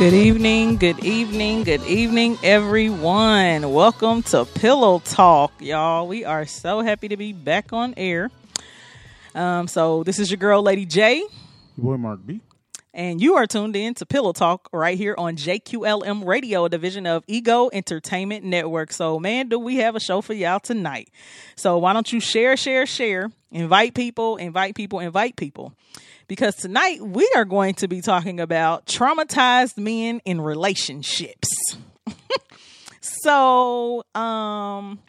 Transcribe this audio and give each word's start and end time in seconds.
Good 0.00 0.14
evening, 0.14 0.78
good 0.78 1.04
evening, 1.04 1.62
good 1.62 1.84
evening, 1.84 2.38
everyone. 2.42 3.70
Welcome 3.70 4.22
to 4.22 4.46
Pillow 4.46 5.00
Talk, 5.00 5.52
y'all. 5.60 6.08
We 6.08 6.24
are 6.24 6.46
so 6.46 6.80
happy 6.80 7.08
to 7.08 7.18
be 7.18 7.34
back 7.34 7.74
on 7.74 7.92
air. 7.98 8.30
Um, 9.34 9.68
so 9.68 10.02
this 10.02 10.18
is 10.18 10.30
your 10.30 10.38
girl, 10.38 10.62
Lady 10.62 10.86
J, 10.86 11.18
Your 11.18 11.28
boy 11.76 11.96
Mark 11.98 12.20
B. 12.24 12.40
and 12.94 13.20
you 13.20 13.34
are 13.34 13.46
tuned 13.46 13.76
in 13.76 13.92
to 13.96 14.06
Pillow 14.06 14.32
Talk 14.32 14.70
right 14.72 14.96
here 14.96 15.14
on 15.18 15.36
JQLM 15.36 16.24
Radio, 16.24 16.64
a 16.64 16.70
division 16.70 17.04
of 17.06 17.22
Ego 17.26 17.68
Entertainment 17.70 18.42
Network. 18.42 18.94
So, 18.94 19.20
man, 19.20 19.50
do 19.50 19.58
we 19.58 19.76
have 19.76 19.96
a 19.96 20.00
show 20.00 20.22
for 20.22 20.32
y'all 20.32 20.60
tonight? 20.60 21.10
So 21.56 21.76
why 21.76 21.92
don't 21.92 22.10
you 22.10 22.20
share, 22.20 22.56
share, 22.56 22.86
share, 22.86 23.30
invite 23.52 23.92
people, 23.92 24.38
invite 24.38 24.74
people, 24.74 25.00
invite 25.00 25.36
people. 25.36 25.74
Because 26.30 26.54
tonight 26.54 27.00
we 27.00 27.28
are 27.34 27.44
going 27.44 27.74
to 27.74 27.88
be 27.88 28.00
talking 28.00 28.38
about 28.38 28.86
traumatized 28.86 29.76
men 29.76 30.20
in 30.24 30.40
relationships. 30.40 31.48
so, 33.00 34.04
um, 34.14 35.00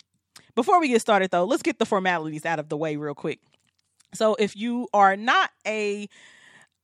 before 0.55 0.79
we 0.79 0.87
get 0.87 0.99
started 0.99 1.29
though, 1.29 1.43
let's 1.43 1.61
get 1.61 1.77
the 1.77 1.85
formalities 1.85 2.43
out 2.43 2.57
of 2.57 2.69
the 2.69 2.75
way 2.75 2.95
real 2.95 3.13
quick. 3.13 3.39
So, 4.15 4.33
if 4.33 4.55
you 4.55 4.87
are 4.95 5.15
not 5.15 5.51
a 5.67 6.09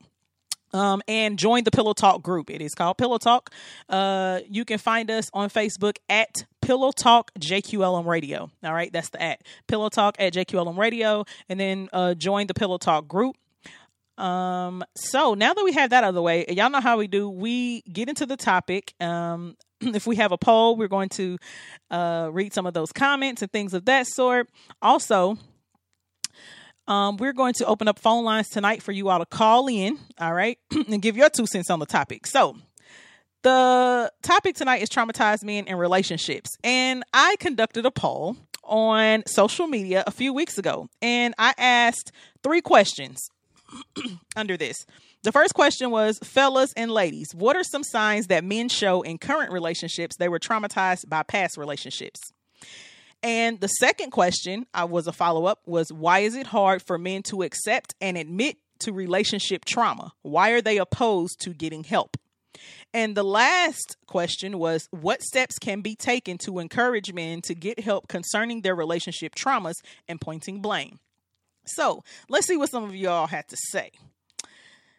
um, 0.76 1.02
and 1.08 1.40
join 1.40 1.64
the 1.64 1.72
Pillow 1.72 1.94
Talk 1.94 2.22
group. 2.22 2.50
It 2.50 2.62
is 2.62 2.76
called 2.76 2.98
Pillow 2.98 3.18
Talk. 3.18 3.50
Uh, 3.88 4.42
you 4.50 4.66
can 4.66 4.78
find 4.78 5.10
us 5.10 5.30
on 5.34 5.50
Facebook 5.50 5.98
at 6.10 6.46
Pillow 6.62 6.92
Talk 6.92 7.32
JQLM 7.40 8.06
Radio. 8.06 8.52
All 8.62 8.74
right, 8.74 8.92
that's 8.92 9.10
the 9.10 9.22
at 9.22 9.42
Pillow 9.68 9.88
Talk 9.88 10.18
at 10.20 10.34
JQLM 10.34 10.78
Radio, 10.78 11.24
and 11.48 11.60
then 11.60 11.90
uh, 11.94 12.14
join 12.14 12.48
the 12.48 12.54
Pillow 12.54 12.78
Talk 12.78 13.08
group. 13.08 13.38
Um, 14.18 14.84
so 14.96 15.34
now 15.34 15.54
that 15.54 15.64
we 15.64 15.74
have 15.74 15.92
that 15.92 16.04
out 16.04 16.10
of 16.10 16.16
the 16.16 16.22
way, 16.22 16.46
y'all 16.50 16.70
know 16.70 16.82
how 16.82 16.98
we 16.98 17.08
do. 17.08 17.30
We 17.30 17.82
get 17.82 18.10
into 18.10 18.26
the 18.26 18.38
topic. 18.38 18.94
Um, 19.00 19.56
if 19.82 20.06
we 20.06 20.18
have 20.18 20.34
a 20.34 20.38
poll, 20.38 20.76
we're 20.76 20.90
going 20.90 21.10
to 21.10 21.38
uh, 21.90 22.30
read 22.34 22.54
some 22.54 22.66
of 22.66 22.74
those 22.74 22.92
comments 22.92 23.42
and 23.42 23.52
things 23.52 23.74
of 23.74 23.86
that 23.86 24.08
sort. 24.08 24.50
Also, 24.82 25.38
um, 26.88 27.18
we're 27.18 27.34
going 27.34 27.54
to 27.56 27.66
open 27.66 27.88
up 27.88 28.00
phone 28.00 28.24
lines 28.24 28.50
tonight 28.50 28.82
for 28.82 28.92
you 28.92 29.10
all 29.10 29.20
to 29.20 29.26
call 29.26 29.68
in, 29.68 29.98
all 30.20 30.34
right, 30.34 30.58
and 30.72 31.02
give 31.02 31.18
your 31.18 31.30
two 31.30 31.48
cents 31.48 31.70
on 31.70 31.80
the 31.80 31.86
topic. 31.86 32.28
So, 32.28 32.58
the 33.42 34.12
topic 34.24 34.56
tonight 34.56 34.82
is 34.82 34.90
traumatized 34.90 35.44
men 35.44 35.68
in 35.68 35.78
relationships. 35.78 36.50
And 36.64 37.04
I 37.14 37.36
conducted 37.40 37.86
a 37.86 37.92
poll 37.92 38.38
on 38.64 39.24
social 39.28 39.68
media 39.68 40.04
a 40.08 40.12
few 40.12 40.34
weeks 40.34 40.58
ago, 40.58 40.90
and 41.02 41.36
I 41.38 41.54
asked 41.58 42.12
three 42.44 42.62
questions 42.62 43.30
under 44.36 44.58
this. 44.58 44.86
The 45.24 45.32
first 45.32 45.56
question 45.56 45.90
was 45.90 46.20
Fellas 46.24 46.72
and 46.74 46.92
ladies, 46.92 47.34
what 47.34 47.56
are 47.56 47.64
some 47.64 47.84
signs 47.84 48.28
that 48.28 48.44
men 48.44 48.70
show 48.70 49.02
in 49.02 49.18
current 49.18 49.52
relationships 49.52 50.18
they 50.18 50.30
were 50.30 50.40
traumatized 50.40 51.10
by 51.10 51.24
past 51.24 51.58
relationships? 51.58 52.32
And 53.26 53.60
the 53.60 53.68
second 53.68 54.12
question 54.12 54.68
I 54.72 54.84
was 54.84 55.08
a 55.08 55.12
follow 55.12 55.46
up 55.46 55.60
was 55.66 55.92
why 55.92 56.20
is 56.20 56.36
it 56.36 56.46
hard 56.46 56.84
for 56.84 57.00
men 57.00 57.24
to 57.24 57.42
accept 57.42 57.96
and 58.00 58.20
admit 58.20 58.58
to 58.82 58.94
relationship 58.94 59.66
trauma? 59.66 60.14
Why 60.22 60.52
are 60.52 60.62
they 60.62 60.78
opposed 60.78 61.42
to 61.42 61.50
getting 61.50 61.84
help? 61.84 62.18
And 62.94 63.18
the 63.18 63.24
last 63.24 63.98
question 64.06 64.60
was 64.60 64.88
what 64.92 65.24
steps 65.24 65.58
can 65.58 65.82
be 65.82 65.96
taken 65.96 66.38
to 66.46 66.60
encourage 66.60 67.14
men 67.14 67.42
to 67.42 67.56
get 67.56 67.80
help 67.80 68.08
concerning 68.08 68.62
their 68.62 68.76
relationship 68.76 69.34
traumas 69.34 69.78
and 70.08 70.22
pointing 70.22 70.62
blame? 70.62 71.00
So 71.66 72.04
let's 72.30 72.46
see 72.46 72.58
what 72.58 72.70
some 72.70 72.84
of 72.84 72.96
y'all 72.96 73.26
had 73.26 73.48
to 73.48 73.58
say. 73.72 73.90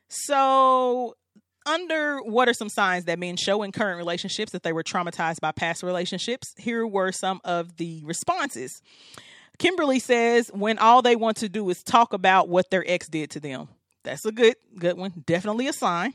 So, 0.09 1.15
under 1.67 2.19
what 2.19 2.49
are 2.49 2.55
some 2.55 2.69
signs 2.69 3.05
that 3.05 3.19
men 3.19 3.37
show 3.37 3.63
in 3.63 3.73
current 3.73 3.99
relationships 3.99 4.53
that 4.53 4.63
they 4.63 4.73
were 4.73 4.83
traumatized 4.83 5.41
by 5.41 5.53
past 5.53 5.83
relationships? 5.83 6.55
Here 6.57 6.87
were 6.87 7.13
some 7.13 7.41
of 7.45 7.77
the 7.77 8.03
responses. 8.05 8.81
Kimberly 9.59 9.99
says 9.99 10.51
when 10.53 10.79
all 10.79 11.03
they 11.03 11.17
want 11.17 11.39
to 11.39 11.49
do 11.49 11.69
is 11.71 11.83
talk 11.83 12.13
about 12.13 12.49
what 12.49 12.71
their 12.71 12.85
ex 12.87 13.09
did 13.09 13.31
to 13.31 13.41
them. 13.41 13.69
That's 14.05 14.25
a 14.25 14.33
good 14.33 14.57
good 14.79 14.97
one. 14.97 15.13
Definitely 15.27 15.67
a 15.67 15.73
sign. 15.73 16.15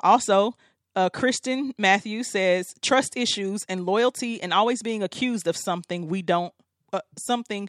Also, 0.00 0.54
uh, 0.96 1.08
Kristen 1.10 1.72
Matthews 1.78 2.30
says 2.32 2.74
trust 2.82 3.16
issues 3.16 3.64
and 3.68 3.86
loyalty 3.86 4.42
and 4.42 4.52
always 4.52 4.82
being 4.82 5.02
accused 5.02 5.46
of 5.46 5.56
something 5.56 6.08
we 6.08 6.22
don't 6.22 6.52
uh, 6.92 7.00
something 7.16 7.68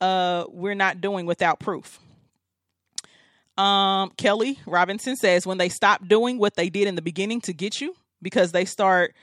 uh, 0.00 0.44
we're 0.48 0.74
not 0.74 1.00
doing 1.00 1.26
without 1.26 1.60
proof. 1.60 1.98
Um, 3.58 4.10
Kelly 4.16 4.58
Robinson 4.66 5.16
says 5.16 5.46
when 5.46 5.58
they 5.58 5.68
stop 5.68 6.06
doing 6.08 6.38
what 6.38 6.56
they 6.56 6.70
did 6.70 6.88
in 6.88 6.94
the 6.94 7.02
beginning 7.02 7.40
to 7.42 7.52
get 7.52 7.80
you 7.80 7.94
because 8.22 8.52
they 8.52 8.64
start 8.64 9.14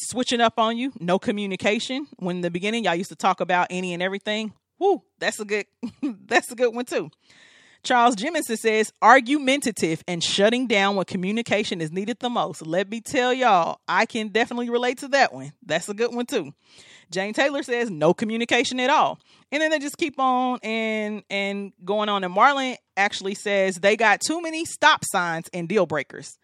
switching 0.00 0.40
up 0.40 0.58
on 0.58 0.76
you, 0.76 0.92
no 1.00 1.18
communication. 1.18 2.06
When 2.18 2.36
in 2.36 2.42
the 2.42 2.50
beginning 2.50 2.84
y'all 2.84 2.94
used 2.94 3.10
to 3.10 3.16
talk 3.16 3.40
about 3.40 3.68
any 3.70 3.94
and 3.94 4.02
everything. 4.02 4.52
Woo, 4.78 5.02
that's 5.18 5.40
a 5.40 5.44
good 5.44 5.66
that's 6.26 6.50
a 6.50 6.54
good 6.54 6.74
one 6.74 6.84
too. 6.84 7.10
Charles 7.84 8.16
Jemison 8.16 8.56
says 8.56 8.92
argumentative 9.02 10.02
and 10.08 10.24
shutting 10.24 10.66
down 10.66 10.96
when 10.96 11.04
communication 11.04 11.82
is 11.82 11.92
needed 11.92 12.18
the 12.18 12.30
most. 12.30 12.66
Let 12.66 12.88
me 12.88 13.02
tell 13.02 13.32
y'all, 13.32 13.80
I 13.86 14.06
can 14.06 14.28
definitely 14.28 14.70
relate 14.70 14.98
to 14.98 15.08
that 15.08 15.34
one. 15.34 15.52
That's 15.64 15.88
a 15.90 15.94
good 15.94 16.14
one 16.14 16.24
too. 16.24 16.54
Jane 17.10 17.34
Taylor 17.34 17.62
says 17.62 17.90
no 17.90 18.14
communication 18.14 18.80
at 18.80 18.90
all. 18.90 19.18
And 19.52 19.62
then 19.62 19.70
they 19.70 19.78
just 19.78 19.98
keep 19.98 20.18
on 20.18 20.58
and 20.62 21.22
and 21.30 21.72
going 21.84 22.08
on. 22.08 22.24
And 22.24 22.34
Marlon 22.34 22.76
actually 22.96 23.34
says 23.34 23.76
they 23.76 23.96
got 23.96 24.20
too 24.20 24.40
many 24.42 24.64
stop 24.64 25.04
signs 25.04 25.48
and 25.52 25.68
deal 25.68 25.86
breakers. 25.86 26.38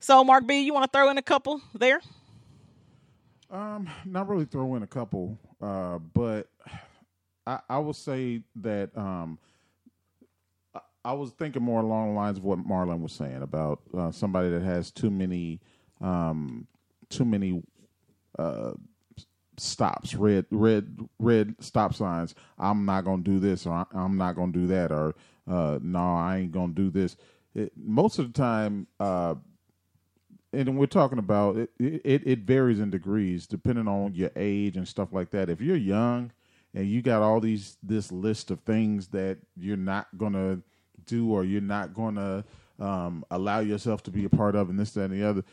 So 0.00 0.22
Mark 0.22 0.46
B, 0.46 0.60
you 0.60 0.72
want 0.72 0.90
to 0.90 0.96
throw 0.96 1.10
in 1.10 1.18
a 1.18 1.22
couple 1.22 1.60
there? 1.74 2.00
Um, 3.50 3.88
not 4.04 4.28
really 4.28 4.44
throw 4.44 4.74
in 4.74 4.82
a 4.82 4.86
couple, 4.86 5.38
uh, 5.62 5.98
but 5.98 6.48
I, 7.46 7.60
I 7.68 7.78
will 7.78 7.94
say 7.94 8.42
that 8.56 8.96
um, 8.96 9.38
I, 11.04 11.12
was 11.12 11.30
thinking 11.30 11.62
more 11.62 11.80
along 11.80 12.08
the 12.08 12.14
lines 12.14 12.38
of 12.38 12.44
what 12.44 12.58
Marlon 12.58 13.00
was 13.00 13.12
saying 13.12 13.42
about 13.42 13.80
uh, 13.96 14.10
somebody 14.10 14.50
that 14.50 14.62
has 14.62 14.90
too 14.90 15.10
many, 15.10 15.60
um, 16.00 16.66
too 17.08 17.24
many 17.24 17.62
uh, 18.36 18.72
stops, 19.58 20.14
red, 20.14 20.46
red, 20.50 20.98
red 21.18 21.54
stop 21.60 21.94
signs. 21.94 22.34
I'm 22.58 22.84
not 22.84 23.04
gonna 23.04 23.22
do 23.22 23.38
this, 23.38 23.66
or 23.66 23.86
I'm 23.92 24.16
not 24.16 24.36
gonna 24.36 24.52
do 24.52 24.66
that, 24.68 24.92
or 24.92 25.14
uh, 25.48 25.78
no, 25.82 26.14
I 26.14 26.38
ain't 26.38 26.52
gonna 26.52 26.72
do 26.72 26.90
this. 26.90 27.16
It, 27.54 27.72
most 27.76 28.18
of 28.18 28.32
the 28.32 28.38
time, 28.38 28.86
uh, 29.00 29.36
and 30.52 30.78
we're 30.78 30.86
talking 30.86 31.18
about 31.18 31.56
it, 31.56 31.70
it 31.78 32.22
it 32.26 32.38
varies 32.40 32.80
in 32.80 32.90
degrees 32.90 33.46
depending 33.46 33.88
on 33.88 34.14
your 34.14 34.30
age 34.36 34.76
and 34.76 34.88
stuff 34.88 35.12
like 35.12 35.30
that 35.30 35.50
if 35.50 35.60
you're 35.60 35.76
young 35.76 36.30
and 36.74 36.88
you 36.88 37.02
got 37.02 37.22
all 37.22 37.40
these 37.40 37.76
this 37.82 38.10
list 38.12 38.50
of 38.50 38.60
things 38.60 39.08
that 39.08 39.38
you're 39.56 39.76
not 39.76 40.06
gonna 40.16 40.60
do 41.04 41.32
or 41.32 41.44
you're 41.44 41.60
not 41.60 41.94
gonna 41.94 42.44
um, 42.78 43.24
allow 43.30 43.60
yourself 43.60 44.02
to 44.02 44.10
be 44.10 44.24
a 44.24 44.28
part 44.28 44.54
of 44.54 44.70
and 44.70 44.78
this 44.78 44.92
that 44.92 45.04
and 45.04 45.12
the 45.12 45.28
other 45.28 45.44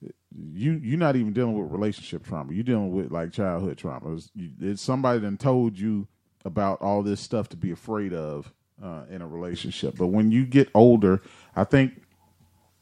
you 0.00 0.72
you're 0.82 0.98
not 0.98 1.16
even 1.16 1.32
dealing 1.32 1.60
with 1.60 1.72
relationship 1.72 2.26
trauma. 2.26 2.52
You're 2.52 2.64
dealing 2.64 2.92
with 2.92 3.10
like 3.10 3.32
childhood 3.32 3.78
trauma. 3.78 4.14
It's, 4.14 4.30
you, 4.34 4.50
it's 4.60 4.82
somebody 4.82 5.20
that 5.20 5.38
told 5.38 5.78
you 5.78 6.06
about 6.44 6.80
all 6.80 7.02
this 7.02 7.20
stuff 7.20 7.48
to 7.50 7.56
be 7.56 7.70
afraid 7.70 8.12
of 8.12 8.52
uh, 8.82 9.02
in 9.10 9.22
a 9.22 9.26
relationship. 9.26 9.96
But 9.96 10.08
when 10.08 10.30
you 10.30 10.46
get 10.46 10.68
older 10.74 11.20
i 11.56 11.64
think 11.64 12.00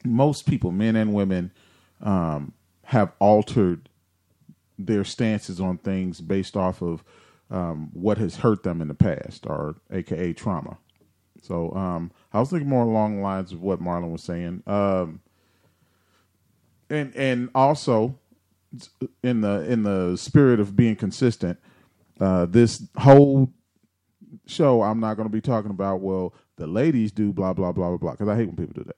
most 0.07 0.47
people, 0.47 0.71
men 0.71 0.97
and 0.97 1.13
women, 1.13 1.53
um, 2.01 2.53
have 2.85 3.13
altered 3.19 3.89
their 4.79 5.05
stances 5.05 5.61
on 5.61 5.79
things 5.79 6.21
based 6.21 6.57
off 6.57 6.83
of 6.83 7.03
um, 7.51 7.91
what 7.93 8.19
has 8.19 8.37
hurt 8.37 8.63
them 8.63 8.81
in 8.81 8.89
the 8.89 8.95
past, 8.95 9.47
or 9.47 9.77
AKA 9.91 10.35
trauma. 10.35 10.79
So 11.43 11.73
um, 11.73 12.11
I 12.33 12.41
was 12.41 12.51
thinking 12.51 12.69
more 12.69 12.85
along 12.85 13.17
the 13.17 13.23
lines 13.23 13.53
of 13.53 13.63
what 13.63 13.81
Marlon 13.81 14.11
was 14.11 14.23
saying, 14.23 14.63
um, 14.67 15.21
and 16.91 17.15
and 17.17 17.51
also 17.55 18.19
in 19.23 19.41
the 19.41 19.71
in 19.71 19.83
the 19.83 20.17
spirit 20.17 20.61
of 20.61 20.77
being 20.77 20.97
consistent, 20.97 21.59
uh, 22.21 22.47
this 22.47 22.87
whole 22.97 23.53
show 24.47 24.83
I'm 24.83 25.01
not 25.01 25.17
going 25.17 25.29
to 25.29 25.33
be 25.33 25.41
talking 25.41 25.71
about 25.71 26.01
well 26.01 26.35
the 26.57 26.67
ladies 26.67 27.13
do 27.13 27.33
blah 27.33 27.53
blah 27.53 27.73
blah 27.73 27.89
blah 27.89 27.97
blah 27.99 28.13
because 28.13 28.29
I 28.29 28.37
hate 28.37 28.47
when 28.47 28.57
people 28.57 28.75
do 28.75 28.85
that. 28.85 28.97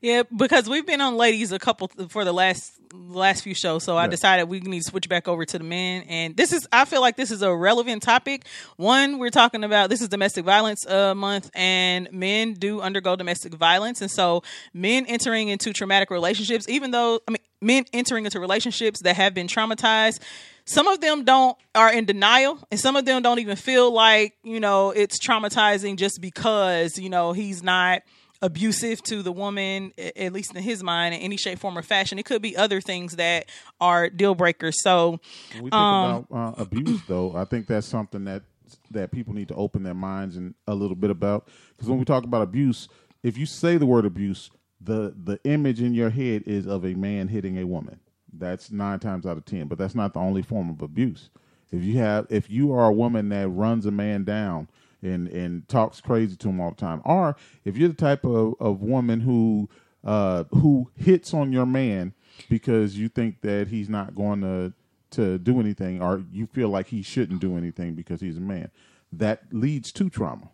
Yeah, 0.00 0.22
because 0.34 0.68
we've 0.68 0.86
been 0.86 1.00
on 1.00 1.16
ladies 1.16 1.52
a 1.52 1.58
couple 1.58 1.88
for 2.08 2.24
the 2.24 2.32
last 2.32 2.74
last 2.92 3.42
few 3.42 3.54
shows, 3.54 3.84
so 3.84 3.96
I 3.96 4.06
decided 4.06 4.48
we 4.48 4.60
need 4.60 4.80
to 4.80 4.90
switch 4.90 5.08
back 5.08 5.28
over 5.28 5.44
to 5.44 5.58
the 5.58 5.64
men. 5.64 6.04
And 6.08 6.36
this 6.36 6.52
is, 6.52 6.66
I 6.72 6.84
feel 6.86 7.02
like 7.02 7.16
this 7.16 7.30
is 7.30 7.42
a 7.42 7.54
relevant 7.54 8.02
topic. 8.02 8.46
One, 8.76 9.18
we're 9.18 9.30
talking 9.30 9.62
about 9.62 9.90
this 9.90 10.00
is 10.00 10.08
domestic 10.08 10.44
violence 10.44 10.86
uh, 10.86 11.14
month, 11.14 11.50
and 11.54 12.08
men 12.12 12.54
do 12.54 12.80
undergo 12.80 13.16
domestic 13.16 13.54
violence, 13.54 14.00
and 14.00 14.10
so 14.10 14.42
men 14.72 15.06
entering 15.06 15.48
into 15.48 15.72
traumatic 15.72 16.10
relationships, 16.10 16.68
even 16.68 16.90
though 16.90 17.20
I 17.28 17.32
mean, 17.32 17.42
men 17.60 17.84
entering 17.92 18.24
into 18.24 18.40
relationships 18.40 19.02
that 19.02 19.16
have 19.16 19.34
been 19.34 19.48
traumatized 19.48 20.20
some 20.68 20.86
of 20.86 21.00
them 21.00 21.24
don't 21.24 21.56
are 21.74 21.90
in 21.90 22.04
denial 22.04 22.58
and 22.70 22.78
some 22.78 22.94
of 22.94 23.06
them 23.06 23.22
don't 23.22 23.38
even 23.38 23.56
feel 23.56 23.90
like 23.90 24.36
you 24.44 24.60
know 24.60 24.90
it's 24.90 25.18
traumatizing 25.18 25.96
just 25.96 26.20
because 26.20 26.98
you 26.98 27.08
know 27.08 27.32
he's 27.32 27.62
not 27.62 28.02
abusive 28.42 29.02
to 29.04 29.22
the 29.22 29.32
woman, 29.32 29.92
at 29.98 30.32
least 30.32 30.54
in 30.54 30.62
his 30.62 30.82
mind, 30.82 31.14
in 31.14 31.20
any 31.20 31.36
shape, 31.36 31.58
form, 31.58 31.76
or 31.76 31.82
fashion. 31.82 32.18
It 32.18 32.24
could 32.24 32.42
be 32.42 32.56
other 32.56 32.80
things 32.80 33.16
that 33.16 33.48
are 33.80 34.08
deal 34.08 34.34
breakers. 34.34 34.76
So, 34.82 35.20
when 35.52 35.64
we 35.64 35.70
think 35.70 35.74
um, 35.74 36.26
about 36.30 36.58
uh, 36.58 36.62
abuse, 36.62 37.00
though, 37.06 37.34
I 37.34 37.44
think 37.44 37.66
that's 37.66 37.86
something 37.86 38.24
that 38.24 38.42
that 38.90 39.10
people 39.10 39.34
need 39.34 39.48
to 39.48 39.54
open 39.54 39.82
their 39.82 39.94
minds 39.94 40.36
and 40.36 40.54
a 40.66 40.74
little 40.74 40.96
bit 40.96 41.10
about. 41.10 41.48
Because 41.76 41.88
when 41.88 41.98
we 41.98 42.04
talk 42.04 42.24
about 42.24 42.42
abuse, 42.42 42.88
if 43.22 43.38
you 43.38 43.46
say 43.46 43.76
the 43.76 43.86
word 43.86 44.04
abuse, 44.04 44.50
the 44.80 45.14
the 45.24 45.40
image 45.44 45.80
in 45.80 45.94
your 45.94 46.10
head 46.10 46.42
is 46.46 46.66
of 46.66 46.84
a 46.84 46.94
man 46.94 47.28
hitting 47.28 47.58
a 47.58 47.64
woman. 47.64 48.00
That's 48.32 48.70
nine 48.70 49.00
times 49.00 49.26
out 49.26 49.36
of 49.36 49.44
ten, 49.44 49.68
but 49.68 49.78
that's 49.78 49.94
not 49.94 50.14
the 50.14 50.20
only 50.20 50.42
form 50.42 50.70
of 50.70 50.82
abuse. 50.82 51.30
If 51.70 51.82
you 51.82 51.98
have, 51.98 52.26
if 52.30 52.48
you 52.48 52.72
are 52.72 52.86
a 52.86 52.92
woman 52.92 53.28
that 53.30 53.48
runs 53.48 53.84
a 53.84 53.90
man 53.90 54.24
down 54.24 54.68
and 55.02 55.28
and 55.28 55.68
talks 55.68 56.00
crazy 56.00 56.36
to 56.36 56.48
him 56.48 56.60
all 56.60 56.70
the 56.70 56.76
time. 56.76 57.02
Or 57.04 57.36
if 57.64 57.76
you're 57.76 57.88
the 57.88 57.94
type 57.94 58.24
of, 58.24 58.54
of 58.60 58.82
woman 58.82 59.20
who 59.20 59.68
uh, 60.04 60.44
who 60.50 60.90
hits 60.96 61.34
on 61.34 61.52
your 61.52 61.66
man 61.66 62.14
because 62.48 62.96
you 62.96 63.08
think 63.08 63.40
that 63.42 63.68
he's 63.68 63.88
not 63.88 64.14
going 64.14 64.40
to 64.42 64.72
to 65.10 65.38
do 65.38 65.58
anything, 65.60 66.02
or 66.02 66.22
you 66.32 66.46
feel 66.46 66.68
like 66.68 66.88
he 66.88 67.02
shouldn't 67.02 67.40
do 67.40 67.56
anything 67.56 67.94
because 67.94 68.20
he's 68.20 68.36
a 68.36 68.40
man, 68.40 68.70
that 69.12 69.42
leads 69.52 69.90
to 69.92 70.10
trauma. 70.10 70.50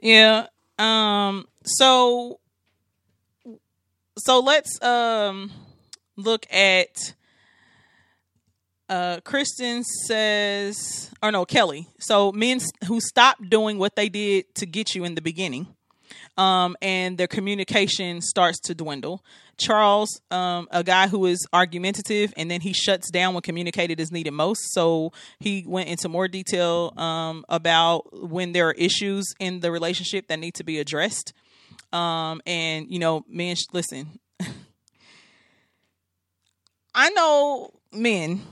Yeah. 0.00 0.46
Um. 0.78 1.48
So. 1.64 2.40
So 4.20 4.40
let's 4.40 4.82
um 4.82 5.52
look 6.16 6.44
at 6.52 7.14
uh, 8.88 9.20
Kristen 9.20 9.84
says, 9.84 11.10
or 11.22 11.30
no, 11.30 11.44
Kelly. 11.44 11.88
So 11.98 12.32
men 12.32 12.60
who 12.86 13.00
stop 13.00 13.36
doing 13.46 13.78
what 13.78 13.96
they 13.96 14.08
did 14.08 14.54
to 14.56 14.66
get 14.66 14.94
you 14.94 15.04
in 15.04 15.14
the 15.14 15.20
beginning, 15.20 15.66
um, 16.36 16.76
and 16.80 17.18
their 17.18 17.26
communication 17.26 18.22
starts 18.22 18.60
to 18.60 18.74
dwindle. 18.74 19.22
Charles, 19.58 20.20
um, 20.30 20.68
a 20.70 20.84
guy 20.84 21.08
who 21.08 21.26
is 21.26 21.44
argumentative, 21.52 22.32
and 22.36 22.48
then 22.50 22.60
he 22.60 22.72
shuts 22.72 23.10
down 23.10 23.34
when 23.34 23.42
communicated 23.42 23.98
is 23.98 24.12
needed 24.12 24.30
most. 24.30 24.72
So 24.72 25.12
he 25.40 25.64
went 25.66 25.88
into 25.88 26.08
more 26.08 26.28
detail 26.28 26.92
um, 26.96 27.44
about 27.48 28.28
when 28.28 28.52
there 28.52 28.68
are 28.68 28.74
issues 28.74 29.26
in 29.40 29.60
the 29.60 29.72
relationship 29.72 30.28
that 30.28 30.38
need 30.38 30.54
to 30.54 30.64
be 30.64 30.78
addressed. 30.78 31.32
Um, 31.92 32.40
and 32.46 32.86
you 32.90 33.00
know, 33.00 33.24
men, 33.28 33.56
listen. 33.72 34.20
I 36.94 37.10
know 37.10 37.72
men 37.92 38.42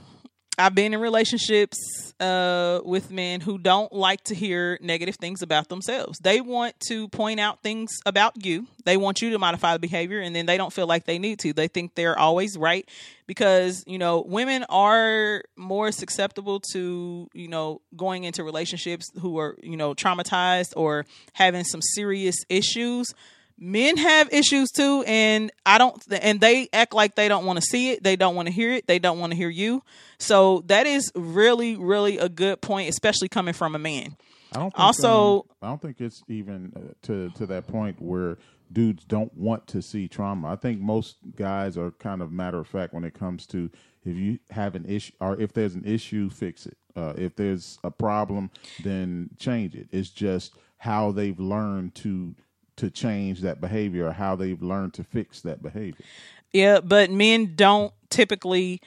I've 0.59 0.73
been 0.73 0.93
in 0.95 0.99
relationships 0.99 1.77
uh, 2.19 2.81
with 2.83 3.11
men 3.11 3.41
who 3.41 3.59
don't 3.59 3.93
like 3.93 4.23
to 4.23 4.33
hear 4.33 4.79
negative 4.81 5.15
things 5.15 5.43
about 5.43 5.69
themselves. 5.69 6.17
They 6.17 6.41
want 6.41 6.79
to 6.87 7.07
point 7.09 7.39
out 7.39 7.61
things 7.61 7.91
about 8.07 8.43
you. 8.43 8.65
They 8.83 8.97
want 8.97 9.21
you 9.21 9.29
to 9.29 9.39
modify 9.39 9.73
the 9.73 9.79
behavior, 9.79 10.19
and 10.19 10.35
then 10.35 10.47
they 10.47 10.57
don't 10.57 10.73
feel 10.73 10.87
like 10.87 11.05
they 11.05 11.19
need 11.19 11.37
to. 11.39 11.53
They 11.53 11.67
think 11.67 11.93
they're 11.93 12.17
always 12.17 12.57
right 12.57 12.89
because 13.27 13.83
you 13.85 13.99
know 13.99 14.23
women 14.27 14.65
are 14.69 15.43
more 15.55 15.91
susceptible 15.91 16.59
to 16.71 17.29
you 17.33 17.47
know 17.47 17.81
going 17.95 18.23
into 18.23 18.43
relationships 18.43 19.11
who 19.21 19.37
are 19.37 19.57
you 19.61 19.77
know 19.77 19.93
traumatized 19.93 20.73
or 20.75 21.05
having 21.33 21.65
some 21.65 21.81
serious 21.83 22.35
issues 22.49 23.13
men 23.57 23.97
have 23.97 24.31
issues 24.31 24.69
too 24.69 25.03
and 25.07 25.51
i 25.65 25.77
don't 25.77 26.03
and 26.21 26.39
they 26.39 26.69
act 26.73 26.93
like 26.93 27.15
they 27.15 27.27
don't 27.27 27.45
want 27.45 27.57
to 27.57 27.61
see 27.61 27.91
it 27.91 28.03
they 28.03 28.15
don't 28.15 28.35
want 28.35 28.47
to 28.47 28.53
hear 28.53 28.71
it 28.73 28.85
they 28.87 28.99
don't 28.99 29.19
want 29.19 29.31
to 29.31 29.37
hear 29.37 29.49
you. 29.49 29.83
So 30.19 30.63
that 30.67 30.87
is 30.87 31.11
really 31.15 31.75
really 31.75 32.17
a 32.17 32.29
good 32.29 32.61
point 32.61 32.89
especially 32.89 33.29
coming 33.29 33.53
from 33.53 33.75
a 33.75 33.79
man. 33.79 34.15
I 34.53 34.59
don't 34.59 34.73
also 34.77 35.39
um, 35.39 35.43
i 35.61 35.67
don't 35.67 35.81
think 35.81 36.01
it's 36.01 36.21
even 36.27 36.71
uh, 36.75 36.93
to 37.03 37.29
to 37.31 37.45
that 37.47 37.67
point 37.67 38.01
where 38.01 38.37
dudes 38.71 39.03
don't 39.05 39.33
want 39.35 39.67
to 39.67 39.81
see 39.81 40.07
trauma. 40.07 40.49
I 40.49 40.55
think 40.55 40.81
most 40.81 41.17
guys 41.35 41.77
are 41.77 41.91
kind 41.91 42.21
of 42.21 42.31
matter 42.31 42.59
of 42.59 42.67
fact 42.67 42.93
when 42.93 43.03
it 43.03 43.13
comes 43.13 43.45
to 43.47 43.69
if 44.03 44.15
you 44.15 44.39
have 44.51 44.75
an 44.75 44.85
issue 44.85 45.13
or 45.19 45.39
if 45.39 45.53
there's 45.53 45.75
an 45.75 45.85
issue 45.85 46.29
fix 46.29 46.65
it. 46.65 46.77
Uh, 46.95 47.13
if 47.15 47.35
there's 47.35 47.77
a 47.83 47.91
problem 47.91 48.49
then 48.83 49.29
change 49.37 49.75
it. 49.75 49.87
It's 49.91 50.09
just 50.09 50.53
how 50.77 51.11
they've 51.11 51.39
learned 51.39 51.93
to 51.95 52.35
to 52.77 52.89
change 52.89 53.41
that 53.41 53.59
behavior 53.59 54.07
or 54.07 54.11
how 54.11 54.35
they've 54.35 54.61
learned 54.61 54.93
to 54.95 55.03
fix 55.03 55.41
that 55.41 55.61
behavior. 55.61 56.05
Yeah, 56.53 56.79
but 56.79 57.11
men 57.11 57.53
don't 57.55 57.93
typically 58.09 58.81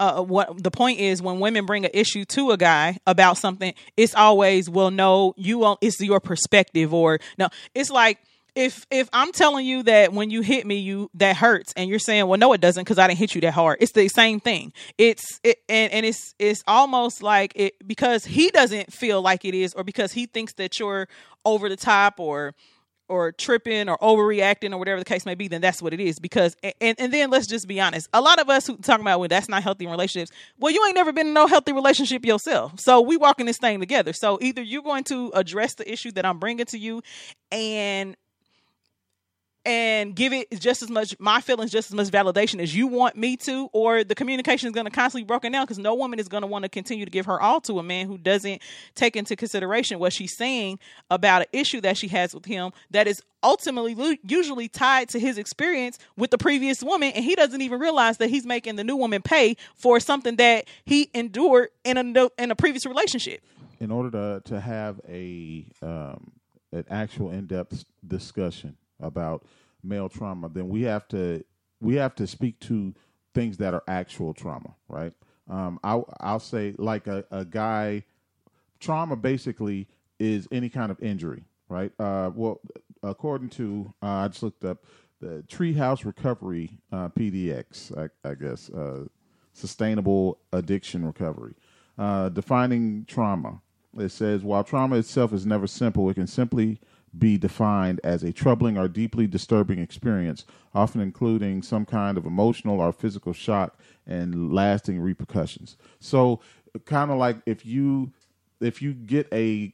uh, 0.00 0.22
what 0.22 0.62
the 0.62 0.70
point 0.70 1.00
is 1.00 1.20
when 1.20 1.40
women 1.40 1.66
bring 1.66 1.84
an 1.84 1.90
issue 1.92 2.24
to 2.24 2.50
a 2.52 2.56
guy 2.56 2.98
about 3.06 3.36
something, 3.36 3.74
it's 3.96 4.14
always, 4.14 4.70
well, 4.70 4.90
no, 4.90 5.34
you 5.36 5.58
won't, 5.58 5.78
it's 5.80 6.00
your 6.00 6.20
perspective, 6.20 6.94
or 6.94 7.18
no, 7.36 7.48
it's 7.74 7.90
like 7.90 8.18
if 8.54 8.86
if 8.90 9.08
I'm 9.12 9.32
telling 9.32 9.66
you 9.66 9.84
that 9.84 10.12
when 10.12 10.30
you 10.30 10.40
hit 10.40 10.66
me, 10.66 10.76
you 10.76 11.10
that 11.14 11.36
hurts, 11.36 11.72
and 11.76 11.88
you're 11.88 11.98
saying, 11.98 12.26
well, 12.26 12.38
no, 12.38 12.52
it 12.52 12.60
doesn't 12.60 12.82
because 12.82 12.98
I 12.98 13.06
didn't 13.06 13.18
hit 13.18 13.34
you 13.34 13.40
that 13.42 13.52
hard. 13.54 13.78
It's 13.80 13.92
the 13.92 14.08
same 14.08 14.40
thing. 14.40 14.72
It's 14.98 15.40
it, 15.44 15.58
and 15.68 15.92
and 15.92 16.04
it's 16.04 16.34
it's 16.38 16.62
almost 16.66 17.22
like 17.22 17.52
it 17.54 17.74
because 17.86 18.24
he 18.24 18.50
doesn't 18.50 18.92
feel 18.92 19.22
like 19.22 19.44
it 19.44 19.54
is, 19.54 19.74
or 19.74 19.84
because 19.84 20.12
he 20.12 20.26
thinks 20.26 20.54
that 20.54 20.78
you're 20.80 21.08
over 21.44 21.68
the 21.68 21.76
top, 21.76 22.18
or 22.18 22.54
or 23.08 23.32
tripping 23.32 23.88
or 23.88 23.96
overreacting 23.98 24.72
or 24.72 24.78
whatever 24.78 24.98
the 24.98 25.04
case 25.04 25.26
may 25.26 25.34
be, 25.34 25.48
then 25.48 25.60
that's 25.60 25.82
what 25.82 25.92
it 25.92 26.00
is. 26.00 26.18
Because 26.18 26.56
and, 26.80 26.98
and 26.98 27.12
then 27.12 27.30
let's 27.30 27.46
just 27.46 27.66
be 27.66 27.80
honest. 27.80 28.08
A 28.12 28.20
lot 28.20 28.40
of 28.40 28.48
us 28.48 28.66
who 28.66 28.76
talking 28.76 29.02
about 29.02 29.20
well, 29.20 29.28
that's 29.28 29.48
not 29.48 29.62
healthy 29.62 29.84
in 29.84 29.90
relationships. 29.90 30.30
Well, 30.58 30.72
you 30.72 30.84
ain't 30.86 30.94
never 30.94 31.12
been 31.12 31.28
in 31.28 31.34
no 31.34 31.46
healthy 31.46 31.72
relationship 31.72 32.24
yourself. 32.24 32.78
So 32.80 33.00
we 33.00 33.16
walking 33.16 33.46
this 33.46 33.58
thing 33.58 33.80
together. 33.80 34.12
So 34.12 34.38
either 34.40 34.62
you're 34.62 34.82
going 34.82 35.04
to 35.04 35.30
address 35.34 35.74
the 35.74 35.90
issue 35.90 36.12
that 36.12 36.24
I'm 36.24 36.38
bringing 36.38 36.66
to 36.66 36.78
you 36.78 37.02
and 37.50 38.16
and 39.68 40.16
give 40.16 40.32
it 40.32 40.50
just 40.58 40.82
as 40.82 40.88
much 40.88 41.14
my 41.18 41.42
feelings 41.42 41.70
just 41.70 41.90
as 41.90 41.94
much 41.94 42.08
validation 42.08 42.58
as 42.58 42.74
you 42.74 42.86
want 42.86 43.16
me 43.16 43.36
to 43.36 43.68
or 43.74 44.02
the 44.02 44.14
communication 44.14 44.66
is 44.66 44.72
going 44.72 44.86
to 44.86 44.90
constantly 44.90 45.26
broken 45.26 45.52
down 45.52 45.64
because 45.64 45.78
no 45.78 45.94
woman 45.94 46.18
is 46.18 46.26
going 46.26 46.40
to 46.40 46.46
want 46.46 46.62
to 46.62 46.70
continue 46.70 47.04
to 47.04 47.10
give 47.10 47.26
her 47.26 47.38
all 47.38 47.60
to 47.60 47.78
a 47.78 47.82
man 47.82 48.06
who 48.06 48.16
doesn't 48.16 48.62
take 48.94 49.14
into 49.14 49.36
consideration 49.36 49.98
what 49.98 50.10
she's 50.10 50.34
saying 50.34 50.78
about 51.10 51.42
an 51.42 51.48
issue 51.52 51.82
that 51.82 51.98
she 51.98 52.08
has 52.08 52.34
with 52.34 52.46
him 52.46 52.72
that 52.90 53.06
is 53.06 53.22
ultimately 53.42 54.18
usually 54.26 54.68
tied 54.68 55.10
to 55.10 55.20
his 55.20 55.36
experience 55.36 55.98
with 56.16 56.30
the 56.30 56.38
previous 56.38 56.82
woman 56.82 57.12
and 57.14 57.22
he 57.22 57.34
doesn't 57.34 57.60
even 57.60 57.78
realize 57.78 58.16
that 58.16 58.30
he's 58.30 58.46
making 58.46 58.76
the 58.76 58.84
new 58.84 58.96
woman 58.96 59.20
pay 59.20 59.54
for 59.74 60.00
something 60.00 60.36
that 60.36 60.66
he 60.86 61.10
endured 61.12 61.68
in 61.84 61.98
a 61.98 62.28
in 62.38 62.50
a 62.50 62.56
previous 62.56 62.86
relationship. 62.86 63.42
In 63.80 63.90
order 63.90 64.10
to 64.10 64.48
to 64.48 64.60
have 64.60 64.98
a 65.06 65.66
um, 65.82 66.32
an 66.72 66.84
actual 66.90 67.30
in-depth 67.30 67.84
discussion 68.06 68.76
about 69.00 69.44
male 69.82 70.08
trauma, 70.08 70.48
then 70.48 70.68
we 70.68 70.82
have 70.82 71.08
to 71.08 71.44
we 71.80 71.94
have 71.94 72.14
to 72.16 72.26
speak 72.26 72.58
to 72.60 72.94
things 73.34 73.56
that 73.58 73.74
are 73.74 73.82
actual 73.86 74.34
trauma, 74.34 74.74
right? 74.88 75.12
Um, 75.48 75.78
I'll 75.82 76.12
I'll 76.20 76.40
say 76.40 76.74
like 76.78 77.06
a, 77.06 77.24
a 77.30 77.44
guy 77.44 78.04
trauma 78.80 79.16
basically 79.16 79.88
is 80.18 80.48
any 80.50 80.68
kind 80.68 80.90
of 80.90 81.00
injury, 81.00 81.44
right? 81.68 81.92
Uh, 81.98 82.30
well, 82.34 82.60
according 83.02 83.50
to 83.50 83.92
uh, 84.02 84.06
I 84.06 84.28
just 84.28 84.42
looked 84.42 84.64
up 84.64 84.84
the 85.20 85.44
Treehouse 85.48 86.04
Recovery 86.04 86.78
uh, 86.92 87.08
PDX, 87.08 87.96
I, 87.96 88.28
I 88.28 88.34
guess 88.34 88.70
uh, 88.70 89.04
sustainable 89.52 90.38
addiction 90.52 91.04
recovery, 91.04 91.54
uh, 91.98 92.28
defining 92.28 93.04
trauma. 93.06 93.60
It 93.98 94.10
says 94.10 94.42
while 94.42 94.62
trauma 94.62 94.96
itself 94.96 95.32
is 95.32 95.46
never 95.46 95.66
simple, 95.66 96.08
it 96.10 96.14
can 96.14 96.26
simply 96.26 96.80
be 97.16 97.38
defined 97.38 98.00
as 98.04 98.22
a 98.22 98.32
troubling 98.32 98.76
or 98.76 98.88
deeply 98.88 99.26
disturbing 99.26 99.78
experience, 99.78 100.44
often 100.74 101.00
including 101.00 101.62
some 101.62 101.84
kind 101.84 102.18
of 102.18 102.26
emotional 102.26 102.80
or 102.80 102.92
physical 102.92 103.32
shock 103.32 103.78
and 104.06 104.52
lasting 104.52 105.00
repercussions. 105.00 105.76
So, 106.00 106.40
kind 106.84 107.10
of 107.10 107.18
like 107.18 107.38
if 107.46 107.64
you 107.64 108.12
if 108.60 108.82
you 108.82 108.92
get 108.92 109.28
a 109.32 109.72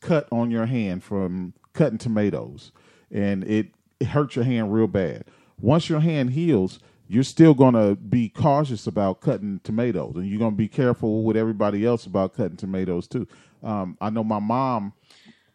cut 0.00 0.28
on 0.30 0.50
your 0.50 0.66
hand 0.66 1.02
from 1.02 1.54
cutting 1.72 1.98
tomatoes 1.98 2.72
and 3.10 3.44
it, 3.44 3.68
it 4.00 4.08
hurts 4.08 4.36
your 4.36 4.44
hand 4.44 4.72
real 4.72 4.86
bad. 4.86 5.24
Once 5.60 5.88
your 5.88 6.00
hand 6.00 6.30
heals, 6.30 6.78
you're 7.08 7.22
still 7.22 7.54
going 7.54 7.74
to 7.74 7.94
be 7.94 8.28
cautious 8.28 8.86
about 8.86 9.20
cutting 9.20 9.60
tomatoes 9.62 10.14
and 10.16 10.26
you're 10.26 10.38
going 10.38 10.52
to 10.52 10.56
be 10.56 10.68
careful 10.68 11.22
with 11.22 11.36
everybody 11.36 11.86
else 11.86 12.04
about 12.04 12.34
cutting 12.34 12.56
tomatoes 12.56 13.06
too. 13.06 13.26
Um, 13.62 13.96
I 14.00 14.10
know 14.10 14.24
my 14.24 14.38
mom 14.38 14.92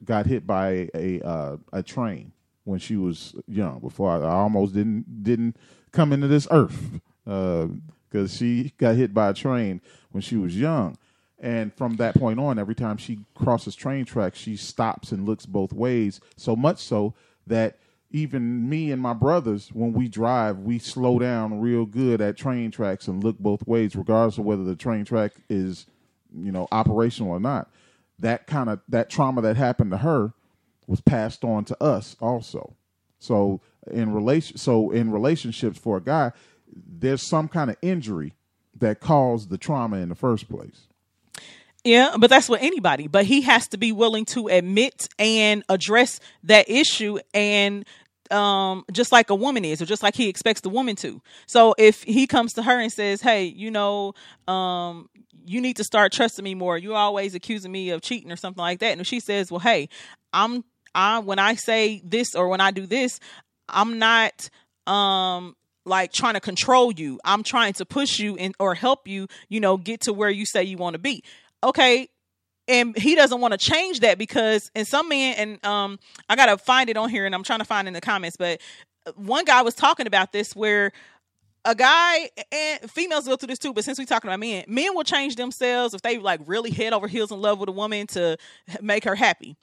got 0.03 0.25
hit 0.25 0.46
by 0.48 0.89
a 0.93 1.22
uh, 1.22 1.58
a 1.74 1.84
train, 1.84 2.31
when 2.63 2.79
she 2.79 2.96
was 2.96 3.36
young. 3.48 3.79
Before 3.79 4.12
I, 4.12 4.17
I 4.20 4.34
almost 4.34 4.74
didn't 4.74 5.24
didn't 5.24 5.58
come 5.91 6.13
into 6.13 6.27
this 6.27 6.48
earth 6.51 7.01
because 7.24 7.70
uh, 8.13 8.27
she 8.27 8.74
got 8.77 8.96
hit 8.96 9.13
by 9.13 9.29
a 9.29 9.34
train 9.34 9.81
when 10.12 10.22
she 10.22 10.38
was 10.38 10.58
young. 10.58 10.98
And 11.39 11.74
from 11.74 11.96
that 11.96 12.15
point 12.15 12.39
on, 12.39 12.60
every 12.60 12.75
time 12.75 12.98
she 12.98 13.20
crosses 13.34 13.75
train 13.75 14.05
tracks, 14.05 14.38
she 14.38 14.55
stops 14.55 15.12
and 15.12 15.25
looks 15.25 15.48
both 15.48 15.74
ways. 15.74 16.22
So 16.38 16.55
much 16.55 16.77
so 16.77 17.15
that 17.48 17.79
even 18.12 18.70
me 18.70 18.91
and 18.91 19.01
my 19.01 19.13
brothers, 19.13 19.70
when 19.74 19.93
we 19.93 20.08
drive, 20.08 20.60
we 20.60 20.77
slow 20.77 21.17
down 21.17 21.60
real 21.60 21.86
good 21.86 22.22
at 22.22 22.38
train 22.38 22.70
tracks 22.70 23.08
and 23.08 23.24
look 23.24 23.39
both 23.39 23.65
ways, 23.65 23.96
regardless 23.96 24.38
of 24.38 24.46
whether 24.46 24.63
the 24.63 24.75
train 24.75 25.03
track 25.03 25.31
is, 25.50 25.88
you 26.38 26.51
know, 26.51 26.67
operational 26.72 27.31
or 27.31 27.39
not. 27.39 27.72
That 28.21 28.47
kind 28.47 28.69
of 28.69 28.79
that 28.87 29.09
trauma 29.09 29.41
that 29.41 29.57
happened 29.57 29.91
to 29.91 29.97
her 29.97 30.33
was 30.87 31.01
passed 31.01 31.43
on 31.43 31.65
to 31.65 31.83
us 31.83 32.15
also. 32.19 32.75
So 33.19 33.61
in 33.89 34.13
relation, 34.13 34.57
so 34.57 34.91
in 34.91 35.11
relationships 35.11 35.77
for 35.77 35.97
a 35.97 36.01
guy, 36.01 36.31
there's 36.73 37.21
some 37.21 37.47
kind 37.47 37.69
of 37.69 37.77
injury 37.81 38.33
that 38.79 38.99
caused 38.99 39.49
the 39.49 39.57
trauma 39.57 39.97
in 39.97 40.09
the 40.09 40.15
first 40.15 40.49
place. 40.49 40.87
Yeah, 41.83 42.15
but 42.19 42.29
that's 42.29 42.47
with 42.47 42.61
anybody. 42.61 43.07
But 43.07 43.25
he 43.25 43.41
has 43.41 43.67
to 43.69 43.77
be 43.77 43.91
willing 43.91 44.25
to 44.25 44.47
admit 44.47 45.07
and 45.17 45.63
address 45.69 46.19
that 46.43 46.69
issue 46.69 47.19
and 47.33 47.85
um 48.29 48.85
just 48.93 49.11
like 49.11 49.29
a 49.29 49.35
woman 49.35 49.65
is 49.65 49.81
or 49.81 49.85
just 49.85 50.01
like 50.01 50.15
he 50.15 50.29
expects 50.29 50.61
the 50.61 50.69
woman 50.69 50.95
to. 50.97 51.21
So 51.47 51.75
if 51.77 52.03
he 52.03 52.27
comes 52.27 52.53
to 52.53 52.63
her 52.63 52.79
and 52.79 52.91
says, 52.91 53.21
"Hey, 53.21 53.45
you 53.45 53.71
know, 53.71 54.13
um 54.47 55.09
you 55.45 55.62
need 55.62 55.77
to 55.77 55.83
start 55.83 56.12
trusting 56.12 56.43
me 56.43 56.55
more. 56.55 56.77
You're 56.77 56.95
always 56.95 57.36
accusing 57.36 57.71
me 57.71 57.89
of 57.91 58.01
cheating 58.01 58.31
or 58.31 58.36
something 58.36 58.62
like 58.62 58.79
that." 58.79 58.98
And 58.98 59.05
she 59.05 59.19
says, 59.19 59.51
"Well, 59.51 59.60
hey, 59.60 59.89
I'm 60.33 60.63
I 60.93 61.19
when 61.19 61.39
I 61.39 61.55
say 61.55 62.01
this 62.03 62.36
or 62.36 62.48
when 62.48 62.62
I 62.62 62.71
do 62.71 62.86
this, 62.86 63.19
I'm 63.69 64.00
not 64.00 64.50
um 64.88 65.55
like 65.86 66.12
trying 66.12 66.36
to 66.36 66.39
control 66.39 66.91
you. 66.91 67.19
I'm 67.25 67.43
trying 67.43 67.74
to 67.74 67.86
push 67.86 68.19
you 68.19 68.38
and 68.38 68.53
or 68.60 68.75
help 68.75 69.07
you, 69.07 69.27
you 69.50 69.60
know, 69.60 69.77
get 69.77 70.01
to 70.01 70.13
where 70.13 70.29
you 70.29 70.45
say 70.45 70.63
you 70.63 70.77
want 70.77 70.93
to 70.93 71.00
be 71.00 71.24
okay 71.63 72.10
and 72.67 72.98
he 72.98 73.15
doesn't 73.15 73.41
want 73.41 73.51
to 73.51 73.57
change 73.57 74.01
that 74.01 74.17
because 74.17 74.71
and 74.75 74.88
some 74.88 75.10
men 75.10 75.36
and 75.38 75.65
um 75.65 76.00
i 76.29 76.36
gotta 76.36 76.57
find 76.57 76.89
it 76.89 76.98
on 76.98 77.10
here 77.10 77.25
and 77.25 77.36
i'm 77.36 77.43
trying 77.43 77.60
to 77.60 77.65
find 77.65 77.88
in 77.88 77.93
the 77.93 78.01
comments 78.01 78.38
but 78.38 78.60
one 79.15 79.45
guy 79.45 79.62
was 79.62 79.74
talking 79.74 80.07
about 80.07 80.31
this 80.31 80.55
where 80.55 80.91
a 81.65 81.75
guy 81.75 82.29
and 82.51 82.91
females 82.91 83.27
go 83.27 83.35
through 83.35 83.47
this 83.47 83.59
too, 83.59 83.73
but 83.73 83.83
since 83.83 83.99
we're 83.99 84.05
talking 84.05 84.29
about 84.29 84.39
men, 84.39 84.63
men 84.67 84.95
will 84.95 85.03
change 85.03 85.35
themselves 85.35 85.93
if 85.93 86.01
they 86.01 86.17
like 86.17 86.41
really 86.45 86.71
head 86.71 86.93
over 86.93 87.07
heels 87.07 87.31
in 87.31 87.41
love 87.41 87.59
with 87.59 87.69
a 87.69 87.73
woman 87.73 88.07
to 88.07 88.37
make 88.81 89.03
her 89.03 89.15
happy 89.15 89.55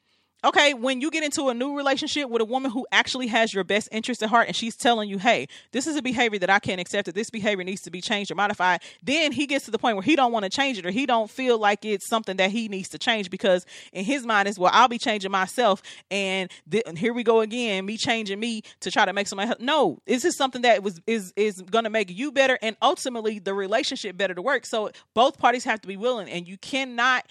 okay, 0.45 0.73
when 0.73 1.01
you 1.01 1.11
get 1.11 1.25
into 1.25 1.49
a 1.49 1.55
new 1.55 1.77
relationship 1.77 2.31
with 2.31 2.41
a 2.41 2.45
woman 2.45 2.71
who 2.71 2.87
actually 2.93 3.27
has 3.27 3.53
your 3.53 3.65
best 3.65 3.89
interest 3.91 4.23
at 4.23 4.29
heart 4.29 4.47
and 4.47 4.55
she's 4.55 4.77
telling 4.77 5.09
you, 5.09 5.19
hey, 5.19 5.49
this 5.73 5.87
is 5.87 5.97
a 5.97 6.03
behavior 6.03 6.39
that 6.39 6.51
I 6.51 6.61
can't 6.61 6.81
accept, 6.81 7.07
that 7.07 7.15
this 7.15 7.29
behavior 7.29 7.65
needs 7.65 7.83
to 7.83 7.91
be 7.91 8.01
changed 8.01 8.31
or 8.31 8.37
modified, 8.37 8.81
then 9.03 9.33
he 9.33 9.47
gets 9.47 9.65
to 9.65 9.73
the 9.73 9.79
point 9.79 9.97
where 9.97 10.03
he 10.03 10.15
don't 10.15 10.31
want 10.31 10.45
to 10.45 10.51
change 10.51 10.79
it 10.79 10.87
or 10.87 10.91
he 10.91 11.07
don't 11.07 11.29
feel 11.29 11.59
like 11.59 11.85
it's 11.85 12.07
something 12.07 12.37
that 12.37 12.51
he 12.51 12.69
needs 12.69 12.89
to 12.91 12.99
change 12.99 13.31
because 13.31 13.67
in 13.93 14.05
his 14.05 14.25
mind 14.25 14.47
is, 14.47 14.59
well, 14.59 14.71
I'll 14.73 14.89
be 14.89 14.99
changing 14.99 15.33
myself 15.33 15.83
and, 16.11 16.51
th- 16.71 16.85
and 16.87 16.97
here 16.97 17.13
we 17.13 17.25
go 17.25 17.41
again, 17.41 17.85
me 17.85 17.97
changing 17.97 18.39
me 18.39 18.63
to 18.81 18.91
try 18.93 19.05
to 19.05 19.13
make 19.13 19.27
somebody 19.27 19.49
help. 19.49 19.61
No, 19.61 19.99
this 20.07 20.25
is 20.25 20.37
something 20.37 20.63
that 20.63 20.83
was 20.83 21.01
is 21.07 21.33
is 21.37 21.63
gonna 21.63 21.91
make 21.91 22.11
you 22.11 22.31
better 22.31 22.59
and 22.63 22.77
ultimately 22.81 23.39
the 23.39 23.55
relationship 23.55 24.17
better 24.17 24.35
to 24.35 24.43
work. 24.43 24.67
So 24.67 24.91
both 25.15 25.39
parties 25.39 25.65
have 25.65 25.81
to 25.81 25.89
be 25.89 25.97
willing 25.97 26.29
and 26.29 26.47
you 26.47 26.59
cannot 26.59 27.27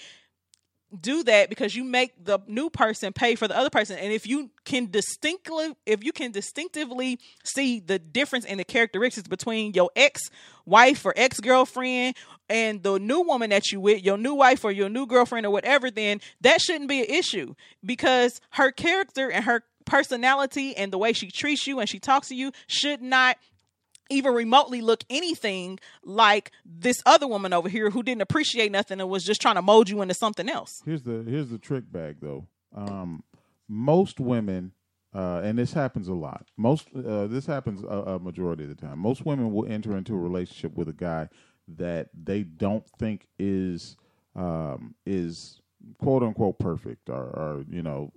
do 0.99 1.23
that 1.23 1.49
because 1.49 1.75
you 1.75 1.83
make 1.83 2.13
the 2.23 2.39
new 2.47 2.69
person 2.69 3.11
pay 3.11 3.35
for 3.35 3.47
the 3.47 3.57
other 3.57 3.69
person. 3.69 3.97
And 3.97 4.13
if 4.13 4.25
you 4.25 4.49
can 4.63 4.89
distinctly 4.89 5.75
if 5.85 6.03
you 6.03 6.11
can 6.11 6.31
distinctively 6.31 7.19
see 7.43 7.79
the 7.79 7.99
difference 7.99 8.45
in 8.45 8.57
the 8.57 8.63
characteristics 8.63 9.27
between 9.27 9.73
your 9.73 9.89
ex 9.95 10.21
wife 10.65 11.05
or 11.05 11.13
ex 11.15 11.39
girlfriend 11.39 12.15
and 12.49 12.83
the 12.83 12.99
new 12.99 13.21
woman 13.21 13.49
that 13.49 13.71
you 13.71 13.79
with 13.79 14.03
your 14.03 14.17
new 14.17 14.33
wife 14.33 14.63
or 14.63 14.71
your 14.71 14.89
new 14.89 15.05
girlfriend 15.05 15.45
or 15.45 15.51
whatever 15.51 15.91
then 15.91 16.19
that 16.41 16.61
shouldn't 16.61 16.89
be 16.89 16.99
an 16.99 17.09
issue 17.09 17.53
because 17.83 18.39
her 18.51 18.71
character 18.71 19.29
and 19.29 19.45
her 19.45 19.63
personality 19.85 20.75
and 20.75 20.91
the 20.91 20.97
way 20.97 21.13
she 21.13 21.31
treats 21.31 21.65
you 21.65 21.79
and 21.79 21.89
she 21.89 21.99
talks 21.99 22.27
to 22.27 22.35
you 22.35 22.51
should 22.67 23.01
not 23.01 23.37
even 24.09 24.33
remotely 24.33 24.81
look 24.81 25.03
anything 25.09 25.79
like 26.03 26.51
this 26.65 27.01
other 27.05 27.27
woman 27.27 27.53
over 27.53 27.69
here 27.69 27.89
who 27.89 28.03
didn't 28.03 28.21
appreciate 28.21 28.71
nothing 28.71 28.99
and 28.99 29.09
was 29.09 29.23
just 29.23 29.41
trying 29.41 29.55
to 29.55 29.61
mold 29.61 29.89
you 29.89 30.01
into 30.01 30.13
something 30.13 30.49
else. 30.49 30.81
Here's 30.85 31.03
the 31.03 31.23
here's 31.27 31.49
the 31.49 31.57
trick 31.57 31.91
bag 31.91 32.17
though. 32.21 32.47
Um, 32.75 33.23
most 33.67 34.19
women, 34.19 34.73
uh, 35.13 35.41
and 35.43 35.57
this 35.57 35.73
happens 35.73 36.07
a 36.07 36.13
lot. 36.13 36.47
Most 36.57 36.87
uh, 36.95 37.27
this 37.27 37.45
happens 37.45 37.83
a, 37.83 37.87
a, 37.87 38.19
majority 38.19 38.63
of 38.63 38.69
the 38.69 38.75
time. 38.75 38.99
Most 38.99 39.25
women 39.25 39.51
will 39.51 39.65
enter 39.65 39.97
into 39.97 40.13
a 40.13 40.17
relationship 40.19 40.75
with 40.75 40.89
a 40.89 40.93
guy 40.93 41.29
that 41.67 42.09
they 42.13 42.43
don't 42.43 42.87
think 42.97 43.27
is 43.37 43.97
um, 44.35 44.95
is 45.05 45.61
quote 45.99 46.23
unquote 46.23 46.59
perfect 46.59 47.09
or, 47.09 47.15
or 47.15 47.65
you 47.69 47.81
know 47.81 48.11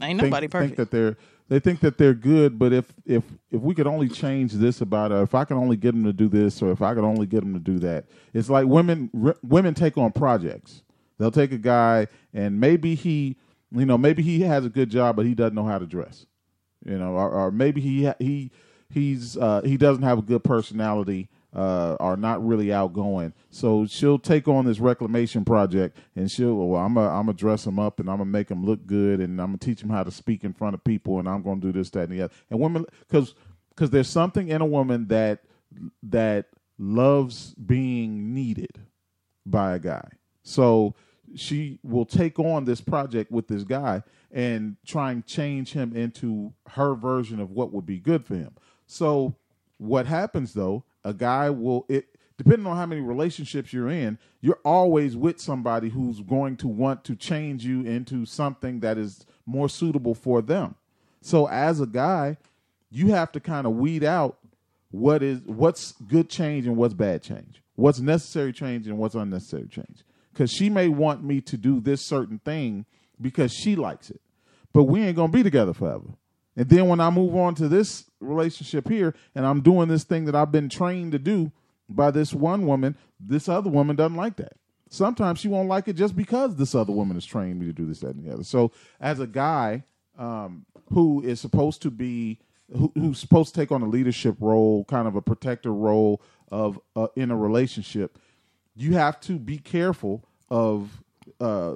ain't 0.00 0.20
nobody 0.22 0.44
think, 0.44 0.52
perfect. 0.52 0.76
Think 0.76 0.76
that 0.76 0.90
they're 0.90 1.16
they 1.48 1.60
think 1.60 1.80
that 1.80 1.96
they're 1.96 2.14
good, 2.14 2.58
but 2.58 2.72
if 2.72 2.92
if 3.04 3.22
if 3.50 3.60
we 3.60 3.74
could 3.74 3.86
only 3.86 4.08
change 4.08 4.52
this 4.52 4.80
about 4.80 5.12
it, 5.12 5.16
if 5.16 5.34
I 5.34 5.44
can 5.44 5.56
only 5.56 5.76
get 5.76 5.92
them 5.92 6.04
to 6.04 6.12
do 6.12 6.28
this, 6.28 6.60
or 6.60 6.72
if 6.72 6.82
I 6.82 6.94
could 6.94 7.04
only 7.04 7.26
get 7.26 7.40
them 7.40 7.54
to 7.54 7.60
do 7.60 7.78
that, 7.80 8.06
it's 8.34 8.50
like 8.50 8.66
women 8.66 9.10
r- 9.24 9.36
women 9.42 9.74
take 9.74 9.96
on 9.96 10.12
projects. 10.12 10.82
They'll 11.18 11.30
take 11.30 11.52
a 11.52 11.58
guy 11.58 12.08
and 12.34 12.60
maybe 12.60 12.94
he, 12.94 13.36
you 13.70 13.86
know, 13.86 13.96
maybe 13.96 14.22
he 14.22 14.40
has 14.42 14.66
a 14.66 14.68
good 14.68 14.90
job, 14.90 15.16
but 15.16 15.24
he 15.24 15.34
doesn't 15.34 15.54
know 15.54 15.64
how 15.64 15.78
to 15.78 15.86
dress, 15.86 16.26
you 16.84 16.98
know, 16.98 17.12
or, 17.12 17.30
or 17.30 17.50
maybe 17.50 17.80
he 17.80 18.10
he 18.18 18.50
he's 18.90 19.36
uh, 19.36 19.62
he 19.64 19.76
doesn't 19.76 20.02
have 20.02 20.18
a 20.18 20.22
good 20.22 20.44
personality 20.44 21.28
uh, 21.56 21.96
are 21.98 22.18
not 22.18 22.46
really 22.46 22.70
outgoing. 22.70 23.32
So 23.50 23.86
she'll 23.86 24.18
take 24.18 24.46
on 24.46 24.66
this 24.66 24.78
reclamation 24.78 25.44
project, 25.44 25.96
and 26.14 26.30
she'll 26.30 26.54
well, 26.54 26.80
I'm 26.80 26.94
gonna 26.94 27.08
I'm 27.08 27.34
dress 27.34 27.64
them 27.64 27.78
up, 27.78 27.98
and 27.98 28.10
I'm 28.10 28.18
gonna 28.18 28.30
make 28.30 28.48
them 28.48 28.64
look 28.64 28.86
good, 28.86 29.20
and 29.20 29.40
I'm 29.40 29.48
gonna 29.48 29.58
teach 29.58 29.80
them 29.80 29.88
how 29.88 30.04
to 30.04 30.10
speak 30.10 30.44
in 30.44 30.52
front 30.52 30.74
of 30.74 30.84
people, 30.84 31.18
and 31.18 31.26
I'm 31.26 31.42
gonna 31.42 31.60
do 31.60 31.72
this, 31.72 31.88
that, 31.90 32.10
and 32.10 32.12
the 32.12 32.22
other. 32.22 32.34
And 32.50 32.60
women, 32.60 32.84
because 33.00 33.34
because 33.70 33.88
there's 33.88 34.08
something 34.08 34.48
in 34.48 34.60
a 34.60 34.66
woman 34.66 35.08
that 35.08 35.44
that 36.02 36.46
loves 36.78 37.54
being 37.54 38.34
needed 38.34 38.82
by 39.46 39.74
a 39.74 39.78
guy. 39.78 40.08
So 40.42 40.94
she 41.34 41.78
will 41.82 42.04
take 42.04 42.38
on 42.38 42.66
this 42.66 42.82
project 42.82 43.32
with 43.32 43.48
this 43.48 43.64
guy 43.64 44.02
and 44.30 44.76
try 44.86 45.10
and 45.10 45.24
change 45.24 45.72
him 45.72 45.96
into 45.96 46.52
her 46.68 46.94
version 46.94 47.40
of 47.40 47.50
what 47.50 47.72
would 47.72 47.86
be 47.86 47.98
good 47.98 48.26
for 48.26 48.34
him. 48.34 48.54
So 48.86 49.36
what 49.78 50.06
happens 50.06 50.52
though 50.52 50.84
a 51.06 51.14
guy 51.14 51.48
will 51.48 51.86
it 51.88 52.06
depending 52.36 52.66
on 52.66 52.76
how 52.76 52.84
many 52.84 53.00
relationships 53.00 53.72
you're 53.72 53.88
in, 53.88 54.18
you're 54.42 54.58
always 54.64 55.16
with 55.16 55.40
somebody 55.40 55.88
who's 55.88 56.20
going 56.20 56.54
to 56.54 56.68
want 56.68 57.02
to 57.04 57.16
change 57.16 57.64
you 57.64 57.80
into 57.82 58.26
something 58.26 58.80
that 58.80 58.98
is 58.98 59.24
more 59.46 59.70
suitable 59.70 60.14
for 60.14 60.42
them. 60.42 60.74
So 61.22 61.46
as 61.46 61.80
a 61.80 61.86
guy, 61.86 62.36
you 62.90 63.08
have 63.08 63.32
to 63.32 63.40
kind 63.40 63.66
of 63.66 63.74
weed 63.74 64.04
out 64.04 64.36
what 64.90 65.22
is 65.22 65.40
what's 65.46 65.92
good 65.92 66.28
change 66.28 66.66
and 66.66 66.76
what's 66.76 66.94
bad 66.94 67.22
change. 67.22 67.62
What's 67.74 68.00
necessary 68.00 68.52
change 68.52 68.86
and 68.86 68.98
what's 68.98 69.14
unnecessary 69.14 69.68
change. 69.68 70.04
Cuz 70.34 70.50
she 70.50 70.68
may 70.68 70.88
want 70.88 71.24
me 71.24 71.40
to 71.42 71.56
do 71.56 71.80
this 71.80 72.04
certain 72.04 72.38
thing 72.40 72.84
because 73.20 73.52
she 73.52 73.76
likes 73.76 74.10
it. 74.10 74.20
But 74.72 74.84
we 74.84 75.00
ain't 75.00 75.16
going 75.16 75.30
to 75.30 75.36
be 75.36 75.42
together 75.42 75.72
forever. 75.72 76.08
And 76.54 76.68
then 76.68 76.88
when 76.88 77.00
I 77.00 77.10
move 77.10 77.34
on 77.34 77.54
to 77.56 77.68
this 77.68 78.05
relationship 78.20 78.88
here 78.88 79.14
and 79.34 79.46
I'm 79.46 79.60
doing 79.60 79.88
this 79.88 80.04
thing 80.04 80.24
that 80.26 80.34
I've 80.34 80.52
been 80.52 80.68
trained 80.68 81.12
to 81.12 81.18
do 81.18 81.52
by 81.88 82.10
this 82.10 82.32
one 82.32 82.66
woman, 82.66 82.96
this 83.20 83.48
other 83.48 83.70
woman 83.70 83.96
doesn't 83.96 84.16
like 84.16 84.36
that. 84.36 84.54
Sometimes 84.88 85.40
she 85.40 85.48
won't 85.48 85.68
like 85.68 85.88
it 85.88 85.94
just 85.94 86.16
because 86.16 86.56
this 86.56 86.74
other 86.74 86.92
woman 86.92 87.16
has 87.16 87.24
trained 87.24 87.58
me 87.58 87.66
to 87.66 87.72
do 87.72 87.86
this, 87.86 88.00
that, 88.00 88.14
and 88.14 88.24
the 88.24 88.32
other. 88.32 88.44
So 88.44 88.72
as 89.00 89.20
a 89.20 89.26
guy 89.26 89.84
um, 90.18 90.64
who 90.92 91.22
is 91.22 91.40
supposed 91.40 91.82
to 91.82 91.90
be 91.90 92.38
who, 92.76 92.90
who's 92.94 93.18
supposed 93.18 93.54
to 93.54 93.60
take 93.60 93.70
on 93.70 93.82
a 93.82 93.88
leadership 93.88 94.36
role, 94.40 94.84
kind 94.84 95.06
of 95.06 95.14
a 95.14 95.22
protector 95.22 95.72
role 95.72 96.20
of 96.50 96.80
uh, 96.96 97.08
in 97.14 97.30
a 97.30 97.36
relationship, 97.36 98.18
you 98.74 98.94
have 98.94 99.20
to 99.20 99.38
be 99.38 99.58
careful 99.58 100.24
of. 100.50 101.02
Uh, 101.40 101.74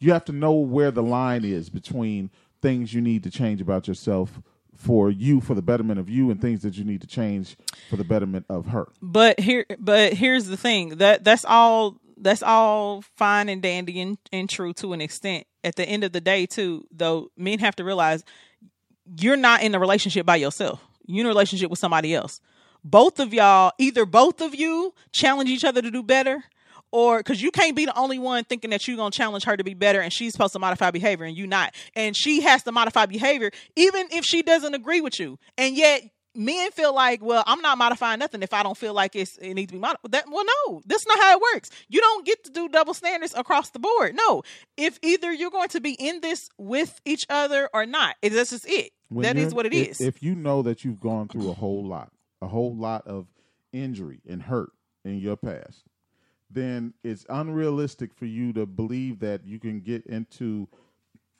you 0.00 0.12
have 0.12 0.24
to 0.24 0.32
know 0.32 0.52
where 0.52 0.90
the 0.90 1.02
line 1.02 1.44
is 1.44 1.70
between 1.70 2.30
things 2.60 2.94
you 2.94 3.00
need 3.00 3.22
to 3.24 3.30
change 3.30 3.60
about 3.60 3.88
yourself 3.88 4.40
for 4.78 5.10
you 5.10 5.40
for 5.40 5.54
the 5.54 5.60
betterment 5.60 5.98
of 5.98 6.08
you 6.08 6.30
and 6.30 6.40
things 6.40 6.62
that 6.62 6.78
you 6.78 6.84
need 6.84 7.00
to 7.00 7.06
change 7.06 7.56
for 7.90 7.96
the 7.96 8.04
betterment 8.04 8.46
of 8.48 8.66
her. 8.66 8.88
But 9.02 9.40
here 9.40 9.66
but 9.78 10.14
here's 10.14 10.46
the 10.46 10.56
thing 10.56 10.98
that 10.98 11.24
that's 11.24 11.44
all 11.44 11.96
that's 12.16 12.42
all 12.42 13.02
fine 13.16 13.48
and 13.48 13.60
dandy 13.60 14.00
and, 14.00 14.18
and 14.32 14.48
true 14.48 14.72
to 14.74 14.92
an 14.92 15.00
extent. 15.00 15.46
At 15.64 15.74
the 15.74 15.84
end 15.84 16.04
of 16.04 16.12
the 16.12 16.20
day 16.20 16.46
too 16.46 16.86
though 16.92 17.30
men 17.36 17.58
have 17.58 17.74
to 17.76 17.84
realize 17.84 18.22
you're 19.18 19.36
not 19.36 19.62
in 19.62 19.74
a 19.74 19.80
relationship 19.80 20.24
by 20.24 20.36
yourself. 20.36 20.80
You're 21.06 21.22
in 21.22 21.26
a 21.26 21.30
relationship 21.30 21.70
with 21.70 21.80
somebody 21.80 22.14
else. 22.14 22.40
Both 22.84 23.18
of 23.18 23.34
y'all 23.34 23.72
either 23.78 24.06
both 24.06 24.40
of 24.40 24.54
you 24.54 24.94
challenge 25.10 25.50
each 25.50 25.64
other 25.64 25.82
to 25.82 25.90
do 25.90 26.04
better 26.04 26.44
or 26.92 27.18
because 27.18 27.42
you 27.42 27.50
can't 27.50 27.76
be 27.76 27.84
the 27.84 27.98
only 27.98 28.18
one 28.18 28.44
thinking 28.44 28.70
that 28.70 28.86
you're 28.86 28.96
gonna 28.96 29.10
challenge 29.10 29.44
her 29.44 29.56
to 29.56 29.64
be 29.64 29.74
better 29.74 30.00
and 30.00 30.12
she's 30.12 30.32
supposed 30.32 30.52
to 30.52 30.58
modify 30.58 30.90
behavior 30.90 31.26
and 31.26 31.36
you 31.36 31.46
not. 31.46 31.74
And 31.94 32.16
she 32.16 32.40
has 32.42 32.62
to 32.64 32.72
modify 32.72 33.06
behavior 33.06 33.50
even 33.76 34.08
if 34.10 34.24
she 34.24 34.42
doesn't 34.42 34.74
agree 34.74 35.00
with 35.00 35.18
you. 35.18 35.38
And 35.56 35.76
yet 35.76 36.02
men 36.34 36.70
feel 36.70 36.94
like 36.94 37.22
well 37.22 37.42
i'm 37.46 37.60
not 37.62 37.78
modifying 37.78 38.18
nothing 38.20 38.42
if 38.42 38.52
i 38.52 38.62
don't 38.62 38.76
feel 38.76 38.94
like 38.94 39.16
it's 39.16 39.38
it 39.38 39.54
needs 39.54 39.72
to 39.72 39.72
be 39.72 39.80
modified 39.80 40.12
that 40.12 40.24
well 40.30 40.44
no 40.66 40.80
that's 40.86 41.06
not 41.06 41.18
how 41.18 41.32
it 41.32 41.42
works. 41.54 41.70
You 41.88 42.00
don't 42.00 42.24
get 42.24 42.44
to 42.44 42.50
do 42.50 42.68
double 42.68 42.94
standards 42.94 43.34
across 43.34 43.70
the 43.70 43.78
board. 43.78 44.14
No 44.14 44.42
if 44.76 44.98
either 45.02 45.32
you're 45.32 45.50
going 45.50 45.68
to 45.70 45.80
be 45.80 45.92
in 45.92 46.20
this 46.20 46.48
with 46.58 47.00
each 47.04 47.24
other 47.28 47.68
or 47.74 47.86
not 47.86 48.16
it, 48.22 48.30
that's 48.30 48.50
just 48.50 48.68
it. 48.68 48.92
When 49.08 49.22
that 49.22 49.54
what 49.54 49.66
it 49.66 49.74
if, 49.74 49.88
is. 49.88 50.00
If 50.00 50.22
you 50.22 50.34
know 50.34 50.62
that 50.62 50.84
you've 50.84 51.00
gone 51.00 51.28
through 51.28 51.50
a 51.50 51.54
whole 51.54 51.84
lot, 51.84 52.12
a 52.42 52.46
whole 52.46 52.74
lot 52.74 53.06
of 53.06 53.26
injury 53.72 54.20
and 54.28 54.42
hurt 54.42 54.70
in 55.04 55.18
your 55.18 55.36
past, 55.36 55.84
then 56.50 56.94
it's 57.04 57.26
unrealistic 57.28 58.14
for 58.14 58.24
you 58.24 58.52
to 58.54 58.66
believe 58.66 59.20
that 59.20 59.44
you 59.44 59.58
can 59.58 59.80
get 59.80 60.06
into 60.06 60.68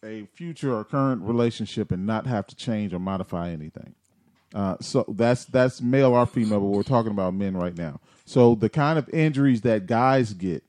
a 0.05 0.27
future 0.27 0.75
or 0.75 0.85
current 0.85 1.23
relationship 1.23 1.91
and 1.91 2.07
not 2.07 2.27
have 2.27 2.47
to 2.47 2.57
change 2.57 2.93
or 2.93 2.99
modify 2.99 3.51
anything. 3.51 3.95
Uh, 4.55 4.77
so 4.81 5.05
that's 5.09 5.45
that's 5.47 5.83
male 5.83 6.15
or 6.15 6.25
female, 6.25 6.61
but 6.61 6.67
we're 6.67 6.83
talking 6.83 7.11
about 7.11 7.35
men 7.35 7.57
right 7.57 7.77
now. 7.77 8.01
So 8.25 8.55
the 8.55 8.69
kind 8.69 8.99
of 8.99 9.09
injuries 9.11 9.61
that 9.63 9.87
guys 9.87 10.33
get 10.33 10.63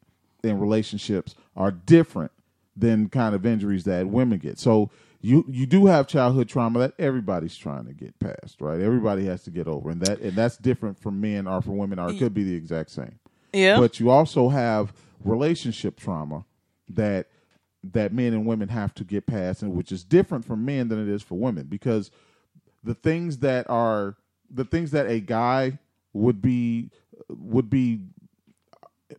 in 0.43 0.60
relationships 0.60 1.36
are 1.55 1.72
different 1.72 2.31
than 2.75 3.10
kind 3.10 3.36
of 3.36 3.46
injuries 3.46 3.84
that 3.86 4.08
women 4.08 4.39
get. 4.39 4.60
So 4.60 4.89
you 5.22 5.46
you 5.48 5.65
do 5.65 5.86
have 5.86 6.08
childhood 6.08 6.50
trauma 6.50 6.79
that 6.79 6.93
everybody's 7.00 7.55
trying 7.55 7.86
to 7.86 7.93
get 7.93 8.19
past, 8.19 8.60
right? 8.60 8.79
Everybody 8.79 9.25
has 9.25 9.43
to 9.43 9.51
get 9.51 9.67
over, 9.67 9.89
and 9.89 10.01
that 10.01 10.19
and 10.19 10.34
that's 10.34 10.58
different 10.58 10.98
for 10.98 11.12
men 11.12 11.48
or 11.48 11.62
for 11.62 11.72
women, 11.72 12.00
or 12.00 12.10
it 12.10 12.19
could 12.19 12.34
be 12.34 12.43
the 12.43 12.55
exact 12.55 12.89
same. 12.89 13.19
Yeah. 13.53 13.79
But 13.79 14.00
you 14.00 14.10
also 14.10 14.50
have 14.50 14.94
relationship 15.24 16.00
trauma 16.00 16.46
that 16.89 17.27
that 17.84 18.13
men 18.13 18.34
and 18.34 18.46
women 18.46 18.70
have 18.70 18.94
to 18.96 19.03
get 19.03 19.25
past, 19.25 19.62
and 19.62 19.74
which 19.74 19.91
is 19.91 20.03
different 20.03 20.46
for 20.46 20.56
men 20.56 20.89
than 20.89 21.01
it 21.01 21.08
is 21.12 21.22
for 21.24 21.36
women 21.36 21.68
because 21.68 22.12
the 22.84 22.94
things 22.94 23.39
that 23.39 23.70
are 23.70 24.15
the 24.50 24.65
things 24.65 24.91
that 24.91 25.08
a 25.08 25.20
guy 25.20 25.79
would 26.13 26.41
be 26.41 26.89
would 27.29 27.70
be 27.70 28.01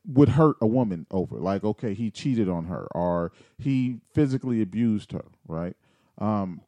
would 0.07 0.31
hurt 0.31 0.57
a 0.61 0.67
woman 0.67 1.07
over 1.11 1.37
like 1.37 1.65
okay 1.65 1.95
he 1.95 2.11
cheated 2.11 2.49
on 2.49 2.67
her 2.67 2.87
or 2.93 3.33
he 3.59 4.01
physically 4.15 4.63
abused 4.63 5.13
her 5.13 5.25
right? 5.49 5.77
Um 6.19 6.61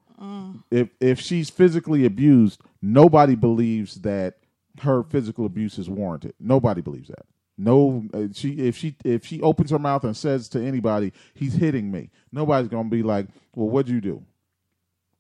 if 0.71 0.91
if 1.01 1.21
she's 1.21 1.51
physically 1.51 2.05
abused 2.05 2.61
nobody 2.81 3.35
believes 3.35 4.03
that 4.03 4.37
her 4.81 5.03
physical 5.03 5.45
abuse 5.47 5.79
is 5.79 5.91
warranted. 5.91 6.35
Nobody 6.41 6.81
believes 6.81 7.09
that 7.09 7.27
no 7.59 8.05
uh, 8.15 8.25
she 8.33 8.53
if 8.53 8.77
she 8.77 8.97
if 9.05 9.27
she 9.27 9.41
opens 9.43 9.71
her 9.71 9.79
mouth 9.79 10.05
and 10.05 10.17
says 10.17 10.49
to 10.49 10.61
anybody 10.61 11.13
he's 11.35 11.55
hitting 11.55 11.91
me 11.91 12.11
nobody's 12.33 12.69
gonna 12.69 12.89
be 12.89 13.03
like 13.03 13.27
well 13.55 13.69
what'd 13.69 13.93
you 13.93 14.01
do? 14.01 14.23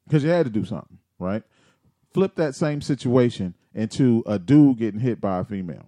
Because 0.06 0.24
you 0.24 0.30
had 0.30 0.46
to 0.46 0.50
do 0.50 0.64
something 0.64 0.98
right? 1.22 1.42
Flip 2.12 2.34
that 2.34 2.54
same 2.54 2.82
situation 2.82 3.54
into 3.74 4.22
a 4.26 4.38
dude 4.38 4.78
getting 4.78 5.00
hit 5.00 5.20
by 5.20 5.38
a 5.38 5.44
female. 5.44 5.86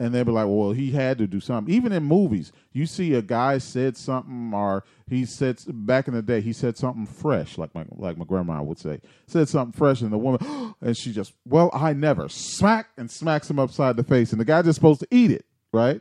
And 0.00 0.12
they'll 0.12 0.24
be 0.24 0.32
like, 0.32 0.46
well, 0.48 0.72
he 0.72 0.90
had 0.90 1.18
to 1.18 1.26
do 1.28 1.38
something. 1.38 1.72
Even 1.72 1.92
in 1.92 2.02
movies, 2.02 2.50
you 2.72 2.84
see 2.84 3.14
a 3.14 3.22
guy 3.22 3.58
said 3.58 3.96
something, 3.96 4.52
or 4.52 4.82
he 5.08 5.24
said 5.24 5.60
back 5.68 6.08
in 6.08 6.14
the 6.14 6.22
day, 6.22 6.40
he 6.40 6.52
said 6.52 6.76
something 6.76 7.06
fresh, 7.06 7.58
like 7.58 7.72
my 7.76 7.84
like 7.92 8.18
my 8.18 8.24
grandma 8.24 8.60
would 8.60 8.80
say, 8.80 9.00
said 9.28 9.48
something 9.48 9.72
fresh, 9.72 10.00
and 10.00 10.12
the 10.12 10.18
woman, 10.18 10.74
and 10.80 10.96
she 10.96 11.12
just, 11.12 11.32
well, 11.44 11.70
I 11.72 11.92
never 11.92 12.28
smack 12.28 12.88
and 12.96 13.08
smacks 13.08 13.48
him 13.48 13.60
upside 13.60 13.96
the 13.96 14.02
face, 14.02 14.32
and 14.32 14.40
the 14.40 14.44
guy 14.44 14.62
just 14.62 14.74
supposed 14.74 14.98
to 14.98 15.08
eat 15.12 15.30
it, 15.30 15.46
right? 15.74 16.00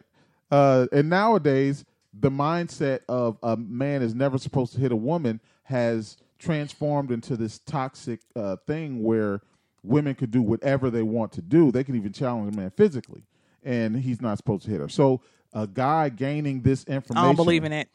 Uh, 0.51 0.88
and 0.91 1.09
nowadays, 1.09 1.83
the 2.13 2.29
mindset 2.29 2.99
of 3.09 3.38
a 3.43 3.57
man 3.57 4.01
is 4.01 4.13
never 4.13 4.38
supposed 4.38 4.73
to 4.73 4.79
hit 4.79 4.91
a 4.91 4.95
woman 4.95 5.39
has 5.63 6.17
transformed 6.38 7.09
into 7.09 7.36
this 7.36 7.59
toxic 7.59 8.19
uh, 8.36 8.57
thing 8.67 9.01
where 9.01 9.41
women 9.81 10.13
could 10.13 10.29
do 10.29 10.41
whatever 10.41 10.89
they 10.89 11.01
want 11.01 11.31
to 11.31 11.41
do. 11.41 11.71
They 11.71 11.83
can 11.83 11.95
even 11.95 12.13
challenge 12.13 12.53
a 12.53 12.57
man 12.57 12.71
physically, 12.71 13.23
and 13.63 13.95
he's 13.97 14.21
not 14.21 14.38
supposed 14.38 14.65
to 14.65 14.71
hit 14.71 14.79
her. 14.81 14.89
So 14.89 15.21
a 15.53 15.67
guy 15.67 16.09
gaining 16.09 16.62
this 16.62 16.83
information, 16.86 17.23
i 17.23 17.27
don't 17.27 17.36
believe 17.36 17.63
in 17.63 17.71
it 17.71 17.89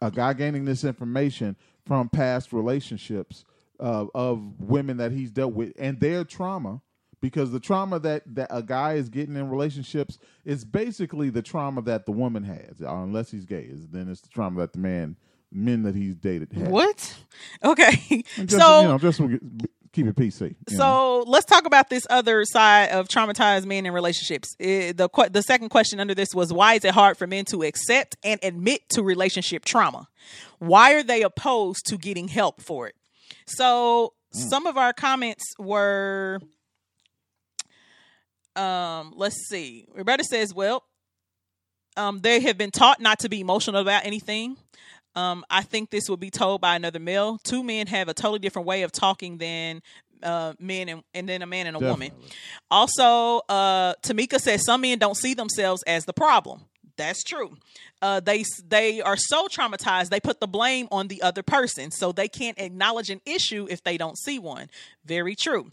a 0.00 0.10
guy 0.10 0.32
gaining 0.32 0.64
this 0.64 0.84
information 0.84 1.56
from 1.86 2.08
past 2.08 2.52
relationships 2.52 3.44
uh, 3.80 4.06
of 4.14 4.60
women 4.60 4.96
that 4.98 5.12
he's 5.12 5.30
dealt 5.30 5.54
with 5.54 5.72
and 5.78 5.98
their 6.00 6.24
trauma 6.24 6.80
because 7.20 7.50
the 7.50 7.60
trauma 7.60 7.98
that, 8.00 8.22
that 8.34 8.48
a 8.50 8.62
guy 8.62 8.94
is 8.94 9.08
getting 9.08 9.36
in 9.36 9.48
relationships 9.48 10.18
is 10.44 10.64
basically 10.64 11.30
the 11.30 11.42
trauma 11.42 11.82
that 11.82 12.06
the 12.06 12.12
woman 12.12 12.44
has 12.44 12.80
uh, 12.82 12.94
unless 12.94 13.30
he's 13.30 13.44
gay 13.44 13.62
is 13.62 13.88
then 13.88 14.08
it's 14.08 14.20
the 14.20 14.28
trauma 14.28 14.60
that 14.60 14.72
the 14.72 14.78
man 14.78 15.16
men 15.50 15.82
that 15.82 15.94
he's 15.94 16.14
dated 16.14 16.52
have 16.52 16.68
what 16.68 17.16
okay 17.64 18.22
just, 18.36 18.50
so 18.50 18.80
you 18.82 18.88
know 18.88 18.98
just 18.98 19.20
keep 19.92 20.06
it 20.06 20.14
pc 20.14 20.40
you 20.40 20.76
know. 20.76 20.76
So 20.76 21.24
let's 21.26 21.46
talk 21.46 21.64
about 21.66 21.88
this 21.88 22.06
other 22.10 22.44
side 22.44 22.90
of 22.90 23.08
traumatized 23.08 23.64
men 23.64 23.86
in 23.86 23.92
relationships. 23.92 24.54
The 24.58 25.28
the 25.30 25.42
second 25.42 25.70
question 25.70 26.00
under 26.00 26.14
this 26.14 26.34
was 26.34 26.52
why 26.52 26.74
is 26.74 26.84
it 26.84 26.92
hard 26.92 27.16
for 27.16 27.26
men 27.26 27.46
to 27.46 27.62
accept 27.62 28.16
and 28.22 28.38
admit 28.42 28.88
to 28.90 29.02
relationship 29.02 29.64
trauma? 29.64 30.08
Why 30.58 30.92
are 30.92 31.02
they 31.02 31.22
opposed 31.22 31.86
to 31.86 31.96
getting 31.96 32.28
help 32.28 32.60
for 32.60 32.86
it? 32.86 32.94
So 33.46 34.12
some 34.30 34.66
of 34.66 34.76
our 34.76 34.92
comments 34.92 35.44
were 35.58 36.40
um 38.58 39.12
let's 39.16 39.48
see. 39.48 39.86
Roberta 39.94 40.24
says, 40.24 40.52
well, 40.52 40.84
um 41.96 42.18
they 42.20 42.40
have 42.40 42.58
been 42.58 42.70
taught 42.70 43.00
not 43.00 43.20
to 43.20 43.28
be 43.28 43.40
emotional 43.40 43.80
about 43.80 44.04
anything. 44.04 44.56
Um, 45.14 45.44
I 45.50 45.62
think 45.62 45.90
this 45.90 46.08
would 46.08 46.20
be 46.20 46.30
told 46.30 46.60
by 46.60 46.76
another 46.76 47.00
male. 47.00 47.38
Two 47.42 47.64
men 47.64 47.88
have 47.88 48.08
a 48.08 48.14
totally 48.14 48.38
different 48.38 48.68
way 48.68 48.82
of 48.82 48.92
talking 48.92 49.38
than 49.38 49.82
uh, 50.22 50.52
men 50.60 50.88
and, 50.88 51.02
and 51.12 51.28
then 51.28 51.42
a 51.42 51.46
man 51.46 51.66
and 51.66 51.74
a 51.74 51.80
woman. 51.80 52.12
Also, 52.70 53.40
uh, 53.48 53.94
Tamika 54.02 54.38
says 54.38 54.64
some 54.64 54.82
men 54.82 54.98
don't 54.98 55.16
see 55.16 55.34
themselves 55.34 55.82
as 55.84 56.04
the 56.04 56.12
problem. 56.12 56.66
That's 56.96 57.24
true. 57.24 57.56
Uh, 58.02 58.20
they 58.20 58.44
they 58.66 59.00
are 59.00 59.16
so 59.16 59.46
traumatized 59.48 60.10
they 60.10 60.20
put 60.20 60.40
the 60.40 60.48
blame 60.48 60.88
on 60.92 61.08
the 61.08 61.22
other 61.22 61.42
person, 61.42 61.90
so 61.90 62.12
they 62.12 62.28
can't 62.28 62.58
acknowledge 62.60 63.10
an 63.10 63.20
issue 63.24 63.66
if 63.70 63.82
they 63.82 63.96
don't 63.96 64.18
see 64.18 64.38
one. 64.38 64.68
Very 65.04 65.34
true. 65.34 65.72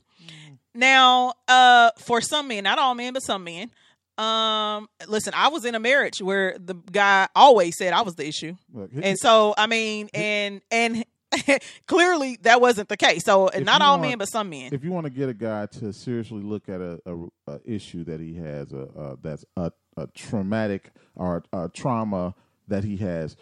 Now, 0.75 1.33
uh, 1.47 1.91
for 1.97 2.21
some 2.21 2.47
men, 2.47 2.63
not 2.63 2.77
all 2.77 2.95
men, 2.95 3.13
but 3.13 3.21
some 3.21 3.43
men, 3.43 3.71
um, 4.17 4.88
listen, 5.07 5.33
I 5.35 5.49
was 5.49 5.65
in 5.65 5.75
a 5.75 5.79
marriage 5.79 6.21
where 6.21 6.57
the 6.59 6.75
guy 6.75 7.27
always 7.35 7.77
said 7.77 7.93
I 7.93 8.01
was 8.01 8.15
the 8.15 8.27
issue, 8.27 8.55
Look, 8.73 8.91
and 9.01 9.17
so 9.17 9.53
I 9.57 9.67
mean, 9.67 10.09
and 10.13 10.61
and 10.71 11.03
clearly 11.88 12.38
that 12.43 12.61
wasn't 12.61 12.89
the 12.89 12.97
case. 12.97 13.23
So 13.25 13.49
not 13.61 13.81
all 13.81 13.97
want- 13.97 14.09
men, 14.09 14.17
but 14.17 14.29
some 14.29 14.49
men. 14.49 14.69
if 14.73 14.83
you 14.83 14.91
want 14.91 15.05
to 15.05 15.09
get 15.09 15.27
a 15.27 15.33
guy 15.33 15.65
to 15.65 15.91
seriously 15.91 16.41
look 16.41 16.69
at 16.69 16.79
a, 16.79 16.99
a, 17.05 17.53
a 17.53 17.59
issue 17.65 18.03
that 18.05 18.19
he 18.19 18.35
has, 18.35 18.71
a, 18.71 18.88
a 18.97 19.17
that's 19.21 19.43
a, 19.57 19.71
a 19.97 20.07
traumatic 20.07 20.91
or 21.15 21.43
a 21.51 21.69
trauma 21.69 22.35
that 22.67 22.83
he 22.83 22.97
has, 22.97 23.35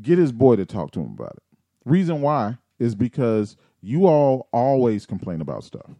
get 0.00 0.18
his 0.18 0.32
boy 0.32 0.56
to 0.56 0.64
talk 0.64 0.92
to 0.92 1.00
him 1.00 1.12
about 1.12 1.36
it. 1.36 1.42
Reason 1.84 2.20
why 2.22 2.58
is 2.78 2.94
because 2.94 3.56
you 3.80 4.06
all 4.06 4.48
always 4.52 5.06
complain 5.06 5.40
about 5.40 5.62
stuff. 5.64 5.90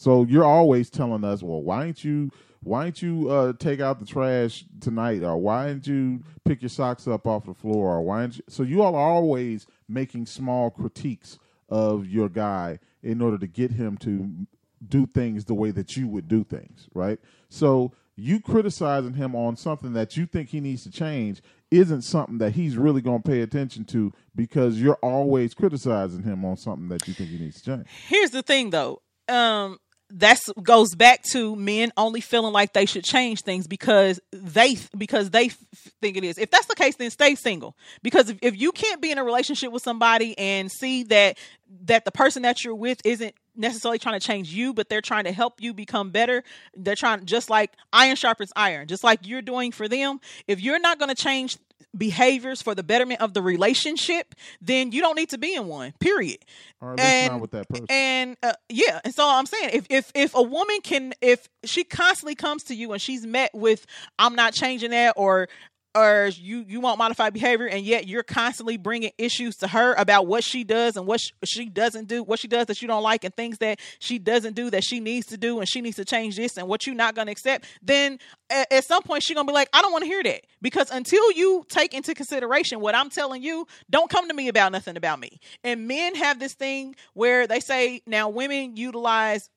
So 0.00 0.24
you're 0.24 0.46
always 0.46 0.88
telling 0.88 1.24
us, 1.24 1.42
well, 1.42 1.60
why 1.60 1.84
ain't 1.84 2.02
you 2.02 2.30
why 2.62 2.86
ain't 2.86 3.02
you 3.02 3.28
uh, 3.28 3.52
take 3.58 3.80
out 3.80 3.98
the 3.98 4.06
trash 4.06 4.64
tonight, 4.80 5.22
or 5.22 5.36
why 5.36 5.66
didn't 5.66 5.86
you 5.86 6.24
pick 6.46 6.62
your 6.62 6.70
socks 6.70 7.06
up 7.06 7.26
off 7.26 7.44
the 7.44 7.52
floor, 7.52 7.96
or 7.96 8.00
why 8.00 8.24
ain't 8.24 8.38
you? 8.38 8.42
So 8.48 8.62
you 8.62 8.80
all 8.80 8.94
are 8.94 9.10
always 9.10 9.66
making 9.90 10.24
small 10.24 10.70
critiques 10.70 11.38
of 11.68 12.06
your 12.06 12.30
guy 12.30 12.78
in 13.02 13.20
order 13.20 13.36
to 13.36 13.46
get 13.46 13.72
him 13.72 13.98
to 13.98 14.46
do 14.88 15.06
things 15.06 15.44
the 15.44 15.52
way 15.52 15.70
that 15.70 15.94
you 15.98 16.08
would 16.08 16.28
do 16.28 16.44
things, 16.44 16.88
right? 16.94 17.18
So 17.50 17.92
you 18.16 18.40
criticizing 18.40 19.12
him 19.12 19.36
on 19.36 19.58
something 19.58 19.92
that 19.92 20.16
you 20.16 20.24
think 20.24 20.48
he 20.48 20.60
needs 20.60 20.82
to 20.84 20.90
change 20.90 21.42
isn't 21.70 22.02
something 22.02 22.38
that 22.38 22.52
he's 22.52 22.78
really 22.78 23.02
going 23.02 23.20
to 23.20 23.28
pay 23.28 23.42
attention 23.42 23.84
to 23.84 24.14
because 24.34 24.80
you're 24.80 24.98
always 25.02 25.52
criticizing 25.52 26.22
him 26.22 26.42
on 26.46 26.56
something 26.56 26.88
that 26.88 27.06
you 27.06 27.12
think 27.12 27.28
he 27.28 27.38
needs 27.38 27.60
to 27.60 27.76
change. 27.76 27.86
Here's 28.08 28.30
the 28.30 28.42
thing, 28.42 28.70
though. 28.70 29.02
Um, 29.28 29.78
that's 30.10 30.50
goes 30.62 30.94
back 30.94 31.22
to 31.32 31.54
men 31.56 31.92
only 31.96 32.20
feeling 32.20 32.52
like 32.52 32.72
they 32.72 32.86
should 32.86 33.04
change 33.04 33.42
things 33.42 33.66
because 33.66 34.20
they 34.32 34.76
because 34.96 35.30
they 35.30 35.48
think 35.48 36.16
it 36.16 36.24
is. 36.24 36.38
If 36.38 36.50
that's 36.50 36.66
the 36.66 36.74
case, 36.74 36.96
then 36.96 37.10
stay 37.10 37.34
single. 37.34 37.76
Because 38.02 38.30
if, 38.30 38.38
if 38.42 38.60
you 38.60 38.72
can't 38.72 39.00
be 39.00 39.10
in 39.10 39.18
a 39.18 39.24
relationship 39.24 39.72
with 39.72 39.82
somebody 39.82 40.36
and 40.38 40.70
see 40.70 41.04
that 41.04 41.38
that 41.84 42.04
the 42.04 42.10
person 42.10 42.42
that 42.42 42.64
you're 42.64 42.74
with 42.74 43.00
isn't 43.04 43.34
necessarily 43.56 43.98
trying 43.98 44.18
to 44.18 44.26
change 44.26 44.52
you, 44.52 44.72
but 44.72 44.88
they're 44.88 45.00
trying 45.00 45.24
to 45.24 45.32
help 45.32 45.60
you 45.60 45.72
become 45.72 46.10
better. 46.10 46.42
They're 46.74 46.96
trying 46.96 47.24
just 47.26 47.50
like 47.50 47.72
iron 47.92 48.16
sharpens 48.16 48.52
iron, 48.56 48.88
just 48.88 49.04
like 49.04 49.26
you're 49.26 49.42
doing 49.42 49.72
for 49.72 49.88
them. 49.88 50.20
If 50.46 50.60
you're 50.60 50.80
not 50.80 50.98
going 50.98 51.14
to 51.14 51.20
change 51.20 51.58
behaviors 51.96 52.62
for 52.62 52.74
the 52.74 52.82
betterment 52.82 53.20
of 53.20 53.34
the 53.34 53.42
relationship, 53.42 54.34
then 54.60 54.92
you 54.92 55.00
don't 55.00 55.16
need 55.16 55.30
to 55.30 55.38
be 55.38 55.54
in 55.54 55.66
one. 55.66 55.92
Period. 56.00 56.38
Or 56.80 56.94
at 56.94 57.00
And- 57.00 57.32
not 57.32 57.40
with 57.40 57.50
that 57.52 57.68
person. 57.68 57.86
And 57.90 58.36
uh, 58.42 58.52
yeah, 58.68 59.00
and 59.04 59.14
so 59.14 59.28
I'm 59.28 59.46
saying 59.46 59.70
if 59.72 59.86
if 59.90 60.12
if 60.14 60.34
a 60.34 60.42
woman 60.42 60.80
can 60.82 61.12
if 61.20 61.48
she 61.64 61.84
constantly 61.84 62.34
comes 62.34 62.64
to 62.64 62.74
you 62.74 62.92
and 62.92 63.02
she's 63.02 63.26
met 63.26 63.50
with 63.54 63.86
I'm 64.18 64.34
not 64.34 64.54
changing 64.54 64.90
that 64.90 65.14
or 65.16 65.48
or 65.94 66.30
you 66.34 66.64
you 66.68 66.80
want 66.80 66.98
modified 66.98 67.32
behavior 67.32 67.66
and 67.66 67.84
yet 67.84 68.06
you're 68.06 68.22
constantly 68.22 68.76
bringing 68.76 69.10
issues 69.18 69.56
to 69.56 69.66
her 69.66 69.94
about 69.94 70.26
what 70.26 70.44
she 70.44 70.62
does 70.62 70.96
and 70.96 71.06
what 71.06 71.20
sh- 71.20 71.32
she 71.44 71.68
doesn't 71.68 72.06
do 72.06 72.22
what 72.22 72.38
she 72.38 72.46
does 72.46 72.66
that 72.66 72.80
you 72.80 72.86
don't 72.86 73.02
like 73.02 73.24
and 73.24 73.34
things 73.34 73.58
that 73.58 73.80
she 73.98 74.18
doesn't 74.18 74.54
do 74.54 74.70
that 74.70 74.84
she 74.84 75.00
needs 75.00 75.26
to 75.26 75.36
do 75.36 75.58
and 75.58 75.68
she 75.68 75.80
needs 75.80 75.96
to 75.96 76.04
change 76.04 76.36
this 76.36 76.56
and 76.56 76.68
what 76.68 76.86
you're 76.86 76.94
not 76.94 77.14
going 77.14 77.26
to 77.26 77.32
accept 77.32 77.64
then 77.82 78.18
at, 78.50 78.72
at 78.72 78.84
some 78.84 79.02
point 79.02 79.22
she's 79.22 79.34
going 79.34 79.46
to 79.46 79.50
be 79.50 79.54
like 79.54 79.68
i 79.72 79.82
don't 79.82 79.92
want 79.92 80.02
to 80.02 80.08
hear 80.08 80.22
that. 80.22 80.42
Because 80.62 80.90
until 80.90 81.32
you 81.32 81.64
take 81.68 81.94
into 81.94 82.14
consideration 82.14 82.80
what 82.80 82.94
i'm 82.94 83.10
telling 83.10 83.42
you 83.42 83.66
don't 83.88 84.10
come 84.10 84.28
to 84.28 84.34
me 84.34 84.48
about 84.48 84.72
nothing 84.72 84.96
about 84.96 85.18
me. 85.18 85.40
And 85.64 85.88
men 85.88 86.14
have 86.14 86.38
this 86.38 86.54
thing 86.54 86.94
where 87.14 87.46
they 87.46 87.60
say 87.60 88.02
now 88.06 88.28
women 88.28 88.76
utilize 88.76 89.50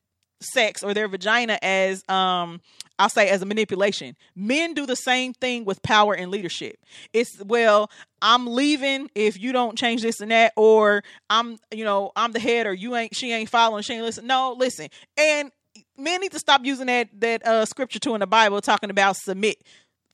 sex 0.43 0.83
or 0.83 0.93
their 0.93 1.07
vagina 1.07 1.57
as 1.61 2.03
um 2.09 2.61
I'll 2.99 3.09
say 3.09 3.29
as 3.29 3.41
a 3.41 3.45
manipulation. 3.45 4.15
Men 4.35 4.73
do 4.73 4.85
the 4.85 4.95
same 4.95 5.33
thing 5.33 5.65
with 5.65 5.81
power 5.81 6.13
and 6.13 6.29
leadership. 6.29 6.77
It's 7.11 7.43
well, 7.43 7.89
I'm 8.21 8.47
leaving 8.47 9.09
if 9.15 9.39
you 9.39 9.51
don't 9.51 9.77
change 9.77 10.03
this 10.03 10.21
and 10.21 10.31
that, 10.31 10.53
or 10.55 11.03
I'm, 11.29 11.57
you 11.71 11.83
know, 11.83 12.11
I'm 12.15 12.31
the 12.31 12.39
head, 12.39 12.67
or 12.67 12.73
you 12.73 12.95
ain't, 12.95 13.15
she 13.15 13.31
ain't 13.31 13.49
following, 13.49 13.83
she 13.83 13.93
ain't 13.93 14.03
listen. 14.03 14.27
No, 14.27 14.55
listen. 14.57 14.89
And 15.17 15.51
men 15.97 16.21
need 16.21 16.31
to 16.31 16.39
stop 16.39 16.63
using 16.63 16.87
that 16.87 17.09
that 17.19 17.45
uh, 17.45 17.65
scripture 17.65 17.99
too 17.99 18.13
in 18.13 18.19
the 18.19 18.27
Bible 18.27 18.61
talking 18.61 18.89
about 18.89 19.15
submit. 19.17 19.57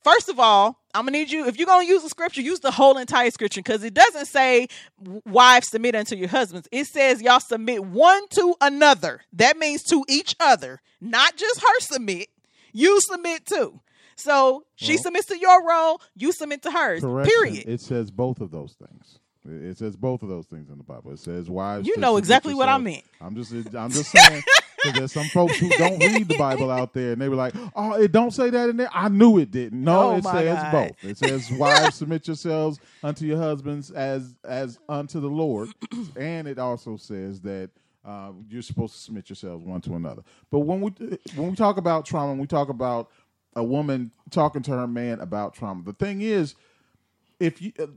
First 0.04 0.30
of 0.30 0.40
all, 0.40 0.80
I'm 0.94 1.06
gonna 1.06 1.18
need 1.18 1.32
you 1.32 1.46
if 1.48 1.58
you're 1.58 1.68
gonna 1.68 1.86
use 1.86 2.04
the 2.04 2.10
scripture, 2.10 2.42
use 2.42 2.62
the 2.62 2.72
whole 2.72 2.98
entire 2.98 3.32
scripture 3.32 3.60
because 3.62 3.84
it 3.84 3.94
doesn't 3.94 4.26
say 4.26 4.68
wives 5.26 5.70
submit 5.70 5.96
unto 5.96 6.16
your 6.16 6.30
husbands. 6.30 6.68
It 6.72 6.86
says 6.88 7.22
y'all 7.22 7.40
submit 7.40 7.84
one 7.84 8.28
to 8.30 8.56
another. 8.62 9.22
That 9.34 9.58
means 9.58 9.84
to 9.84 10.04
each 10.08 10.36
other, 10.40 10.82
not 11.02 11.36
just 11.36 11.62
her 11.62 11.80
submit. 11.82 12.30
You 12.72 13.02
submit 13.02 13.46
too. 13.46 13.82
So 14.16 14.66
she 14.76 14.94
well, 14.94 15.04
submits 15.04 15.28
to 15.28 15.38
your 15.38 15.66
role, 15.66 16.02
you 16.16 16.32
submit 16.32 16.64
to 16.64 16.72
hers. 16.72 17.02
Period. 17.02 17.66
It 17.68 17.82
says 17.82 18.12
both 18.12 18.42
of 18.42 18.52
those 18.52 18.74
things. 18.74 19.20
It 19.46 19.78
says 19.78 19.96
both 19.96 20.24
of 20.24 20.30
those 20.30 20.46
things 20.46 20.70
in 20.70 20.78
the 20.78 20.84
Bible. 20.84 21.12
It 21.12 21.20
says 21.20 21.50
wives. 21.50 21.88
You 21.88 21.98
know 21.98 22.18
exactly 22.18 22.54
what 22.54 22.68
I 22.68 22.78
meant. 22.78 23.04
I'm 23.22 23.36
just, 23.36 23.52
I'm 23.74 23.90
just 23.92 24.12
saying. 24.12 24.44
there's 24.84 25.12
some 25.12 25.28
folks 25.28 25.58
who 25.58 25.70
don't 25.70 26.00
read 26.00 26.28
the 26.28 26.38
Bible 26.38 26.72
out 26.72 26.94
there, 26.94 27.14
and 27.14 27.22
they 27.22 27.30
were 27.30 27.36
like, 27.36 27.54
"Oh, 27.76 27.94
it 27.94 28.12
don't 28.12 28.32
say 28.32 28.50
that 28.50 28.70
in 28.70 28.78
there." 28.78 28.90
I 28.94 29.10
knew 29.10 29.38
it 29.38 29.52
didn't. 29.52 29.84
No, 29.84 30.12
oh 30.12 30.16
it 30.18 30.24
says 30.24 30.58
God. 30.58 30.72
both. 30.72 31.04
It 31.04 31.18
says, 31.18 31.52
"Wives, 31.52 31.96
submit 31.96 32.28
yourselves 32.28 32.80
unto 33.04 33.26
your 33.26 33.38
husbands 33.38 33.92
as 33.92 34.36
as 34.44 34.80
unto 34.88 35.20
the 35.20 35.30
Lord," 35.30 35.70
and 36.16 36.48
it 36.48 36.60
also 36.60 36.98
says 36.98 37.42
that 37.42 37.70
uh, 38.06 38.32
you're 38.48 38.62
supposed 38.62 38.94
to 38.94 39.00
submit 39.00 39.30
yourselves 39.30 39.64
one 39.64 39.82
to 39.82 39.96
another. 39.96 40.24
But 40.50 40.60
when 40.60 40.82
we 40.82 40.92
when 41.36 41.52
we 41.52 41.56
talk 41.56 41.78
about 41.78 42.06
trauma, 42.06 42.32
and 42.32 42.42
we 42.42 42.48
talk 42.48 42.70
about 42.70 43.10
a 43.56 43.64
woman 43.64 44.12
talking 44.30 44.62
to 44.64 44.72
her 44.72 44.88
man 44.88 45.20
about 45.20 45.54
trauma. 45.54 45.84
The 45.84 45.94
thing 45.94 46.22
is, 46.22 46.56
if 47.40 47.62
you 47.62 47.74
uh, 47.80 47.88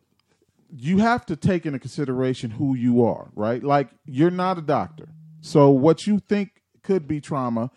you 0.75 0.99
have 0.99 1.27
to 1.27 1.37
take 1.37 1.67
into 1.67 1.79
consideration 1.79 2.51
who 2.51 2.75
you 2.75 3.05
are, 3.05 3.31
right? 3.35 3.63
Like 3.63 3.91
you're 4.05 4.31
not 4.31 4.59
a 4.59 4.63
doctor, 4.63 5.09
so 5.41 5.71
what 5.71 6.07
you 6.07 6.19
think 6.19 6.62
could 6.83 7.07
be 7.09 7.21
trauma 7.21 7.71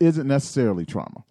isn't 0.00 0.26
necessarily 0.26 0.86
trauma. 0.86 1.24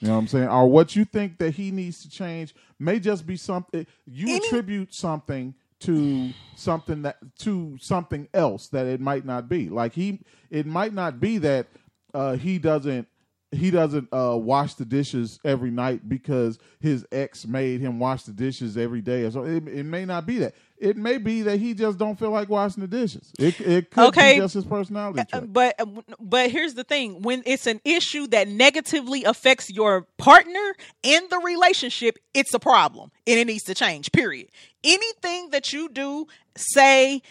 You 0.00 0.08
know 0.08 0.14
what 0.14 0.20
I'm 0.20 0.28
saying? 0.28 0.48
Or 0.48 0.68
what 0.68 0.94
you 0.94 1.04
think 1.04 1.38
that 1.38 1.54
he 1.54 1.70
needs 1.70 2.02
to 2.02 2.10
change 2.10 2.54
may 2.78 2.98
just 2.98 3.26
be 3.26 3.36
something 3.36 3.86
you 4.06 4.28
Any- 4.28 4.46
attribute 4.46 4.94
something 4.94 5.54
to 5.80 6.30
something 6.54 7.02
that 7.02 7.18
to 7.40 7.76
something 7.80 8.28
else 8.32 8.68
that 8.68 8.86
it 8.86 9.00
might 9.00 9.24
not 9.24 9.48
be. 9.48 9.68
Like 9.68 9.92
he 9.94 10.20
it 10.50 10.66
might 10.66 10.92
not 10.92 11.20
be 11.20 11.38
that 11.38 11.66
uh, 12.14 12.36
he 12.36 12.58
doesn't 12.58 13.08
he 13.52 13.70
doesn't 13.70 14.08
uh, 14.12 14.36
wash 14.36 14.74
the 14.74 14.84
dishes 14.84 15.38
every 15.44 15.70
night 15.70 16.08
because 16.08 16.58
his 16.80 17.06
ex 17.12 17.46
made 17.46 17.80
him 17.80 17.98
wash 17.98 18.24
the 18.24 18.32
dishes 18.32 18.76
every 18.76 19.00
day. 19.00 19.28
So 19.30 19.44
it, 19.44 19.68
it 19.68 19.84
may 19.84 20.04
not 20.04 20.26
be 20.26 20.38
that. 20.38 20.54
It 20.78 20.96
may 20.96 21.18
be 21.18 21.42
that 21.42 21.58
he 21.58 21.74
just 21.74 21.98
don't 21.98 22.18
feel 22.18 22.30
like 22.30 22.48
washing 22.48 22.82
the 22.82 22.86
dishes. 22.86 23.32
It, 23.38 23.60
it 23.60 23.90
could 23.90 24.08
okay. 24.08 24.34
be 24.34 24.40
just 24.40 24.54
his 24.54 24.64
personality. 24.64 25.20
Uh, 25.20 25.24
trait. 25.24 25.52
But 25.52 25.74
uh, 25.78 25.86
but 26.20 26.50
here's 26.50 26.74
the 26.74 26.84
thing: 26.84 27.22
when 27.22 27.42
it's 27.46 27.66
an 27.66 27.80
issue 27.84 28.26
that 28.28 28.48
negatively 28.48 29.24
affects 29.24 29.70
your 29.70 30.06
partner 30.18 30.74
in 31.02 31.22
the 31.30 31.38
relationship, 31.38 32.18
it's 32.34 32.52
a 32.52 32.58
problem 32.58 33.10
and 33.26 33.38
it 33.38 33.46
needs 33.46 33.64
to 33.64 33.74
change. 33.74 34.12
Period. 34.12 34.48
Anything 34.84 35.50
that 35.50 35.72
you 35.72 35.88
do, 35.88 36.26
say, 36.56 37.22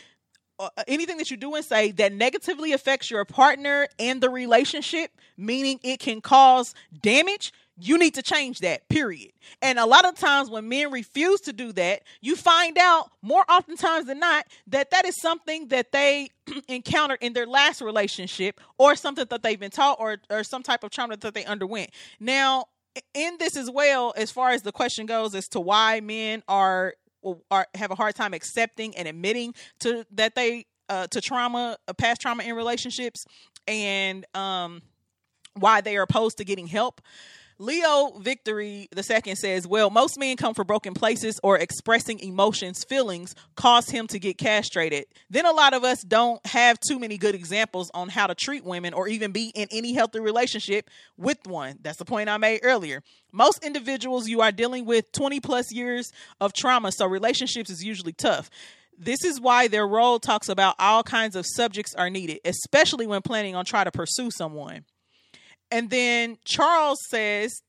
uh, 0.60 0.70
anything 0.88 1.18
that 1.18 1.30
you 1.30 1.38
do 1.38 1.54
and 1.56 1.64
say 1.64 1.92
that 1.92 2.14
negatively 2.14 2.74
affects 2.74 3.12
your 3.12 3.26
partner 3.26 3.88
and 4.00 4.22
the 4.22 4.30
relationship, 4.30 5.12
meaning 5.38 5.80
it 5.84 6.00
can 6.00 6.22
cause 6.22 6.74
damage, 7.02 7.54
you 7.78 7.98
need 7.98 8.14
to 8.16 8.22
change 8.22 8.60
that, 8.60 8.88
period. 8.88 9.32
And 9.62 9.78
a 9.78 9.86
lot 9.86 10.08
of 10.08 10.16
times 10.16 10.50
when 10.50 10.70
men 10.70 10.92
refuse 10.92 11.42
to 11.42 11.54
do 11.54 11.72
that, 11.74 12.04
you 12.22 12.36
find 12.36 12.78
out 12.78 13.12
more 13.22 13.44
oftentimes 13.50 14.06
than 14.06 14.20
not 14.20 14.46
that 14.68 14.92
that 14.92 15.06
is 15.06 15.16
something 15.22 15.68
that 15.70 15.92
they 15.92 16.30
encountered 16.68 17.20
in 17.22 17.34
their 17.34 17.46
last 17.46 17.82
relationship 17.82 18.62
or 18.78 18.96
something 18.96 19.26
that 19.30 19.44
they've 19.44 19.60
been 19.60 19.72
taught 19.72 19.98
or, 20.00 20.18
or 20.30 20.44
some 20.44 20.64
type 20.64 20.84
of 20.84 20.92
trauma 20.92 21.18
that 21.18 21.34
they 21.34 21.46
underwent. 21.46 21.90
Now, 22.20 22.66
in 23.14 23.38
this 23.40 23.58
as 23.58 23.70
well, 23.70 24.14
as 24.16 24.32
far 24.32 24.52
as 24.52 24.62
the 24.62 24.72
question 24.72 25.06
goes 25.06 25.36
as 25.36 25.48
to 25.50 25.60
why 25.60 26.00
men 26.00 26.44
are 26.48 26.94
are 27.50 27.66
have 27.74 27.90
a 27.90 27.96
hard 27.96 28.16
time 28.16 28.36
accepting 28.36 28.96
and 28.96 29.08
admitting 29.08 29.54
to 29.80 30.06
that 30.12 30.36
they 30.36 30.66
uh, 30.90 31.08
to 31.08 31.20
trauma, 31.20 31.78
uh, 31.88 31.94
past 31.94 32.22
trauma 32.22 32.44
in 32.44 32.56
relationships, 32.56 33.26
and 33.68 34.26
um, 34.36 34.82
why 35.56 35.82
they 35.82 35.98
are 35.98 36.04
opposed 36.04 36.38
to 36.38 36.46
getting 36.46 36.68
help. 36.68 37.02
Leo 37.58 38.20
Victory 38.20 38.90
the 38.92 39.02
second 39.02 39.38
says, 39.38 39.66
"Well, 39.66 39.90
most 39.90 40.20
men 40.20 40.36
come 40.36 40.54
from 40.54 40.68
broken 40.68 40.94
places 40.94 41.40
or 41.42 41.58
expressing 41.58 42.20
emotions, 42.20 42.84
feelings 42.84 43.34
cause 43.56 43.90
him 43.90 44.08
to 44.08 44.20
get 44.20 44.38
castrated. 44.38 45.06
Then 45.30 45.46
a 45.46 45.54
lot 45.54 45.74
of 45.74 45.86
us 45.86 46.02
don't 46.02 46.46
have 46.48 46.78
too 46.86 47.00
many 47.00 47.18
good 47.18 47.34
examples 47.34 47.90
on 47.94 48.10
how 48.10 48.28
to 48.28 48.36
treat 48.36 48.66
women 48.66 48.94
or 48.94 49.08
even 49.08 49.32
be 49.32 49.54
in 49.56 49.70
any 49.72 49.94
healthy 49.94 50.20
relationship 50.20 50.90
with 51.16 51.38
one. 51.46 51.78
That's 51.82 51.98
the 51.98 52.04
point 52.04 52.28
I 52.28 52.38
made 52.38 52.60
earlier. 52.64 53.04
Most 53.32 53.64
individuals 53.64 54.28
you 54.28 54.42
are 54.42 54.52
dealing 54.52 54.84
with 54.86 55.12
20 55.14 55.40
plus 55.40 55.72
years 55.72 56.12
of 56.42 56.52
trauma, 56.52 56.92
so 56.92 57.06
relationships 57.06 57.70
is 57.70 57.84
usually 57.84 58.14
tough." 58.14 58.50
This 58.98 59.24
is 59.24 59.40
why 59.40 59.68
their 59.68 59.88
role 59.88 60.20
talks 60.20 60.50
about 60.50 60.76
all 60.80 61.04
kinds 61.04 61.36
of 61.36 61.46
subjects 61.46 61.94
are 61.96 62.10
needed, 62.10 62.40
especially 62.46 63.08
when 63.08 63.22
planning 63.22 63.56
on 63.56 63.66
trying 63.66 63.86
to 63.86 63.92
pursue 63.92 64.30
someone. 64.32 64.86
And 65.72 65.90
then 65.90 66.38
Charles 66.46 67.00
says 67.10 67.62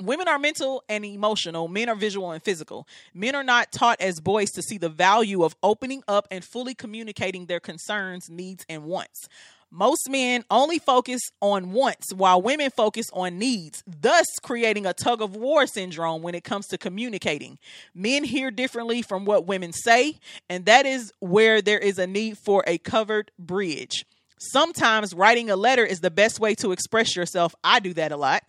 women 0.00 0.28
are 0.28 0.38
mental 0.38 0.82
and 0.88 1.04
emotional. 1.04 1.68
Men 1.68 1.88
are 1.88 1.94
visual 1.94 2.30
and 2.30 2.42
physical. 2.42 2.86
Men 3.14 3.34
are 3.34 3.44
not 3.44 3.72
taught 3.72 4.00
as 4.00 4.20
boys 4.20 4.50
to 4.52 4.62
see 4.62 4.78
the 4.78 4.88
value 4.88 5.42
of 5.42 5.56
opening 5.62 6.02
up 6.08 6.26
and 6.30 6.44
fully 6.44 6.74
communicating 6.74 7.46
their 7.46 7.60
concerns 7.60 8.28
needs 8.28 8.64
and 8.68 8.84
wants. 8.84 9.28
Most 9.70 10.08
men 10.08 10.44
only 10.48 10.78
focus 10.78 11.20
on 11.42 11.72
wants 11.72 12.14
while 12.14 12.40
women 12.40 12.70
focus 12.70 13.06
on 13.12 13.36
needs 13.36 13.82
thus 13.86 14.26
creating 14.40 14.86
a 14.86 14.94
tug 14.94 15.20
of 15.20 15.34
war 15.34 15.66
syndrome 15.66 16.22
when 16.22 16.36
it 16.36 16.44
comes 16.44 16.68
to 16.68 16.78
communicating. 16.78 17.58
Men 17.92 18.22
hear 18.22 18.52
differently 18.52 19.02
from 19.02 19.24
what 19.24 19.46
women 19.46 19.72
say 19.72 20.18
and 20.48 20.66
that 20.66 20.86
is 20.86 21.12
where 21.18 21.60
there 21.60 21.80
is 21.80 21.98
a 21.98 22.06
need 22.06 22.38
for 22.38 22.62
a 22.66 22.78
covered 22.78 23.32
bridge 23.38 24.06
Sometimes 24.38 25.14
writing 25.14 25.50
a 25.50 25.56
letter 25.56 25.84
is 25.84 26.00
the 26.00 26.10
best 26.10 26.40
way 26.40 26.54
to 26.56 26.72
express 26.72 27.16
yourself. 27.16 27.54
I 27.64 27.80
do 27.80 27.94
that 27.94 28.12
a 28.12 28.16
lot. 28.16 28.42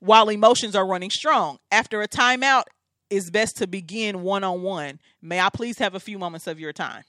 While 0.00 0.28
emotions 0.28 0.74
are 0.74 0.86
running 0.86 1.10
strong. 1.10 1.58
After 1.70 2.02
a 2.02 2.08
timeout, 2.08 2.64
it's 3.08 3.30
best 3.30 3.58
to 3.58 3.66
begin 3.66 4.22
one 4.22 4.42
on 4.42 4.62
one. 4.62 4.98
May 5.20 5.38
I 5.38 5.50
please 5.50 5.78
have 5.78 5.94
a 5.94 6.00
few 6.00 6.18
moments 6.18 6.46
of 6.46 6.58
your 6.58 6.72
time? 6.72 7.04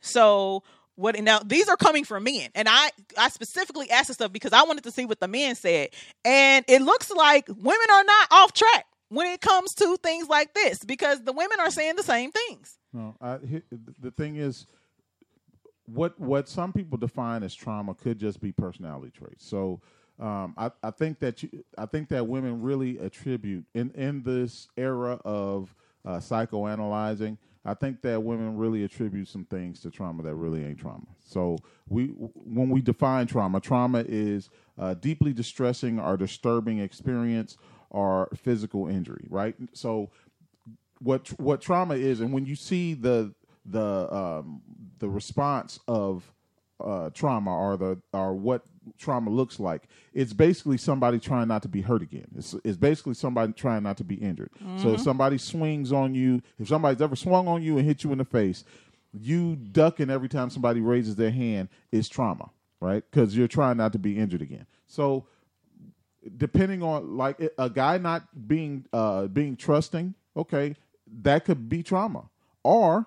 So, 0.00 0.62
what 0.96 1.18
now 1.20 1.40
these 1.40 1.68
are 1.68 1.76
coming 1.76 2.04
from 2.04 2.24
men 2.24 2.48
and 2.54 2.68
i 2.68 2.90
i 3.18 3.28
specifically 3.28 3.90
asked 3.90 4.08
this 4.08 4.14
stuff 4.14 4.32
because 4.32 4.52
i 4.52 4.62
wanted 4.62 4.84
to 4.84 4.92
see 4.92 5.04
what 5.04 5.18
the 5.18 5.26
men 5.26 5.56
said 5.56 5.88
and 6.24 6.64
it 6.68 6.82
looks 6.82 7.10
like 7.10 7.48
women 7.48 7.86
are 7.90 8.04
not 8.04 8.28
off 8.30 8.52
track 8.52 8.86
when 9.08 9.26
it 9.26 9.40
comes 9.40 9.74
to 9.74 9.96
things 10.04 10.28
like 10.28 10.54
this 10.54 10.84
because 10.84 11.22
the 11.24 11.32
women 11.32 11.58
are 11.58 11.70
saying 11.70 11.96
the 11.96 12.02
same 12.02 12.30
things 12.30 12.78
no 12.92 13.14
I, 13.20 13.38
the 14.00 14.12
thing 14.12 14.36
is 14.36 14.66
what 15.86 16.18
what 16.18 16.48
some 16.48 16.72
people 16.72 16.98
define 16.98 17.42
as 17.42 17.54
trauma 17.54 17.94
could 17.94 18.18
just 18.18 18.40
be 18.40 18.52
personality 18.52 19.10
traits. 19.10 19.46
So 19.46 19.80
um, 20.18 20.54
I, 20.56 20.70
I 20.82 20.90
think 20.90 21.18
that 21.20 21.42
you, 21.42 21.64
I 21.76 21.86
think 21.86 22.08
that 22.10 22.26
women 22.26 22.62
really 22.62 22.98
attribute 22.98 23.64
in 23.74 23.90
in 23.92 24.22
this 24.22 24.68
era 24.76 25.20
of 25.24 25.74
uh, 26.04 26.16
psychoanalyzing. 26.18 27.38
I 27.66 27.72
think 27.72 28.02
that 28.02 28.22
women 28.22 28.58
really 28.58 28.84
attribute 28.84 29.26
some 29.26 29.46
things 29.46 29.80
to 29.80 29.90
trauma 29.90 30.22
that 30.22 30.34
really 30.34 30.64
ain't 30.64 30.78
trauma. 30.78 31.06
So 31.24 31.58
we 31.88 32.08
when 32.08 32.68
we 32.68 32.80
define 32.80 33.26
trauma, 33.26 33.60
trauma 33.60 34.04
is 34.06 34.50
uh, 34.78 34.94
deeply 34.94 35.32
distressing 35.32 35.98
or 35.98 36.16
disturbing 36.16 36.78
experience 36.78 37.56
or 37.90 38.28
physical 38.36 38.88
injury, 38.88 39.26
right? 39.30 39.54
So 39.72 40.10
what 41.00 41.28
what 41.40 41.60
trauma 41.60 41.94
is, 41.94 42.20
and 42.20 42.32
when 42.32 42.46
you 42.46 42.54
see 42.54 42.94
the 42.94 43.34
the 43.64 44.14
um, 44.14 44.62
the 44.98 45.08
response 45.08 45.80
of 45.88 46.30
uh, 46.80 47.10
trauma 47.10 47.56
or 47.56 47.76
the 47.76 48.00
or 48.12 48.34
what 48.34 48.64
trauma 48.98 49.30
looks 49.30 49.58
like. 49.58 49.88
It's 50.12 50.32
basically 50.32 50.76
somebody 50.76 51.18
trying 51.18 51.48
not 51.48 51.62
to 51.62 51.68
be 51.68 51.80
hurt 51.80 52.02
again. 52.02 52.26
It's, 52.36 52.54
it's 52.64 52.76
basically 52.76 53.14
somebody 53.14 53.52
trying 53.52 53.82
not 53.82 53.96
to 53.98 54.04
be 54.04 54.16
injured. 54.16 54.50
Mm-hmm. 54.62 54.82
So 54.82 54.94
if 54.94 55.00
somebody 55.00 55.38
swings 55.38 55.92
on 55.92 56.14
you, 56.14 56.42
if 56.58 56.68
somebody's 56.68 57.00
ever 57.00 57.16
swung 57.16 57.48
on 57.48 57.62
you 57.62 57.78
and 57.78 57.86
hit 57.86 58.04
you 58.04 58.12
in 58.12 58.18
the 58.18 58.24
face, 58.24 58.64
you 59.12 59.56
ducking 59.56 60.10
every 60.10 60.28
time 60.28 60.50
somebody 60.50 60.80
raises 60.80 61.16
their 61.16 61.30
hand 61.30 61.68
is 61.92 62.08
trauma, 62.08 62.50
right? 62.80 63.04
Because 63.10 63.36
you're 63.36 63.48
trying 63.48 63.76
not 63.76 63.92
to 63.92 63.98
be 63.98 64.18
injured 64.18 64.42
again. 64.42 64.66
So 64.86 65.26
depending 66.36 66.82
on 66.82 67.16
like 67.16 67.40
a 67.58 67.70
guy 67.70 67.98
not 67.98 68.48
being 68.48 68.86
uh 68.92 69.26
being 69.26 69.56
trusting, 69.56 70.14
okay, 70.36 70.76
that 71.22 71.44
could 71.44 71.68
be 71.68 71.82
trauma. 71.82 72.28
Or 72.62 73.06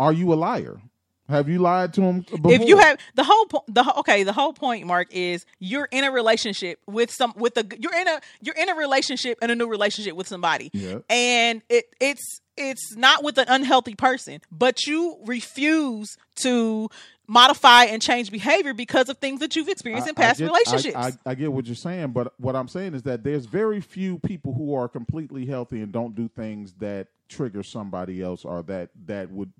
are 0.00 0.12
you 0.12 0.32
a 0.32 0.34
liar? 0.34 0.80
Have 1.28 1.48
you 1.48 1.60
lied 1.60 1.94
to 1.94 2.02
him? 2.02 2.20
Before? 2.22 2.52
If 2.52 2.66
you 2.66 2.78
have 2.78 2.98
the 3.14 3.22
whole 3.22 3.44
point, 3.46 3.64
the 3.68 3.98
okay, 3.98 4.24
the 4.24 4.32
whole 4.32 4.52
point, 4.52 4.84
Mark, 4.86 5.08
is 5.12 5.46
you're 5.60 5.88
in 5.92 6.02
a 6.02 6.10
relationship 6.10 6.80
with 6.86 7.12
some 7.12 7.32
with 7.36 7.56
a 7.56 7.64
you're 7.78 7.94
in 7.94 8.08
a 8.08 8.20
you're 8.40 8.56
in 8.56 8.68
a 8.68 8.74
relationship 8.74 9.38
in 9.40 9.50
a 9.50 9.54
new 9.54 9.68
relationship 9.68 10.16
with 10.16 10.26
somebody, 10.26 10.70
yeah. 10.72 10.98
and 11.08 11.62
it 11.68 11.84
it's 12.00 12.40
it's 12.56 12.96
not 12.96 13.22
with 13.22 13.38
an 13.38 13.46
unhealthy 13.48 13.94
person, 13.94 14.40
but 14.50 14.86
you 14.86 15.18
refuse 15.24 16.16
to 16.42 16.88
modify 17.28 17.84
and 17.84 18.02
change 18.02 18.32
behavior 18.32 18.74
because 18.74 19.08
of 19.08 19.18
things 19.18 19.38
that 19.38 19.54
you've 19.54 19.68
experienced 19.68 20.08
in 20.08 20.16
past 20.16 20.40
I 20.40 20.44
get, 20.44 20.52
relationships. 20.52 20.96
I, 20.96 21.06
I, 21.06 21.12
I, 21.26 21.34
get 21.36 21.52
what 21.52 21.66
you're 21.66 21.76
saying, 21.76 22.08
but 22.08 22.34
what 22.38 22.56
I'm 22.56 22.66
saying 22.66 22.94
is 22.94 23.04
that 23.04 23.22
there's 23.22 23.46
very 23.46 23.80
few 23.80 24.18
people 24.18 24.52
who 24.52 24.74
are 24.74 24.88
completely 24.88 25.46
healthy 25.46 25.80
and 25.80 25.92
don't 25.92 26.16
do 26.16 26.26
things 26.26 26.72
that 26.80 27.06
trigger 27.28 27.62
somebody 27.62 28.20
else 28.20 28.44
or 28.44 28.64
that 28.64 28.90
that 29.06 29.30
would 29.30 29.52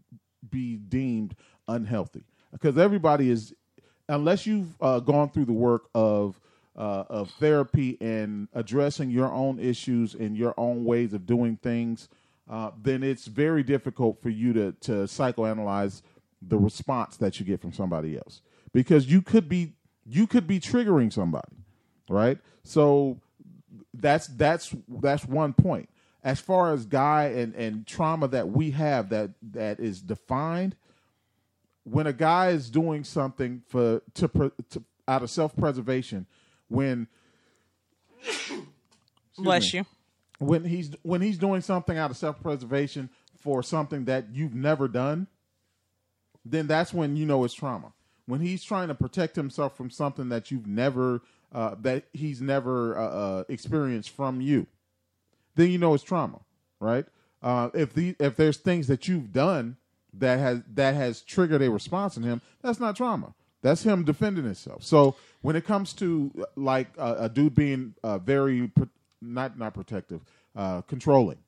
be 0.50 0.76
deemed 0.76 1.34
unhealthy 1.68 2.24
because 2.52 2.78
everybody 2.78 3.30
is 3.30 3.54
unless 4.08 4.46
you've 4.46 4.74
uh, 4.80 5.00
gone 5.00 5.30
through 5.30 5.44
the 5.46 5.52
work 5.52 5.88
of 5.94 6.40
uh, 6.76 7.04
of 7.10 7.30
therapy 7.32 7.98
and 8.00 8.48
addressing 8.54 9.10
your 9.10 9.32
own 9.32 9.58
issues 9.58 10.14
and 10.14 10.36
your 10.36 10.54
own 10.56 10.84
ways 10.84 11.12
of 11.12 11.26
doing 11.26 11.56
things, 11.56 12.08
uh, 12.48 12.70
then 12.80 13.02
it's 13.02 13.26
very 13.26 13.62
difficult 13.62 14.20
for 14.22 14.30
you 14.30 14.52
to 14.52 14.72
to 14.80 14.92
psychoanalyze 15.04 16.02
the 16.42 16.56
response 16.56 17.18
that 17.18 17.38
you 17.38 17.44
get 17.44 17.60
from 17.60 17.72
somebody 17.72 18.16
else 18.16 18.40
because 18.72 19.10
you 19.10 19.20
could 19.20 19.48
be 19.48 19.74
you 20.06 20.26
could 20.26 20.46
be 20.46 20.58
triggering 20.58 21.12
somebody, 21.12 21.56
right? 22.08 22.38
So 22.64 23.20
that's 23.94 24.28
that's 24.28 24.74
that's 24.88 25.26
one 25.26 25.52
point. 25.52 25.89
As 26.22 26.40
far 26.40 26.72
as 26.72 26.84
guy 26.86 27.24
and 27.26 27.54
and 27.54 27.86
trauma 27.86 28.28
that 28.28 28.50
we 28.50 28.72
have 28.72 29.08
that 29.08 29.30
that 29.52 29.80
is 29.80 30.02
defined 30.02 30.76
when 31.84 32.06
a 32.06 32.12
guy 32.12 32.50
is 32.50 32.70
doing 32.70 33.04
something 33.04 33.62
for 33.66 34.02
to, 34.14 34.52
to 34.70 34.84
out 35.08 35.22
of 35.22 35.30
self 35.30 35.56
preservation, 35.56 36.26
when 36.68 37.08
bless 39.38 39.72
me, 39.72 39.80
you, 39.80 39.86
when 40.38 40.64
he's 40.64 40.90
when 41.02 41.20
he's 41.20 41.38
doing 41.38 41.60
something 41.60 41.96
out 41.96 42.10
of 42.10 42.16
self 42.16 42.40
preservation 42.40 43.10
for 43.36 43.62
something 43.62 44.04
that 44.04 44.26
you've 44.32 44.54
never 44.54 44.88
done, 44.88 45.26
then 46.44 46.66
that's 46.66 46.92
when 46.92 47.16
you 47.16 47.26
know 47.26 47.44
it's 47.44 47.54
trauma. 47.54 47.92
When 48.26 48.40
he's 48.40 48.62
trying 48.62 48.88
to 48.88 48.94
protect 48.94 49.34
himself 49.34 49.76
from 49.76 49.90
something 49.90 50.28
that 50.28 50.50
you've 50.50 50.66
never 50.66 51.22
uh, 51.52 51.74
that 51.80 52.04
he's 52.12 52.40
never 52.40 52.96
uh, 52.96 53.08
uh, 53.08 53.44
experienced 53.48 54.10
from 54.10 54.40
you, 54.40 54.66
then 55.54 55.70
you 55.70 55.78
know 55.78 55.94
it's 55.94 56.04
trauma, 56.04 56.40
right? 56.80 57.06
Uh, 57.42 57.70
if 57.74 57.94
the 57.94 58.14
if 58.18 58.36
there's 58.36 58.58
things 58.58 58.86
that 58.88 59.08
you've 59.08 59.32
done 59.32 59.76
that 60.14 60.38
has 60.38 60.62
that 60.74 60.94
has 60.94 61.22
triggered 61.22 61.62
a 61.62 61.70
response 61.70 62.16
in 62.16 62.22
him, 62.22 62.40
that's 62.62 62.80
not 62.80 62.96
trauma. 62.96 63.34
That's 63.62 63.82
him 63.82 64.04
defending 64.04 64.44
himself. 64.44 64.82
So 64.82 65.16
when 65.42 65.56
it 65.56 65.64
comes 65.64 65.92
to 65.94 66.32
like 66.56 66.88
uh, 66.98 67.16
a 67.18 67.28
dude 67.28 67.54
being 67.54 67.94
uh, 68.02 68.18
very 68.18 68.70
not 69.20 69.58
not 69.58 69.74
protective, 69.74 70.20
uh, 70.56 70.82
controlling, 70.82 71.38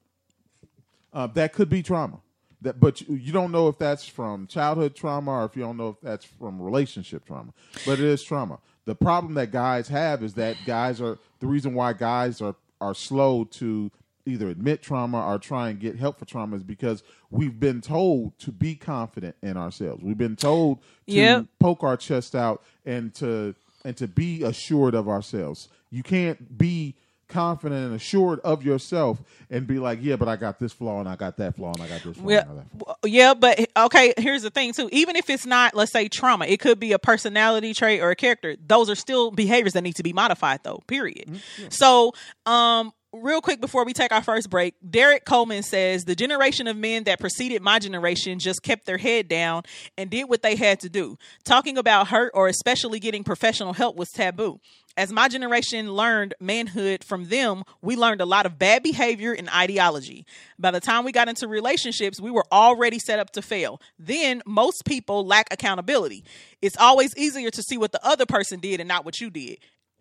uh, 1.12 1.26
that 1.28 1.52
could 1.52 1.68
be 1.68 1.82
trauma. 1.82 2.20
That, 2.60 2.78
but 2.78 3.00
you 3.00 3.32
don't 3.32 3.50
know 3.50 3.68
if 3.68 3.76
that's 3.76 4.06
from 4.06 4.46
childhood 4.46 4.94
trauma 4.94 5.32
or 5.32 5.44
if 5.46 5.56
you 5.56 5.62
don't 5.62 5.76
know 5.76 5.88
if 5.88 6.00
that's 6.00 6.24
from 6.24 6.62
relationship 6.62 7.26
trauma. 7.26 7.52
But 7.84 7.94
it 7.98 8.04
is 8.04 8.22
trauma. 8.22 8.58
The 8.84 8.94
problem 8.94 9.34
that 9.34 9.50
guys 9.50 9.88
have 9.88 10.22
is 10.22 10.34
that 10.34 10.56
guys 10.64 11.00
are 11.00 11.18
the 11.40 11.46
reason 11.46 11.74
why 11.74 11.92
guys 11.92 12.40
are 12.40 12.54
are 12.82 12.94
slow 12.94 13.44
to 13.44 13.90
either 14.26 14.48
admit 14.48 14.82
trauma 14.82 15.24
or 15.24 15.38
try 15.38 15.68
and 15.68 15.80
get 15.80 15.96
help 15.96 16.18
for 16.18 16.24
trauma 16.24 16.56
is 16.56 16.62
because 16.62 17.02
we've 17.30 17.58
been 17.58 17.80
told 17.80 18.38
to 18.38 18.52
be 18.52 18.74
confident 18.74 19.34
in 19.42 19.56
ourselves. 19.56 20.02
We've 20.02 20.18
been 20.18 20.36
told 20.36 20.80
to 21.08 21.12
yep. 21.12 21.46
poke 21.58 21.82
our 21.82 21.96
chest 21.96 22.34
out 22.34 22.62
and 22.84 23.14
to 23.16 23.54
and 23.84 23.96
to 23.96 24.06
be 24.06 24.44
assured 24.44 24.94
of 24.94 25.08
ourselves. 25.08 25.68
You 25.90 26.02
can't 26.02 26.56
be 26.56 26.94
confident 27.32 27.86
and 27.86 27.94
assured 27.94 28.40
of 28.40 28.62
yourself 28.62 29.20
and 29.50 29.66
be 29.66 29.78
like, 29.78 29.98
yeah, 30.02 30.16
but 30.16 30.28
I 30.28 30.36
got 30.36 30.58
this 30.58 30.72
flaw 30.72 31.00
and 31.00 31.08
I 31.08 31.16
got 31.16 31.36
that 31.38 31.56
flaw 31.56 31.72
and 31.72 31.82
I 31.82 31.88
got 31.88 32.02
this 32.02 32.16
flaw. 32.16 32.30
Yeah, 32.30 32.44
flaw. 32.78 32.94
yeah, 33.04 33.34
but 33.34 33.68
okay, 33.76 34.14
here's 34.16 34.42
the 34.42 34.50
thing 34.50 34.72
too. 34.72 34.88
Even 34.92 35.16
if 35.16 35.28
it's 35.30 35.46
not, 35.46 35.74
let's 35.74 35.92
say, 35.92 36.08
trauma, 36.08 36.46
it 36.46 36.60
could 36.60 36.78
be 36.78 36.92
a 36.92 36.98
personality 36.98 37.74
trait 37.74 38.00
or 38.00 38.10
a 38.10 38.16
character. 38.16 38.56
Those 38.66 38.88
are 38.90 38.94
still 38.94 39.30
behaviors 39.30 39.72
that 39.72 39.82
need 39.82 39.96
to 39.96 40.02
be 40.02 40.12
modified, 40.12 40.60
though. 40.62 40.82
Period. 40.86 41.26
Mm-hmm. 41.26 41.68
So, 41.70 42.12
um, 42.46 42.92
real 43.12 43.42
quick 43.42 43.60
before 43.60 43.84
we 43.84 43.92
take 43.92 44.12
our 44.12 44.22
first 44.22 44.48
break, 44.48 44.74
Derek 44.88 45.24
Coleman 45.24 45.62
says 45.62 46.04
the 46.04 46.14
generation 46.14 46.66
of 46.66 46.76
men 46.76 47.04
that 47.04 47.20
preceded 47.20 47.62
my 47.62 47.78
generation 47.78 48.38
just 48.38 48.62
kept 48.62 48.86
their 48.86 48.98
head 48.98 49.28
down 49.28 49.62
and 49.98 50.10
did 50.10 50.28
what 50.28 50.42
they 50.42 50.56
had 50.56 50.80
to 50.80 50.88
do. 50.88 51.18
Talking 51.44 51.76
about 51.76 52.08
hurt 52.08 52.32
or 52.34 52.48
especially 52.48 53.00
getting 53.00 53.22
professional 53.22 53.74
help 53.74 53.96
was 53.96 54.10
taboo. 54.10 54.60
As 54.96 55.12
my 55.12 55.28
generation 55.28 55.92
learned 55.92 56.34
manhood 56.38 57.02
from 57.02 57.28
them, 57.28 57.64
we 57.80 57.96
learned 57.96 58.20
a 58.20 58.26
lot 58.26 58.44
of 58.44 58.58
bad 58.58 58.82
behavior 58.82 59.32
and 59.32 59.48
ideology. 59.48 60.26
By 60.58 60.70
the 60.70 60.80
time 60.80 61.04
we 61.04 61.12
got 61.12 61.28
into 61.28 61.48
relationships, 61.48 62.20
we 62.20 62.30
were 62.30 62.44
already 62.52 62.98
set 62.98 63.18
up 63.18 63.30
to 63.30 63.42
fail. 63.42 63.80
Then 63.98 64.42
most 64.46 64.84
people 64.84 65.26
lack 65.26 65.48
accountability. 65.50 66.24
It's 66.60 66.76
always 66.76 67.16
easier 67.16 67.50
to 67.50 67.62
see 67.62 67.78
what 67.78 67.92
the 67.92 68.06
other 68.06 68.26
person 68.26 68.60
did 68.60 68.80
and 68.80 68.88
not 68.88 69.04
what 69.04 69.20
you 69.20 69.30
did. 69.30 69.58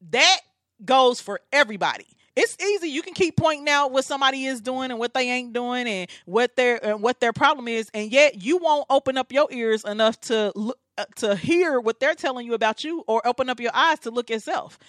That 0.10 0.40
goes 0.84 1.22
for 1.22 1.40
everybody 1.54 2.08
it's 2.36 2.58
easy. 2.62 2.90
You 2.90 3.02
can 3.02 3.14
keep 3.14 3.36
pointing 3.36 3.70
out 3.70 3.92
what 3.92 4.06
somebody 4.06 4.46
is 4.46 4.62
doing 4.62 4.92
and 4.92 5.00
what 5.00 5.14
they 5.14 5.30
ain't 5.30 5.54
doing 5.54 5.88
and 5.88 6.10
what 6.26 6.56
their 6.56 6.84
and 6.84 7.02
what 7.02 7.20
their 7.20 7.34
problem 7.34 7.68
is, 7.68 7.90
and 7.94 8.12
yet 8.12 8.42
you 8.42 8.58
won't 8.58 8.86
open 8.90 9.18
up 9.18 9.32
your 9.32 9.48
ears 9.52 9.84
enough 9.84 10.20
to 10.22 10.52
look, 10.56 10.80
uh, 10.98 11.06
to 11.18 11.36
hear 11.36 11.80
what 11.80 12.00
they're 12.00 12.16
telling 12.16 12.46
you 12.46 12.54
about 12.54 12.84
you, 12.84 13.04
or 13.08 13.26
open 13.28 13.50
up 13.50 13.60
your 13.60 13.72
eyes 13.74 14.00
to 14.00 14.12
look 14.12 14.30
yourself. 14.30 14.80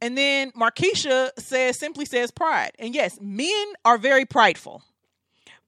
And 0.00 0.18
then 0.18 0.50
Markeisha 0.52 1.30
says 1.38 1.78
simply 1.78 2.04
says 2.04 2.30
pride, 2.30 2.72
and 2.78 2.94
yes, 2.94 3.18
men 3.20 3.66
are 3.84 3.98
very 3.98 4.24
prideful. 4.24 4.82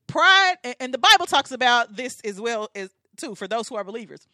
Pride, 0.06 0.56
and 0.78 0.92
the 0.92 0.98
Bible 0.98 1.26
talks 1.26 1.50
about 1.50 1.96
this 1.96 2.20
as 2.24 2.40
well 2.40 2.68
as 2.74 2.90
too 3.16 3.34
for 3.34 3.48
those 3.48 3.68
who 3.68 3.76
are 3.76 3.84
believers 3.84 4.26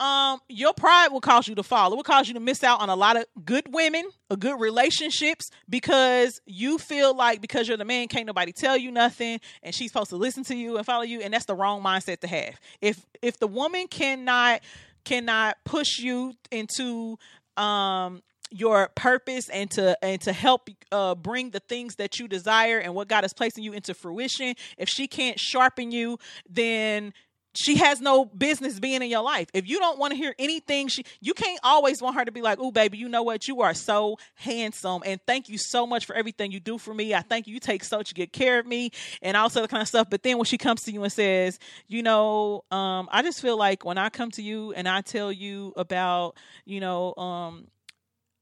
um, 0.00 0.40
your 0.48 0.72
pride 0.74 1.08
will 1.12 1.20
cause 1.20 1.46
you 1.46 1.54
to 1.54 1.62
fall. 1.62 1.92
It 1.92 1.96
will 1.96 2.02
cause 2.02 2.28
you 2.28 2.34
to 2.34 2.40
miss 2.40 2.64
out 2.64 2.80
on 2.80 2.88
a 2.88 2.96
lot 2.96 3.16
of 3.16 3.24
good 3.44 3.72
women, 3.72 4.04
a 4.30 4.36
good 4.36 4.58
relationships 4.60 5.50
because 5.68 6.40
you 6.46 6.78
feel 6.78 7.14
like 7.14 7.40
because 7.40 7.68
you're 7.68 7.76
the 7.76 7.84
man, 7.84 8.08
can't 8.08 8.26
nobody 8.26 8.52
tell 8.52 8.76
you 8.76 8.90
nothing, 8.90 9.40
and 9.62 9.74
she's 9.74 9.92
supposed 9.92 10.10
to 10.10 10.16
listen 10.16 10.44
to 10.44 10.56
you 10.56 10.76
and 10.76 10.86
follow 10.86 11.02
you, 11.02 11.20
and 11.20 11.32
that's 11.32 11.46
the 11.46 11.54
wrong 11.54 11.82
mindset 11.82 12.20
to 12.20 12.26
have. 12.26 12.58
If 12.80 13.04
if 13.20 13.38
the 13.38 13.46
woman 13.46 13.86
cannot 13.88 14.62
cannot 15.04 15.56
push 15.64 15.98
you 15.98 16.34
into 16.50 17.18
um 17.56 18.22
your 18.52 18.90
purpose 18.94 19.48
and 19.48 19.70
to 19.72 19.96
and 20.04 20.20
to 20.20 20.32
help 20.32 20.68
uh, 20.90 21.14
bring 21.14 21.50
the 21.50 21.60
things 21.60 21.96
that 21.96 22.18
you 22.18 22.28
desire 22.28 22.78
and 22.78 22.94
what 22.94 23.08
God 23.08 23.24
is 23.24 23.32
placing 23.32 23.64
you 23.64 23.72
into 23.72 23.94
fruition. 23.94 24.54
If 24.76 24.88
she 24.88 25.06
can't 25.08 25.38
sharpen 25.40 25.90
you, 25.90 26.18
then 26.48 27.14
she 27.54 27.76
has 27.76 28.00
no 28.00 28.24
business 28.24 28.78
being 28.80 29.02
in 29.02 29.10
your 29.10 29.22
life. 29.22 29.48
If 29.52 29.68
you 29.68 29.78
don't 29.78 29.98
want 29.98 30.12
to 30.12 30.16
hear 30.16 30.34
anything, 30.38 30.88
she 30.88 31.04
you 31.20 31.34
can't 31.34 31.60
always 31.62 32.00
want 32.00 32.16
her 32.16 32.24
to 32.24 32.32
be 32.32 32.42
like, 32.42 32.58
"Oh, 32.60 32.70
baby, 32.70 32.98
you 32.98 33.08
know 33.08 33.22
what? 33.22 33.46
You 33.46 33.60
are 33.62 33.74
so 33.74 34.18
handsome, 34.34 35.02
and 35.04 35.20
thank 35.26 35.48
you 35.48 35.58
so 35.58 35.86
much 35.86 36.06
for 36.06 36.14
everything 36.14 36.52
you 36.52 36.60
do 36.60 36.78
for 36.78 36.94
me. 36.94 37.14
I 37.14 37.20
thank 37.20 37.46
you. 37.46 37.54
You 37.54 37.60
take 37.60 37.84
such 37.84 38.14
good 38.14 38.32
care 38.32 38.58
of 38.58 38.66
me, 38.66 38.90
and 39.20 39.36
all 39.36 39.48
that 39.48 39.68
kind 39.68 39.82
of 39.82 39.88
stuff." 39.88 40.08
But 40.08 40.22
then 40.22 40.38
when 40.38 40.44
she 40.44 40.58
comes 40.58 40.82
to 40.82 40.92
you 40.92 41.02
and 41.02 41.12
says, 41.12 41.58
"You 41.88 42.02
know, 42.02 42.64
um, 42.70 43.08
I 43.12 43.22
just 43.22 43.40
feel 43.40 43.56
like 43.56 43.84
when 43.84 43.98
I 43.98 44.08
come 44.08 44.30
to 44.32 44.42
you 44.42 44.72
and 44.72 44.88
I 44.88 45.02
tell 45.02 45.30
you 45.30 45.72
about, 45.76 46.36
you 46.64 46.80
know, 46.80 47.14
um, 47.16 47.68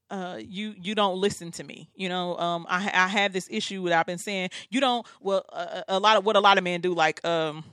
uh, 0.09 0.39
you 0.39 0.75
you 0.81 0.95
don't 0.95 1.17
listen 1.17 1.51
to 1.51 1.63
me. 1.63 1.89
You 1.95 2.09
know, 2.09 2.37
um, 2.37 2.65
I 2.69 2.91
I 2.93 3.07
have 3.07 3.33
this 3.33 3.47
issue 3.49 3.87
that 3.89 3.99
I've 3.99 4.05
been 4.05 4.17
saying. 4.17 4.49
You 4.69 4.81
don't. 4.81 5.05
Well, 5.21 5.45
a, 5.51 5.83
a 5.89 5.99
lot 5.99 6.17
of 6.17 6.25
what 6.25 6.35
a 6.35 6.39
lot 6.39 6.57
of 6.57 6.63
men 6.63 6.81
do, 6.81 6.93
like 6.93 7.23
um 7.25 7.63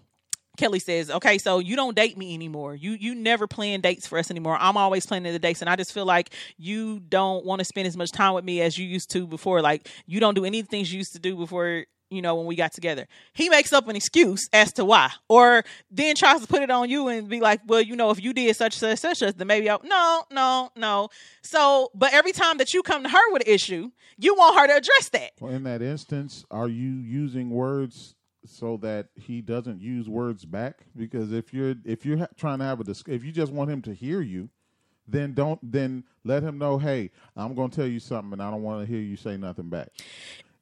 Kelly 0.58 0.78
says, 0.80 1.10
"Okay, 1.10 1.38
so 1.38 1.60
you 1.60 1.76
don't 1.76 1.96
date 1.96 2.18
me 2.18 2.34
anymore. 2.34 2.74
You 2.74 2.92
you 2.92 3.14
never 3.14 3.46
plan 3.46 3.80
dates 3.80 4.06
for 4.06 4.18
us 4.18 4.30
anymore. 4.30 4.58
I'm 4.60 4.76
always 4.76 5.06
planning 5.06 5.32
the 5.32 5.38
dates, 5.38 5.62
and 5.62 5.70
I 5.70 5.76
just 5.76 5.92
feel 5.92 6.04
like 6.04 6.34
you 6.58 7.00
don't 7.00 7.46
want 7.46 7.60
to 7.60 7.64
spend 7.64 7.86
as 7.86 7.96
much 7.96 8.12
time 8.12 8.34
with 8.34 8.44
me 8.44 8.60
as 8.60 8.76
you 8.76 8.86
used 8.86 9.10
to 9.12 9.26
before. 9.26 9.62
Like 9.62 9.88
you 10.06 10.20
don't 10.20 10.34
do 10.34 10.44
any 10.44 10.62
things 10.62 10.92
you 10.92 10.98
used 10.98 11.14
to 11.14 11.18
do 11.18 11.36
before 11.36 11.84
you 12.10 12.22
know, 12.22 12.36
when 12.36 12.46
we 12.46 12.56
got 12.56 12.72
together. 12.72 13.06
He 13.34 13.48
makes 13.48 13.72
up 13.72 13.86
an 13.88 13.96
excuse 13.96 14.48
as 14.52 14.72
to 14.74 14.84
why, 14.84 15.10
or 15.28 15.64
then 15.90 16.14
tries 16.16 16.40
to 16.40 16.46
put 16.46 16.62
it 16.62 16.70
on 16.70 16.88
you 16.88 17.08
and 17.08 17.28
be 17.28 17.40
like, 17.40 17.60
well, 17.66 17.82
you 17.82 17.96
know, 17.96 18.10
if 18.10 18.22
you 18.22 18.32
did 18.32 18.54
such 18.56 18.78
such 18.78 18.98
such, 18.98 19.20
then 19.20 19.46
maybe 19.46 19.68
I 19.70 19.76
no, 19.84 20.24
no, 20.30 20.70
no. 20.76 21.08
So, 21.42 21.90
but 21.94 22.12
every 22.12 22.32
time 22.32 22.58
that 22.58 22.72
you 22.72 22.82
come 22.82 23.02
to 23.02 23.08
her 23.08 23.32
with 23.32 23.46
an 23.46 23.52
issue, 23.52 23.90
you 24.16 24.34
want 24.34 24.58
her 24.58 24.66
to 24.68 24.76
address 24.76 25.08
that. 25.10 25.32
Well, 25.40 25.52
in 25.52 25.64
that 25.64 25.82
instance, 25.82 26.44
are 26.50 26.68
you 26.68 26.90
using 26.90 27.50
words 27.50 28.14
so 28.48 28.76
that 28.78 29.08
he 29.14 29.40
doesn't 29.40 29.80
use 29.80 30.08
words 30.08 30.44
back? 30.44 30.86
Because 30.96 31.32
if 31.32 31.52
you're 31.52 31.74
if 31.84 32.04
you're 32.04 32.18
ha- 32.18 32.28
trying 32.36 32.58
to 32.58 32.64
have 32.64 32.80
a 32.80 32.84
dis- 32.84 33.04
if 33.06 33.24
you 33.24 33.32
just 33.32 33.52
want 33.52 33.70
him 33.70 33.82
to 33.82 33.94
hear 33.94 34.20
you, 34.20 34.48
then 35.06 35.34
don't 35.34 35.60
then 35.62 36.04
let 36.24 36.42
him 36.42 36.58
know, 36.58 36.78
hey, 36.78 37.10
I'm 37.36 37.54
going 37.54 37.70
to 37.70 37.76
tell 37.76 37.86
you 37.86 38.00
something, 38.00 38.32
and 38.34 38.42
I 38.42 38.50
don't 38.50 38.62
want 38.62 38.86
to 38.86 38.92
hear 38.92 39.00
you 39.00 39.16
say 39.16 39.36
nothing 39.36 39.68
back. 39.68 39.88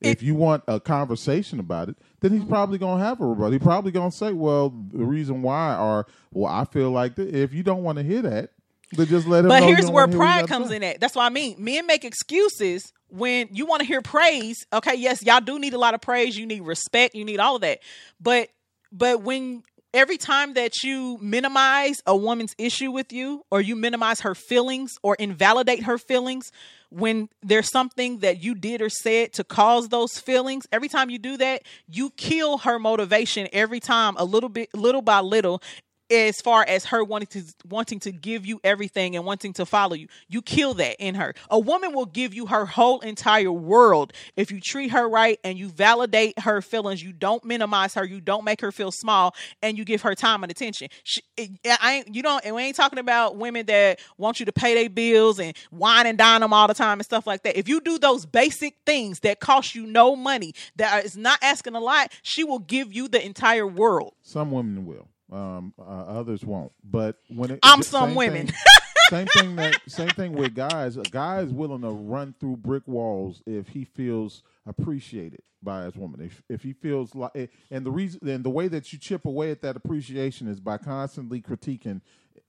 if 0.00 0.22
you 0.22 0.34
want 0.34 0.62
a 0.68 0.78
conversation 0.78 1.58
about 1.58 1.88
it, 1.88 1.96
then 2.20 2.32
he's 2.32 2.44
probably 2.44 2.78
going 2.78 2.98
to 2.98 3.04
have 3.04 3.20
a 3.20 3.26
rebuttal. 3.26 3.52
He's 3.52 3.62
probably 3.62 3.92
going 3.92 4.10
to 4.10 4.16
say, 4.16 4.32
well, 4.32 4.68
the 4.68 5.04
reason 5.04 5.42
why, 5.42 5.76
or 5.76 6.06
well, 6.32 6.52
I 6.52 6.64
feel 6.64 6.90
like. 6.90 7.18
If 7.18 7.54
you 7.54 7.62
don't 7.62 7.82
want 7.82 7.98
to 7.98 8.04
hear 8.04 8.22
that, 8.22 8.50
then 8.92 9.06
just 9.06 9.26
let 9.26 9.44
him. 9.44 9.48
But 9.48 9.62
here's 9.62 9.90
where 9.90 10.06
wanna 10.06 10.12
hear 10.12 10.18
what 10.18 10.26
he 10.26 10.40
pride 10.40 10.48
comes 10.48 10.70
in 10.70 10.82
at. 10.82 11.00
That's 11.00 11.14
what 11.14 11.24
I 11.24 11.30
mean. 11.30 11.56
Men 11.58 11.86
make 11.86 12.04
excuses 12.04 12.92
when 13.08 13.48
you 13.52 13.66
want 13.66 13.80
to 13.80 13.86
hear 13.86 14.02
praise. 14.02 14.66
Okay, 14.72 14.94
yes, 14.94 15.22
y'all 15.22 15.40
do 15.40 15.58
need 15.58 15.74
a 15.74 15.78
lot 15.78 15.94
of 15.94 16.00
praise. 16.00 16.36
You 16.36 16.46
need 16.46 16.62
respect. 16.62 17.14
You 17.14 17.24
need 17.24 17.40
all 17.40 17.56
of 17.56 17.62
that. 17.62 17.80
But 18.20 18.48
but 18.92 19.22
when 19.22 19.62
every 19.94 20.18
time 20.18 20.54
that 20.54 20.82
you 20.82 21.18
minimize 21.22 21.96
a 22.06 22.14
woman's 22.14 22.54
issue 22.58 22.90
with 22.90 23.12
you 23.12 23.42
or 23.50 23.60
you 23.60 23.74
minimize 23.74 24.20
her 24.20 24.34
feelings 24.34 24.98
or 25.02 25.14
invalidate 25.14 25.84
her 25.84 25.96
feelings 25.96 26.52
when 26.90 27.28
there's 27.42 27.70
something 27.70 28.18
that 28.18 28.42
you 28.42 28.54
did 28.54 28.80
or 28.82 28.88
said 28.88 29.32
to 29.32 29.42
cause 29.42 29.88
those 29.88 30.18
feelings 30.18 30.66
every 30.70 30.88
time 30.88 31.08
you 31.08 31.18
do 31.18 31.36
that 31.36 31.62
you 31.88 32.10
kill 32.10 32.58
her 32.58 32.78
motivation 32.78 33.48
every 33.52 33.80
time 33.80 34.14
a 34.18 34.24
little 34.24 34.50
bit 34.50 34.72
little 34.74 35.02
by 35.02 35.20
little 35.20 35.62
as 36.10 36.40
far 36.40 36.64
as 36.66 36.86
her 36.86 37.02
wanting 37.02 37.26
to 37.28 37.42
wanting 37.68 37.98
to 38.00 38.12
give 38.12 38.46
you 38.46 38.60
everything 38.62 39.16
and 39.16 39.24
wanting 39.24 39.52
to 39.52 39.66
follow 39.66 39.94
you 39.94 40.06
you 40.28 40.40
kill 40.40 40.74
that 40.74 40.96
in 40.98 41.14
her. 41.14 41.34
A 41.50 41.58
woman 41.58 41.92
will 41.92 42.06
give 42.06 42.32
you 42.32 42.46
her 42.46 42.64
whole 42.64 43.00
entire 43.00 43.52
world. 43.52 44.12
If 44.36 44.50
you 44.50 44.60
treat 44.60 44.90
her 44.90 45.08
right 45.08 45.38
and 45.42 45.58
you 45.58 45.68
validate 45.68 46.38
her 46.40 46.62
feelings 46.62 47.02
you 47.02 47.12
don't 47.12 47.44
minimize 47.44 47.94
her 47.94 48.04
you 48.04 48.20
don't 48.20 48.44
make 48.44 48.60
her 48.60 48.70
feel 48.70 48.92
small 48.92 49.34
and 49.62 49.76
you 49.76 49.84
give 49.84 50.02
her 50.02 50.14
time 50.14 50.44
and 50.44 50.50
attention. 50.50 50.88
She, 51.02 51.22
it, 51.36 51.50
I 51.80 51.94
ain't, 51.94 52.14
you 52.14 52.22
don't 52.22 52.44
and 52.44 52.54
we 52.54 52.62
ain't 52.62 52.76
talking 52.76 52.98
about 52.98 53.36
women 53.36 53.66
that 53.66 54.00
want 54.16 54.38
you 54.38 54.46
to 54.46 54.52
pay 54.52 54.74
their 54.74 54.90
bills 54.90 55.40
and 55.40 55.56
wine 55.70 56.06
and 56.06 56.16
dine 56.16 56.40
them 56.40 56.52
all 56.52 56.68
the 56.68 56.74
time 56.74 56.98
and 56.98 57.04
stuff 57.04 57.26
like 57.26 57.42
that. 57.42 57.58
If 57.58 57.68
you 57.68 57.80
do 57.80 57.98
those 57.98 58.26
basic 58.26 58.76
things 58.86 59.20
that 59.20 59.40
cost 59.40 59.74
you 59.74 59.86
no 59.86 60.14
money 60.14 60.54
that 60.76 61.04
is 61.04 61.16
not 61.16 61.38
asking 61.42 61.74
a 61.74 61.80
lot 61.80 62.12
she 62.22 62.44
will 62.44 62.60
give 62.60 62.92
you 62.92 63.08
the 63.08 63.24
entire 63.24 63.66
world. 63.66 64.14
Some 64.22 64.50
women 64.50 64.86
will. 64.86 65.08
Um, 65.30 65.74
uh, 65.78 65.82
others 65.82 66.44
won't. 66.44 66.72
But 66.84 67.18
when 67.28 67.50
it, 67.52 67.58
I'm 67.62 67.82
some 67.82 68.14
women. 68.14 68.46
thing- 68.48 68.56
same 69.10 69.26
thing 69.28 69.56
that 69.56 69.80
same 69.86 70.08
thing 70.10 70.32
with 70.32 70.54
guys. 70.54 70.96
A 70.96 71.02
guy 71.02 71.40
is 71.40 71.52
willing 71.52 71.82
to 71.82 71.90
run 71.90 72.34
through 72.40 72.56
brick 72.56 72.82
walls 72.86 73.42
if 73.46 73.68
he 73.68 73.84
feels 73.84 74.42
appreciated 74.66 75.42
by 75.62 75.84
his 75.84 75.94
woman. 75.96 76.20
If 76.20 76.42
if 76.48 76.62
he 76.62 76.72
feels 76.72 77.14
like, 77.14 77.50
and 77.70 77.86
the 77.86 77.90
reason, 77.90 78.28
and 78.28 78.44
the 78.44 78.50
way 78.50 78.68
that 78.68 78.92
you 78.92 78.98
chip 78.98 79.24
away 79.24 79.50
at 79.50 79.62
that 79.62 79.76
appreciation 79.76 80.48
is 80.48 80.60
by 80.60 80.78
constantly 80.78 81.40
critiquing 81.40 82.00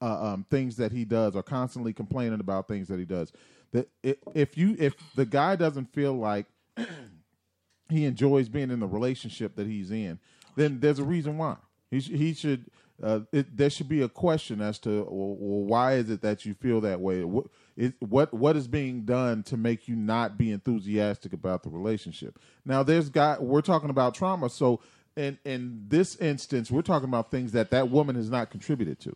uh, 0.02 0.34
um, 0.34 0.46
things 0.50 0.78
that 0.78 0.92
he 0.92 1.06
does 1.06 1.36
or 1.36 1.44
constantly 1.44 1.94
complaining 1.94 2.40
about 2.40 2.68
things 2.68 2.88
that 2.88 3.00
he 3.00 3.06
does. 3.06 3.32
That 3.72 3.90
if 4.34 4.58
you 4.58 4.76
if 4.80 4.96
the 5.16 5.26
guy 5.26 5.56
doesn't 5.56 5.94
feel 5.94 6.14
like 6.14 6.46
he 7.90 8.06
enjoys 8.06 8.50
being 8.50 8.72
in 8.72 8.80
the 8.80 8.88
relationship 8.88 9.56
that 9.56 9.68
he's 9.68 9.92
in, 9.92 10.20
then 10.56 10.80
there's 10.80 11.00
a 11.00 11.04
reason 11.04 11.38
why. 11.38 11.58
He 11.92 12.00
he 12.00 12.34
should. 12.34 12.66
Uh, 13.02 13.20
it, 13.32 13.56
there 13.56 13.70
should 13.70 13.88
be 13.88 14.02
a 14.02 14.10
question 14.10 14.60
as 14.60 14.80
to 14.80 15.06
well, 15.08 15.64
why 15.66 15.94
is 15.94 16.10
it 16.10 16.22
that 16.22 16.46
you 16.46 16.56
feel 16.56 16.82
that 16.82 17.00
way? 17.00 17.24
What 17.24 17.46
is 17.76 17.94
what 18.00 18.34
what 18.34 18.56
is 18.56 18.68
being 18.68 19.04
done 19.04 19.44
to 19.44 19.58
make 19.58 19.88
you 19.88 19.96
not 19.96 20.36
be 20.36 20.52
enthusiastic 20.52 21.32
about 21.32 21.62
the 21.62 21.70
relationship? 21.70 22.40
Now, 22.66 22.82
there's 22.82 23.10
guy. 23.10 23.38
We're 23.40 23.62
talking 23.62 23.92
about 23.92 24.16
trauma, 24.16 24.50
so 24.50 24.82
in 25.16 25.38
in 25.46 25.86
this 25.88 26.16
instance, 26.16 26.72
we're 26.72 26.82
talking 26.82 27.08
about 27.08 27.30
things 27.30 27.52
that 27.52 27.70
that 27.70 27.90
woman 27.90 28.16
has 28.16 28.32
not 28.32 28.50
contributed 28.50 29.00
to. 29.02 29.16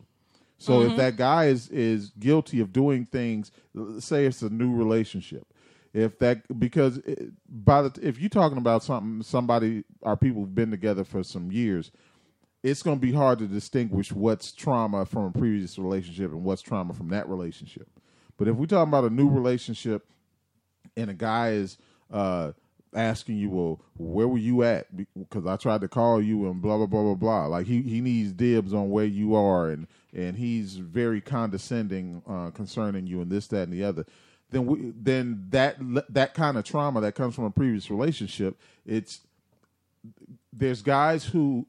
So 0.62 0.84
if 0.84 0.96
that 0.98 1.16
guy 1.16 1.46
is 1.46 1.70
is 1.70 2.12
guilty 2.20 2.60
of 2.60 2.72
doing 2.72 3.08
things, 3.08 3.52
say 3.98 4.28
it's 4.28 4.44
a 4.44 4.50
new 4.50 4.76
relationship, 4.76 5.48
if 5.92 6.20
that 6.20 6.60
because 6.60 6.98
it, 6.98 7.32
by 7.50 7.82
the 7.82 8.00
if 8.08 8.20
you're 8.20 8.30
talking 8.30 8.60
about 8.60 8.84
something 8.84 9.24
somebody 9.24 9.84
our 10.04 10.16
people 10.16 10.42
who've 10.42 10.54
been 10.54 10.70
together 10.70 11.04
for 11.04 11.24
some 11.24 11.52
years, 11.52 11.92
it's 12.64 12.84
going 12.84 12.98
to 12.98 13.02
be 13.02 13.12
hard 13.12 13.40
to 13.40 13.48
distinguish 13.48 14.12
what's 14.12 14.52
trauma 14.52 15.06
from 15.06 15.26
a 15.26 15.32
previous 15.32 15.78
relationship 15.80 16.32
and 16.32 16.44
what's 16.44 16.62
trauma 16.62 16.94
from 16.94 17.10
that 17.10 17.28
relationship. 17.28 17.88
But 18.38 18.48
if 18.48 18.56
we're 18.56 18.68
talking 18.68 18.90
about 18.90 19.06
a 19.06 19.10
new 19.10 19.30
relationship 19.30 20.06
and 20.96 21.10
a 21.10 21.14
guy 21.14 21.52
is 21.52 21.78
uh, 22.12 22.52
asking 22.94 23.38
you, 23.38 23.50
well, 23.50 23.82
where 23.98 24.28
were 24.28 24.38
you 24.38 24.64
at? 24.64 24.88
Because 25.16 25.46
I 25.46 25.56
tried 25.58 25.82
to 25.82 25.88
call 25.88 26.22
you 26.22 26.50
and 26.50 26.62
blah 26.62 26.78
blah 26.78 26.86
blah 26.86 27.04
blah 27.04 27.16
blah. 27.16 27.46
Like 27.48 27.68
he 27.68 27.82
he 27.82 28.02
needs 28.02 28.32
dibs 28.32 28.74
on 28.74 28.90
where 28.90 29.06
you 29.06 29.36
are, 29.36 29.70
and 29.70 29.88
and 30.14 30.38
he's 30.38 30.76
very 30.76 31.22
condescending 31.22 32.22
uh, 32.28 32.52
concerning 32.52 33.08
you 33.08 33.22
and 33.22 33.32
this 33.32 33.48
that 33.48 33.64
and 33.64 33.74
the 33.74 33.84
other. 33.84 34.06
Then 34.50 34.66
we, 34.66 34.94
then 34.96 35.46
that 35.50 35.78
that 36.10 36.34
kind 36.34 36.58
of 36.58 36.64
trauma 36.64 37.02
that 37.02 37.16
comes 37.16 37.36
from 37.36 37.46
a 37.46 37.52
previous 37.52 37.90
relationship, 37.90 38.60
it's 38.86 39.22
there's 40.52 40.82
guys 40.82 41.26
who 41.26 41.68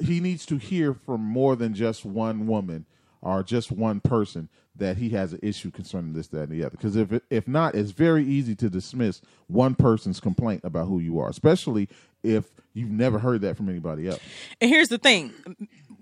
he 0.00 0.20
needs 0.20 0.46
to 0.46 0.56
hear 0.56 0.94
from 0.94 1.20
more 1.20 1.56
than 1.56 1.74
just 1.74 2.04
one 2.04 2.46
woman 2.46 2.86
or 3.20 3.42
just 3.42 3.70
one 3.70 4.00
person 4.00 4.48
that 4.76 4.96
he 4.96 5.10
has 5.10 5.32
an 5.32 5.40
issue 5.42 5.70
concerning 5.70 6.12
this, 6.12 6.28
that, 6.28 6.48
and 6.48 6.52
the 6.52 6.64
other. 6.64 6.70
Because 6.70 6.96
if 6.96 7.20
if 7.30 7.46
not, 7.46 7.74
it's 7.74 7.90
very 7.90 8.24
easy 8.24 8.54
to 8.56 8.70
dismiss 8.70 9.20
one 9.46 9.74
person's 9.74 10.18
complaint 10.18 10.62
about 10.64 10.86
who 10.86 10.98
you 10.98 11.20
are, 11.20 11.28
especially 11.28 11.88
if 12.22 12.46
you've 12.72 12.90
never 12.90 13.18
heard 13.18 13.42
that 13.42 13.56
from 13.56 13.68
anybody 13.68 14.08
else. 14.08 14.20
And 14.60 14.70
here's 14.70 14.88
the 14.88 14.98
thing: 14.98 15.32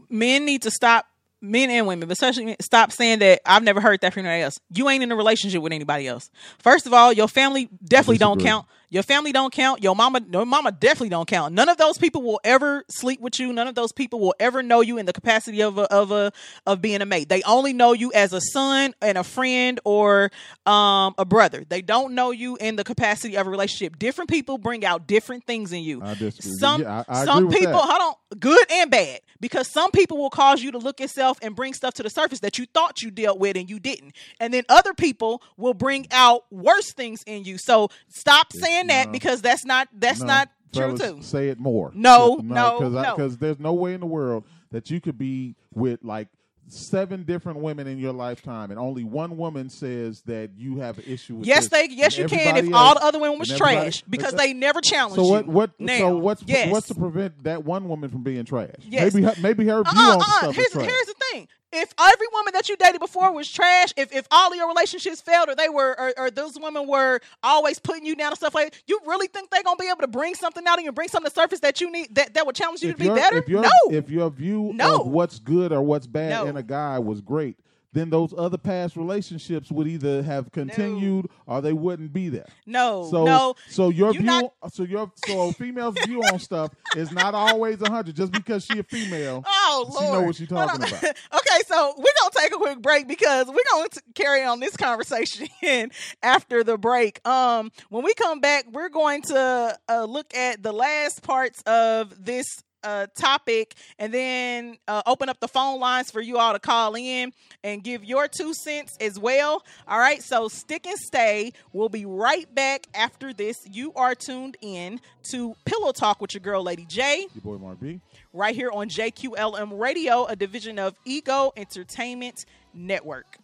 men 0.08 0.44
need 0.44 0.62
to 0.62 0.70
stop. 0.70 1.06
Men 1.42 1.70
and 1.70 1.86
women, 1.86 2.06
but 2.06 2.12
especially 2.12 2.54
stop 2.60 2.92
saying 2.92 3.20
that 3.20 3.40
I've 3.46 3.62
never 3.62 3.80
heard 3.80 4.02
that 4.02 4.12
from 4.12 4.26
anybody 4.26 4.42
else. 4.42 4.60
You 4.74 4.90
ain't 4.90 5.02
in 5.02 5.10
a 5.10 5.16
relationship 5.16 5.62
with 5.62 5.72
anybody 5.72 6.06
else. 6.06 6.30
First 6.58 6.86
of 6.86 6.92
all, 6.92 7.14
your 7.14 7.28
family 7.28 7.70
definitely 7.82 8.18
don't 8.18 8.42
count. 8.42 8.66
Your 8.92 9.04
family 9.04 9.30
don't 9.30 9.52
count. 9.52 9.82
Your 9.84 9.94
mama, 9.94 10.20
your 10.32 10.44
mama 10.44 10.72
definitely 10.72 11.10
don't 11.10 11.28
count. 11.28 11.54
None 11.54 11.68
of 11.68 11.76
those 11.76 11.96
people 11.96 12.22
will 12.22 12.40
ever 12.42 12.84
sleep 12.88 13.20
with 13.20 13.38
you. 13.38 13.52
None 13.52 13.68
of 13.68 13.76
those 13.76 13.92
people 13.92 14.18
will 14.18 14.34
ever 14.40 14.62
know 14.64 14.80
you 14.80 14.98
in 14.98 15.06
the 15.06 15.12
capacity 15.12 15.62
of 15.62 15.78
a 15.78 15.82
of 15.92 16.10
a 16.10 16.32
of 16.66 16.82
being 16.82 17.00
a 17.00 17.06
mate. 17.06 17.28
They 17.28 17.42
only 17.42 17.72
know 17.72 17.92
you 17.92 18.12
as 18.12 18.32
a 18.32 18.40
son 18.40 18.94
and 19.00 19.16
a 19.16 19.22
friend 19.22 19.78
or 19.84 20.30
um 20.66 21.14
a 21.18 21.24
brother. 21.24 21.64
They 21.68 21.82
don't 21.82 22.14
know 22.14 22.32
you 22.32 22.56
in 22.56 22.74
the 22.74 22.82
capacity 22.84 23.36
of 23.36 23.46
a 23.46 23.50
relationship. 23.50 23.96
Different 23.98 24.28
people 24.28 24.58
bring 24.58 24.84
out 24.84 25.06
different 25.06 25.44
things 25.46 25.72
in 25.72 25.84
you. 25.84 26.02
I 26.02 26.14
disagree. 26.14 26.50
Some 26.58 26.80
Yeah, 26.82 27.04
I- 27.08 27.22
I 27.22 27.24
some 27.24 27.44
people, 27.48 27.78
hold 27.78 28.00
on, 28.02 28.14
good 28.38 28.70
and 28.70 28.90
bad, 28.90 29.20
because 29.40 29.68
some 29.68 29.90
people 29.90 30.18
will 30.18 30.30
cause 30.30 30.62
you 30.62 30.70
to 30.72 30.78
look 30.78 31.00
yourself 31.00 31.38
and 31.42 31.56
bring 31.56 31.74
stuff 31.74 31.94
to 31.94 32.02
the 32.02 32.10
surface 32.10 32.40
that 32.40 32.58
you 32.58 32.66
thought 32.72 33.02
you 33.02 33.10
dealt 33.10 33.38
with 33.38 33.56
and 33.56 33.68
you 33.68 33.80
didn't, 33.80 34.14
and 34.38 34.54
then 34.54 34.64
other 34.68 34.94
people 34.94 35.42
will 35.56 35.74
bring 35.74 36.06
out 36.10 36.44
worse 36.50 36.92
things 36.92 37.22
in 37.26 37.44
you. 37.44 37.58
So 37.58 37.88
stop 38.08 38.52
saying 38.52 38.88
that 38.88 39.12
because 39.12 39.42
that's 39.42 39.64
not 39.64 39.88
that's 39.92 40.20
No, 40.20 40.26
not 40.26 40.50
true 40.72 40.96
too. 40.96 41.22
Say 41.22 41.48
it 41.48 41.58
more. 41.58 41.90
No, 41.94 42.40
no, 42.42 42.78
no. 42.78 43.14
Because 43.16 43.38
there's 43.38 43.58
no 43.58 43.72
way 43.72 43.94
in 43.94 44.00
the 44.00 44.06
world 44.06 44.44
that 44.70 44.90
you 44.90 45.00
could 45.00 45.18
be 45.18 45.56
with 45.74 46.04
like 46.04 46.28
seven 46.72 47.24
different 47.24 47.58
women 47.58 47.86
in 47.86 47.98
your 47.98 48.12
lifetime, 48.12 48.70
and 48.70 48.78
only 48.78 49.04
one 49.04 49.36
woman 49.36 49.68
says 49.68 50.22
that 50.22 50.50
you 50.56 50.78
have 50.78 50.98
an 50.98 51.04
issue 51.06 51.36
with. 51.36 51.46
Yes, 51.46 51.68
this, 51.68 51.88
they 51.88 51.94
yes 51.94 52.18
and 52.18 52.30
you 52.30 52.36
can 52.36 52.56
if 52.56 52.58
everybody 52.58 52.74
all 52.74 52.94
the 52.94 53.04
other 53.04 53.18
women 53.18 53.38
was 53.38 53.56
trash 53.56 54.02
because 54.08 54.32
they 54.34 54.52
never 54.52 54.80
challenged 54.80 55.16
So 55.16 55.26
what? 55.26 55.46
What? 55.46 55.70
Now, 55.78 55.98
so 55.98 56.16
what's 56.16 56.42
yes. 56.46 56.70
what's 56.70 56.88
to 56.88 56.94
prevent 56.94 57.44
that 57.44 57.64
one 57.64 57.88
woman 57.88 58.10
from 58.10 58.22
being 58.22 58.44
trash? 58.44 58.70
Yes. 58.82 59.12
Maybe 59.12 59.26
her, 59.26 59.34
maybe 59.40 59.66
her 59.66 59.82
view 59.82 60.02
uh, 60.02 60.14
on 60.14 60.20
uh, 60.20 60.24
stuff 60.24 60.54
here's, 60.54 60.66
is 60.66 60.72
trash. 60.72 60.86
here's 60.86 61.06
the 61.06 61.14
thing. 61.32 61.48
If 61.72 61.94
every 62.00 62.26
woman 62.32 62.52
that 62.54 62.68
you 62.68 62.76
dated 62.76 63.00
before 63.00 63.32
was 63.32 63.48
trash, 63.50 63.92
if, 63.96 64.12
if 64.12 64.26
all 64.30 64.50
of 64.50 64.56
your 64.56 64.66
relationships 64.66 65.20
failed 65.20 65.48
or 65.48 65.54
they 65.54 65.68
were 65.68 65.94
or, 65.98 66.12
or 66.16 66.30
those 66.30 66.58
women 66.60 66.88
were 66.88 67.20
always 67.44 67.78
putting 67.78 68.04
you 68.04 68.16
down 68.16 68.28
and 68.32 68.36
stuff 68.36 68.54
like 68.56 68.72
that, 68.72 68.82
you 68.88 68.98
really 69.06 69.28
think 69.28 69.50
they're 69.50 69.62
gonna 69.62 69.76
be 69.76 69.86
able 69.86 70.00
to 70.00 70.08
bring 70.08 70.34
something 70.34 70.66
out 70.66 70.78
of 70.78 70.82
you 70.82 70.88
and 70.88 70.96
bring 70.96 71.08
something 71.08 71.30
to 71.30 71.34
the 71.34 71.40
surface 71.40 71.60
that 71.60 71.80
you 71.80 71.90
need 71.92 72.12
that, 72.16 72.34
that 72.34 72.44
would 72.44 72.56
challenge 72.56 72.82
you 72.82 72.90
if 72.90 72.96
to 72.96 73.02
be 73.02 73.08
better? 73.08 73.36
If 73.38 73.48
no. 73.48 73.68
if 73.90 74.10
your 74.10 74.30
view 74.30 74.72
No. 74.74 75.02
of 75.02 75.06
what's 75.06 75.38
good 75.38 75.70
or 75.72 75.80
what's 75.82 76.06
bad 76.08 76.30
No. 76.30 76.46
in 76.46 76.56
a 76.56 76.62
guy 76.62 76.98
was 76.98 77.20
great, 77.20 77.56
then 77.92 78.10
those 78.10 78.32
other 78.36 78.58
past 78.58 78.96
relationships 78.96 79.70
would 79.70 79.86
either 79.88 80.22
have 80.22 80.50
continued 80.52 81.26
or 81.46 81.60
they 81.60 81.72
wouldn't 81.72 82.12
be 82.12 82.28
there. 82.28 82.46
No, 82.66 83.08
So 83.10 83.24
no. 83.24 83.54
so 83.68 83.88
your 83.88 84.12
you 84.12 84.20
view 84.20 84.26
not- 84.26 84.52
so 84.72 84.82
your 84.84 85.10
so 85.26 85.48
a 85.48 85.52
female's 85.52 85.96
view 86.06 86.22
on 86.22 86.38
stuff 86.38 86.70
is 86.96 87.10
not 87.12 87.34
always 87.34 87.80
a 87.82 87.90
hundred 87.90 88.14
just 88.16 88.32
because 88.32 88.64
she 88.64 88.78
a 88.78 88.82
female. 88.82 89.42
Oh 89.46 89.94
She 89.98 90.04
know 90.04 90.12
Lord! 90.12 90.26
what 90.26 90.36
she 90.36 90.46
talking 90.46 90.76
about. 90.82 90.92
okay, 91.04 91.60
so 91.66 91.94
we're 91.96 92.04
gonna 92.20 92.30
take 92.36 92.54
a 92.54 92.58
quick 92.58 92.80
break 92.82 93.08
because 93.08 93.46
we're 93.48 93.56
gonna 93.72 93.88
t- 93.88 94.00
carry 94.14 94.44
on 94.44 94.60
this 94.60 94.76
conversation 94.76 95.48
after 96.22 96.62
the 96.64 96.78
break. 96.78 97.26
Um, 97.26 97.70
when 97.88 98.04
we 98.04 98.14
come 98.14 98.40
back, 98.40 98.66
we're 98.70 98.88
going 98.88 99.22
to 99.22 99.78
uh, 99.88 100.04
look 100.04 100.34
at 100.34 100.62
the 100.62 100.72
last 100.72 101.22
parts 101.22 101.60
of 101.62 102.24
this 102.24 102.46
uh 102.82 103.06
topic 103.14 103.74
and 103.98 104.12
then 104.14 104.76
uh, 104.88 105.02
open 105.06 105.28
up 105.28 105.38
the 105.40 105.48
phone 105.48 105.80
lines 105.80 106.10
for 106.10 106.20
you 106.20 106.38
all 106.38 106.52
to 106.52 106.58
call 106.58 106.94
in 106.96 107.32
and 107.62 107.82
give 107.84 108.04
your 108.04 108.28
two 108.28 108.54
cents 108.54 108.96
as 109.00 109.18
well 109.18 109.62
all 109.88 109.98
right 109.98 110.22
so 110.22 110.48
stick 110.48 110.86
and 110.86 110.98
stay 110.98 111.52
we'll 111.72 111.88
be 111.88 112.04
right 112.06 112.54
back 112.54 112.86
after 112.94 113.32
this 113.32 113.56
you 113.70 113.92
are 113.94 114.14
tuned 114.14 114.56
in 114.62 115.00
to 115.22 115.54
pillow 115.64 115.92
talk 115.92 116.20
with 116.20 116.32
your 116.34 116.40
girl 116.40 116.62
lady 116.62 116.84
j 116.88 117.26
Your 117.34 117.56
boy 117.56 117.58
Mark 117.62 117.80
B. 117.80 118.00
right 118.32 118.54
here 118.54 118.70
on 118.72 118.88
JQLM 118.88 119.78
Radio, 119.78 120.24
a 120.26 120.34
division 120.36 120.78
of 120.78 120.94
Ego 121.04 121.52
Entertainment 121.56 122.44
Network. 122.74 123.38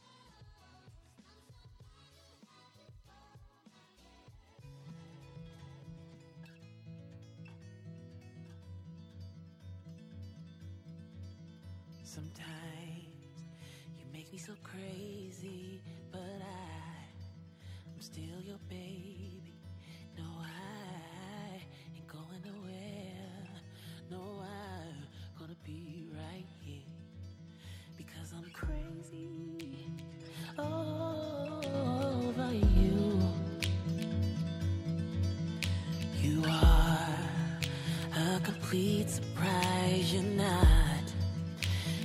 You're 40.17 40.25
not. 40.25 41.05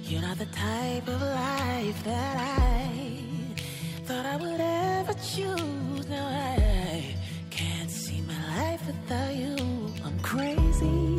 You're 0.03 0.21
not 0.21 0.37
the 0.37 0.45
type 0.47 1.07
of 1.07 1.21
life 1.21 2.03
that 2.03 2.35
I 2.37 3.23
thought 4.03 4.25
I 4.25 4.35
would 4.35 4.59
ever 4.59 5.13
choose. 5.13 6.09
Now 6.09 6.27
I 6.27 7.15
can't 7.49 7.89
see 7.89 8.19
my 8.27 8.41
life 8.57 8.85
without 8.85 9.33
you. 9.33 9.55
I'm 10.03 10.19
crazy 10.19 11.10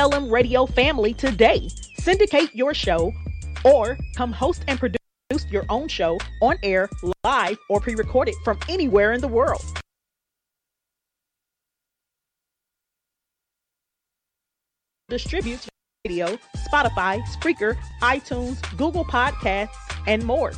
QLM 0.00 0.30
Radio 0.30 0.64
family 0.64 1.12
today. 1.12 1.68
Syndicate 1.98 2.54
your 2.54 2.72
show 2.72 3.12
or 3.66 3.98
come 4.16 4.32
host 4.32 4.64
and 4.66 4.78
produce 4.78 4.96
your 5.50 5.66
own 5.68 5.88
show 5.88 6.18
on 6.40 6.56
air, 6.62 6.88
live, 7.22 7.58
or 7.68 7.80
pre 7.82 7.94
recorded 7.94 8.34
from 8.42 8.58
anywhere 8.70 9.12
in 9.12 9.20
the 9.20 9.28
world. 9.28 9.62
Distributes 15.10 15.68
radio, 16.06 16.38
Spotify, 16.72 17.20
Spreaker, 17.26 17.76
iTunes, 18.00 18.58
Google 18.78 19.04
Podcasts, 19.04 19.68
and 20.06 20.24
more. 20.24 20.52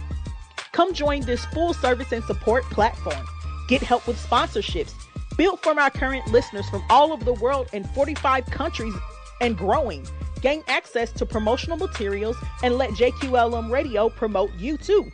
Come 0.70 0.94
join 0.94 1.22
this 1.22 1.44
full 1.46 1.74
service 1.74 2.12
and 2.12 2.22
support 2.22 2.62
platform. 2.66 3.26
Get 3.66 3.82
help 3.82 4.06
with 4.06 4.18
sponsorships. 4.18 4.92
Built 5.36 5.60
from 5.64 5.80
our 5.80 5.90
current 5.90 6.28
listeners 6.28 6.68
from 6.68 6.84
all 6.88 7.12
over 7.12 7.24
the 7.24 7.32
world 7.32 7.66
in 7.72 7.82
45 7.82 8.46
countries 8.46 8.94
and 9.42 9.58
growing. 9.58 10.06
Gain 10.40 10.62
access 10.68 11.12
to 11.12 11.26
promotional 11.26 11.76
materials 11.76 12.36
and 12.62 12.78
let 12.78 12.90
JQLM 12.90 13.70
Radio 13.70 14.08
promote 14.08 14.54
you 14.54 14.78
too. 14.78 15.10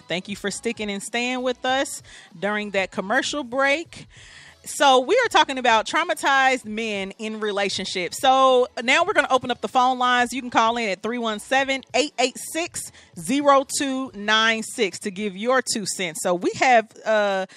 Thank 0.07 0.29
you 0.29 0.37
for 0.37 0.49
sticking 0.51 0.89
and 0.89 1.03
staying 1.03 1.41
with 1.41 1.65
us 1.65 2.01
during 2.39 2.71
that 2.71 2.91
commercial 2.91 3.43
break. 3.43 4.07
So, 4.63 5.01
we 5.01 5.15
are 5.15 5.27
talking 5.27 5.57
about 5.57 5.85
traumatized 5.85 6.63
men 6.63 7.11
in 7.19 7.41
relationships. 7.41 8.21
So, 8.21 8.69
now 8.81 9.03
we're 9.03 9.11
going 9.11 9.25
to 9.25 9.33
open 9.33 9.51
up 9.51 9.59
the 9.59 9.67
phone 9.67 9.99
lines. 9.99 10.31
You 10.31 10.39
can 10.39 10.49
call 10.49 10.77
in 10.77 10.87
at 10.87 11.03
317 11.03 11.83
886 11.93 12.93
0296 13.17 14.99
to 14.99 15.11
give 15.11 15.35
your 15.35 15.61
two 15.61 15.85
cents. 15.85 16.21
So, 16.23 16.35
we 16.35 16.51
have 16.55 16.87
uh, 17.05 17.47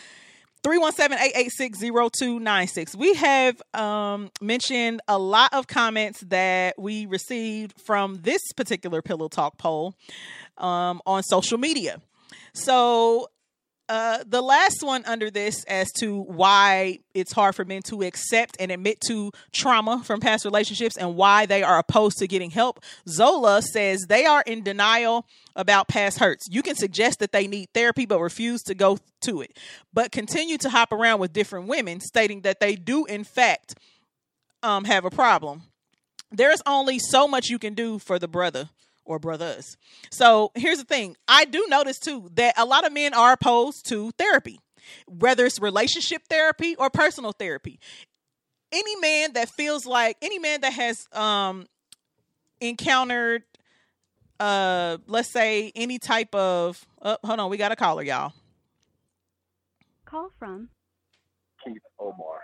317-886-0296. 0.67 2.97
We 2.97 3.15
have 3.15 3.63
um, 3.73 4.33
mentioned 4.41 5.01
a 5.07 5.17
lot 5.17 5.55
of 5.55 5.69
comments 5.69 6.23
that 6.23 6.77
we 6.77 7.07
received 7.07 7.81
from 7.87 8.17
this 8.23 8.43
particular 8.57 9.01
Pillow 9.01 9.29
Talk 9.29 9.59
poll 9.59 9.95
um, 10.59 11.01
on 11.07 11.23
social 11.23 11.57
media. 11.57 12.01
So 12.53 13.29
uh, 13.89 14.25
the 14.27 14.43
last 14.43 14.83
one 14.83 15.05
under 15.07 15.31
this 15.31 15.63
as 15.65 15.93
to 15.93 16.23
why 16.23 16.99
it's 17.15 17.33
hard 17.33 17.55
for 17.55 17.65
men 17.65 17.83
to 17.83 18.03
accept 18.03 18.57
and 18.59 18.73
admit 18.73 19.01
to 19.01 19.31
trauma 19.53 20.03
from 20.05 20.21
past 20.21 20.45
relationships 20.45 20.97
and 20.97 21.15
why 21.15 21.47
they 21.47 21.63
are 21.63 21.79
opposed 21.79 22.19
to 22.19 22.27
getting 22.27 22.51
help. 22.51 22.83
Zola 23.09 23.63
says 23.63 24.07
they 24.09 24.27
are 24.27 24.43
in 24.45 24.65
denial 24.65 25.27
about 25.55 25.87
past 25.87 26.19
hurts. 26.19 26.47
You 26.51 26.63
can 26.63 26.75
suggest 26.75 27.21
that 27.21 27.33
they 27.33 27.47
need 27.47 27.69
therapy 27.75 28.07
but 28.07 28.21
refuse 28.21 28.63
to 28.63 28.75
go 28.75 28.99
to 29.23 29.41
it, 29.41 29.57
but 29.93 30.11
continue 30.11 30.59
to 30.59 30.71
hop 30.71 30.93
around 30.93 31.21
with 31.21 31.33
different 31.33 31.69
women, 31.69 32.01
stating 32.01 32.41
that 32.41 32.59
they 32.59 32.75
do, 32.75 33.05
in 33.05 33.23
fact, 33.23 33.77
um, 34.63 34.85
have 34.85 35.05
a 35.05 35.11
problem. 35.11 35.63
There's 36.33 36.61
only 36.67 36.99
so 36.99 37.29
much 37.29 37.49
you 37.49 37.59
can 37.59 37.75
do 37.75 38.01
for 38.01 38.19
the 38.19 38.29
brother 38.29 38.69
or 39.07 39.19
brothers. 39.19 39.77
So 40.11 40.53
here's 40.55 40.79
the 40.79 40.85
thing 40.85 41.17
I 41.27 41.45
do 41.47 41.67
notice 41.69 41.99
too 41.99 42.29
that 42.35 42.55
a 42.59 42.65
lot 42.65 42.87
of 42.87 42.93
men 42.93 43.15
are 43.15 43.33
opposed 43.33 43.87
to 43.89 44.11
therapy, 44.13 44.61
whether 45.07 45.47
it's 45.47 45.59
relationship 45.59 46.23
therapy 46.29 46.77
or 46.77 46.91
personal 46.91 47.33
therapy. 47.33 47.79
Any 48.73 48.97
man 48.97 49.33
that 49.35 49.49
feels 49.49 49.87
like 49.87 50.17
any 50.21 50.39
man 50.39 50.61
that 50.63 50.73
has 50.73 51.09
um 51.13 51.67
encountered 52.61 53.45
uh 54.41 54.99
let's 55.07 55.29
say 55.31 55.73
any 55.75 55.99
type 55.99 56.35
of 56.35 56.85
oh, 57.03 57.17
hold 57.25 57.39
on 57.41 57.49
we 57.51 57.57
got 57.57 57.73
a 57.73 57.77
caller 57.77 58.03
y'all 58.03 58.33
Call 60.05 60.31
from 60.39 60.69
Keith 61.65 61.83
Omar. 61.99 62.41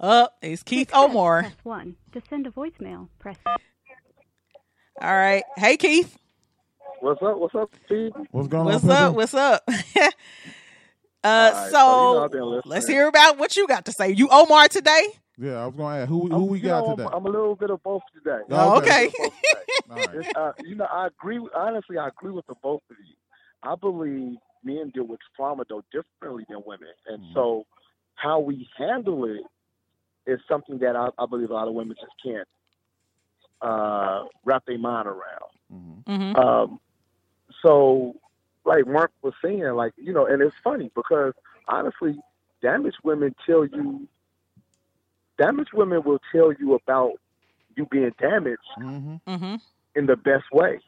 up 0.00 0.34
oh, 0.42 0.46
it's 0.46 0.62
keith 0.62 0.90
omar 0.94 1.42
Press 1.42 1.56
1. 1.62 1.96
To 2.12 2.22
send 2.28 2.46
a 2.46 2.50
voicemail, 2.50 3.08
press 3.18 3.38
all 5.00 5.12
right 5.14 5.44
hey 5.56 5.76
keith 5.76 6.16
What's 7.00 7.20
up? 7.20 7.36
What's 7.36 7.54
up, 7.56 7.68
Steve? 7.86 8.12
What's 8.30 8.46
going 8.46 8.66
on? 8.68 8.72
what's 8.74 8.84
on? 8.84 8.90
up 8.90 9.14
what's 9.14 9.34
up 9.34 9.64
uh 9.68 10.08
right, 11.24 11.70
so, 11.70 11.76
so, 11.76 12.02
you 12.10 12.16
know, 12.16 12.24
I've 12.24 12.30
been 12.30 12.44
listening. 12.44 12.70
let's 12.70 12.86
hear 12.88 13.08
about 13.08 13.38
what 13.38 13.56
you 13.56 13.66
got 13.66 13.84
to 13.86 13.92
say 13.92 14.10
you 14.12 14.28
omar 14.30 14.68
today 14.68 15.02
Yeah, 15.38 15.62
I 15.62 15.66
was 15.66 15.74
going 15.74 15.94
to 15.96 16.00
ask 16.02 16.08
who 16.08 16.28
who 16.28 16.32
I'm- 16.34 16.48
we 16.48 16.60
got 16.60 16.84
know, 16.86 16.94
today. 16.96 17.08
I'm, 17.08 17.14
I'm 17.14 17.26
a 17.26 17.30
little 17.30 17.56
bit 17.56 17.70
of 17.70 17.82
both 17.82 18.02
today. 18.14 18.40
Oh, 18.50 18.76
okay. 18.78 18.78
I'm 18.78 18.78
a 18.78 18.78
little 18.78 18.92
bit 18.92 19.02
of 19.08 19.12
both 19.18 19.32
today. 19.50 19.66
All 19.90 20.04
right. 20.04 20.16
It's, 20.18 20.28
uh, 20.36 20.52
you 20.64 20.74
know, 20.76 20.86
I 20.92 21.06
agree. 21.08 21.40
Honestly, 21.56 21.98
I 21.98 22.08
agree 22.08 22.30
with 22.30 22.46
the 22.46 22.54
both 22.62 22.82
of 22.90 22.96
you. 23.04 23.14
I 23.64 23.74
believe 23.74 24.36
men 24.64 24.90
deal 24.94 25.04
with 25.06 25.18
trauma 25.36 25.64
though 25.68 25.82
differently 25.92 26.44
than 26.48 26.62
women, 26.64 26.88
and 27.08 27.18
Mhm. 27.20 27.34
so 27.34 27.64
how 28.14 28.38
we 28.38 28.68
handle 28.78 29.24
it 29.24 29.42
is 30.30 30.38
something 30.48 30.78
that 30.78 30.94
I, 30.94 31.08
I 31.18 31.26
believe 31.26 31.50
a 31.50 31.54
lot 31.54 31.66
of 31.68 31.74
women 31.74 31.96
just 32.00 32.12
can't 32.24 32.46
uh, 33.62 34.24
wrap 34.44 34.64
their 34.66 34.78
mind 34.78 35.06
around. 35.08 35.52
Mhm. 35.72 36.06
hmm 36.06 36.36
Um, 36.36 36.80
so, 37.62 38.14
like 38.64 38.86
Mark 38.86 39.10
was 39.22 39.34
saying, 39.42 39.62
like 39.74 39.92
you 39.96 40.12
know, 40.12 40.26
and 40.26 40.42
it's 40.42 40.56
funny 40.64 40.90
because 40.94 41.32
honestly, 41.68 42.18
damaged 42.60 42.98
women 43.04 43.34
tell 43.46 43.64
you, 43.64 44.08
damaged 45.38 45.72
women 45.72 46.02
will 46.04 46.20
tell 46.32 46.52
you 46.52 46.74
about 46.74 47.12
you 47.76 47.86
being 47.86 48.12
damaged 48.18 48.60
Mhm. 48.78 49.20
hmm 49.26 49.54
in 49.94 50.06
the 50.06 50.16
best 50.16 50.44
way. 50.52 50.80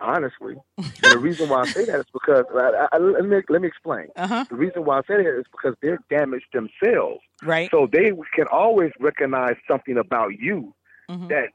Honestly, 0.00 0.56
and 0.78 1.12
the 1.12 1.16
reason 1.18 1.48
why 1.48 1.62
I 1.62 1.66
say 1.72 1.84
that 1.84 2.00
is 2.00 2.06
because 2.12 2.44
I, 2.52 2.88
I, 2.92 2.98
let 2.98 3.24
me 3.24 3.40
let 3.48 3.62
me 3.62 3.68
explain. 3.68 4.08
uh-huh 4.16 4.46
The 4.50 4.56
reason 4.56 4.84
why 4.84 4.98
I 4.98 5.02
say 5.02 5.22
that 5.22 5.38
is 5.38 5.44
because 5.52 5.76
they're 5.80 6.00
damaged 6.10 6.46
themselves, 6.52 7.20
right 7.42 7.70
so 7.70 7.86
they 7.90 8.10
can 8.34 8.46
always 8.50 8.90
recognize 8.98 9.54
something 9.68 9.96
about 9.96 10.38
you 10.40 10.74
Mhm. 11.08 11.28
that 11.28 11.50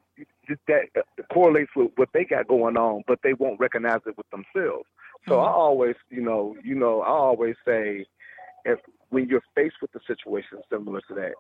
that 0.68 0.84
uh, 0.98 1.02
correlates 1.34 1.72
with 1.76 1.92
what 1.96 2.10
they 2.14 2.24
got 2.26 2.48
going 2.48 2.78
on, 2.78 3.04
but 3.08 3.20
they 3.24 3.34
won't 3.34 3.60
recognize 3.60 4.00
it 4.06 4.16
with 4.18 4.30
themselves. 4.30 4.86
So 5.28 5.40
I 5.40 5.50
Mhm. 5.50 5.52
always, 5.52 5.96
you 6.10 6.22
know, 6.22 6.56
you 6.64 6.76
know, 6.76 7.02
I 7.02 7.10
always 7.10 7.56
say, 7.66 8.06
if 8.66 8.80
when 9.10 9.28
you're 9.28 9.44
faced 9.56 9.76
with 9.82 9.94
a 9.96 10.00
situation 10.08 10.60
similar 10.70 11.02
to 11.08 11.14
that, 11.16 11.34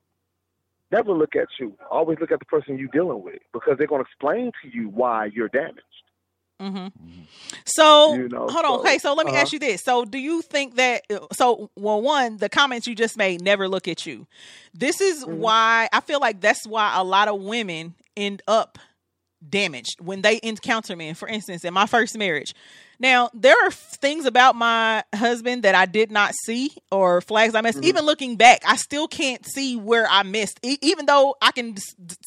never 0.91 1.11
look 1.11 1.35
at 1.35 1.47
you. 1.59 1.77
Always 1.91 2.19
look 2.19 2.31
at 2.31 2.39
the 2.39 2.45
person 2.45 2.77
you're 2.77 2.87
dealing 2.89 3.23
with 3.23 3.39
because 3.53 3.77
they're 3.77 3.87
going 3.87 4.03
to 4.03 4.07
explain 4.09 4.51
to 4.63 4.69
you 4.69 4.89
why 4.89 5.25
you're 5.33 5.49
damaged. 5.49 5.81
hmm 6.59 6.87
So 7.65 8.13
You 8.13 8.29
know, 8.29 8.47
hold 8.49 8.65
on. 8.65 8.79
so, 8.79 8.79
Okay, 8.79 8.97
so 8.97 9.13
let 9.13 9.25
me 9.25 9.33
uh-huh. 9.33 9.41
ask 9.41 9.53
you 9.53 9.59
this. 9.59 9.83
So 9.83 10.05
do 10.05 10.17
you 10.17 10.41
think 10.41 10.75
that 10.75 11.03
so 11.33 11.69
well 11.75 12.01
one, 12.01 12.37
the 12.37 12.49
comments 12.49 12.87
you 12.87 12.95
just 12.95 13.17
made 13.17 13.41
never 13.41 13.67
look 13.67 13.87
at 13.87 14.05
you. 14.05 14.27
This 14.73 15.01
is 15.01 15.23
Mhm. 15.25 15.39
why 15.39 15.87
I 15.93 15.99
feel 16.01 16.19
like 16.19 16.41
that's 16.41 16.65
why 16.65 16.93
a 16.95 17.03
lot 17.03 17.27
of 17.27 17.41
women 17.41 17.95
end 18.15 18.41
up 18.47 18.79
damaged 19.49 19.99
when 19.99 20.21
they 20.21 20.39
encounter 20.43 20.95
men. 20.95 21.13
For 21.15 21.27
instance, 21.27 21.63
in 21.63 21.73
my 21.73 21.85
first 21.85 22.17
marriage. 22.17 22.53
Now, 22.99 23.29
there 23.33 23.55
are 23.63 23.69
things 23.71 24.25
about 24.25 24.55
my 24.55 25.03
husband 25.13 25.63
that 25.63 25.75
I 25.75 25.85
did 25.85 26.09
not 26.11 26.33
see 26.45 26.71
or 26.91 27.21
flags 27.21 27.53
I 27.53 27.61
missed. 27.61 27.79
Mhm. 27.79 27.85
Even 27.85 28.05
looking 28.05 28.35
back, 28.37 28.63
I 28.65 28.75
still 28.75 29.07
can't 29.07 29.45
see 29.45 29.75
where 29.75 30.07
I 30.09 30.23
missed, 30.23 30.59
e- 30.63 30.79
even 30.81 31.05
though 31.05 31.35
I 31.41 31.51
can 31.51 31.75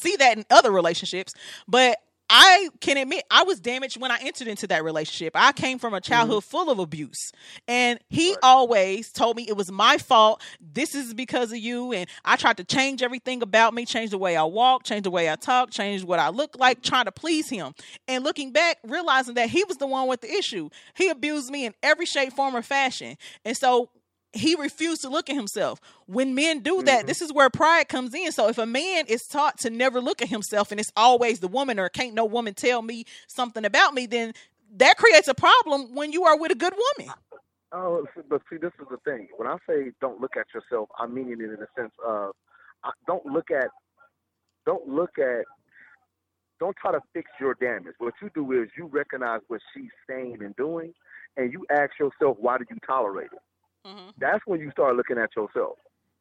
see 0.00 0.14
that 0.16 0.38
in 0.38 0.44
other 0.50 0.70
relationships. 0.70 1.32
But 1.66 1.98
I 2.32 2.68
can 2.80 2.96
admit 2.96 3.24
I 3.28 3.42
was 3.42 3.58
damaged 3.58 4.00
when 4.00 4.12
I 4.12 4.18
entered 4.22 4.46
into 4.46 4.68
that 4.68 4.84
relationship. 4.84 5.32
I 5.34 5.50
came 5.50 5.80
from 5.80 5.94
a 5.94 6.00
childhood 6.00 6.44
mm-hmm. 6.44 6.50
full 6.50 6.70
of 6.70 6.78
abuse. 6.78 7.32
And 7.66 7.98
he 8.08 8.30
Right. 8.30 8.38
always 8.44 9.10
told 9.10 9.36
me 9.36 9.44
it 9.48 9.56
was 9.56 9.72
my 9.72 9.98
fault. 9.98 10.40
This 10.60 10.94
is 10.94 11.12
because 11.12 11.50
of 11.50 11.58
you. 11.58 11.92
And 11.92 12.08
I 12.24 12.36
tried 12.36 12.58
to 12.58 12.64
change 12.64 13.02
everything 13.02 13.42
about 13.42 13.74
me, 13.74 13.84
change 13.84 14.10
the 14.10 14.18
way 14.18 14.36
I 14.36 14.44
walk, 14.44 14.84
change 14.84 15.02
the 15.02 15.10
way 15.10 15.28
I 15.28 15.34
talk, 15.34 15.70
change 15.70 16.04
what 16.04 16.20
I 16.20 16.28
look 16.28 16.56
like, 16.56 16.78
mm-hmm. 16.78 16.88
trying 16.88 17.04
to 17.06 17.12
please 17.12 17.48
him. 17.48 17.74
And 18.06 18.22
looking 18.22 18.52
back, 18.52 18.78
realizing 18.84 19.34
that 19.34 19.50
he 19.50 19.64
was 19.64 19.78
the 19.78 19.88
one 19.88 20.06
with 20.06 20.20
the 20.20 20.32
issue. 20.32 20.70
He 20.94 21.08
abused 21.08 21.50
me 21.50 21.66
in 21.66 21.74
every 21.82 22.06
shape, 22.06 22.32
form, 22.32 22.54
or 22.54 22.62
fashion. 22.62 23.16
And 23.44 23.56
so 23.56 23.90
he 24.32 24.54
refused 24.54 25.02
to 25.02 25.08
look 25.08 25.28
at 25.28 25.36
himself. 25.36 25.80
When 26.06 26.34
men 26.34 26.60
do 26.60 26.82
that, 26.82 27.04
Mhm. 27.04 27.06
this 27.06 27.20
is 27.20 27.32
where 27.32 27.50
pride 27.50 27.88
comes 27.88 28.14
in. 28.14 28.32
So 28.32 28.48
if 28.48 28.58
a 28.58 28.66
man 28.66 29.06
is 29.06 29.26
taught 29.26 29.58
to 29.58 29.70
never 29.70 30.00
look 30.00 30.22
at 30.22 30.28
himself 30.28 30.70
and 30.70 30.80
it's 30.80 30.92
always 30.96 31.40
the 31.40 31.48
woman 31.48 31.78
or 31.80 31.88
can't 31.88 32.14
no 32.14 32.24
woman 32.24 32.54
tell 32.54 32.82
me 32.82 33.04
something 33.26 33.64
about 33.64 33.94
me, 33.94 34.06
then 34.06 34.34
that 34.72 34.96
creates 34.96 35.26
a 35.26 35.34
problem 35.34 35.94
when 35.94 36.12
you 36.12 36.24
are 36.24 36.36
with 36.38 36.52
a 36.52 36.54
good 36.54 36.74
woman. 36.74 37.14
Oh, 37.72 38.06
but 38.28 38.42
see, 38.50 38.56
this 38.56 38.72
is 38.80 38.86
the 38.88 38.98
thing. 38.98 39.28
When 39.36 39.48
I 39.48 39.56
say 39.68 39.92
don't 40.00 40.20
look 40.20 40.36
at 40.36 40.46
yourself, 40.54 40.88
I 40.98 41.06
mean 41.06 41.30
it 41.30 41.40
in 41.40 41.56
the 41.56 41.68
sense 41.76 41.92
of 42.04 42.34
don't 43.06 43.26
look 43.26 43.50
at, 43.50 43.70
don't 44.66 44.88
look 44.88 45.18
at, 45.18 45.44
don't 46.58 46.76
try 46.76 46.92
to 46.92 47.00
fix 47.12 47.30
your 47.40 47.54
damage. 47.54 47.94
What 47.98 48.14
you 48.20 48.30
do 48.34 48.52
is 48.52 48.68
you 48.76 48.86
recognize 48.86 49.40
what 49.48 49.60
she's 49.74 49.90
saying 50.08 50.38
and 50.42 50.54
doing, 50.56 50.94
and 51.36 51.52
you 51.52 51.64
ask 51.70 51.98
yourself, 51.98 52.36
why 52.38 52.58
do 52.58 52.64
you 52.70 52.76
tolerate 52.86 53.32
it? 53.32 53.38
Mhm. 53.86 54.12
That's 54.18 54.44
when 54.46 54.60
you 54.60 54.70
start 54.70 54.96
looking 54.96 55.18
at 55.18 55.34
yourself. 55.36 55.78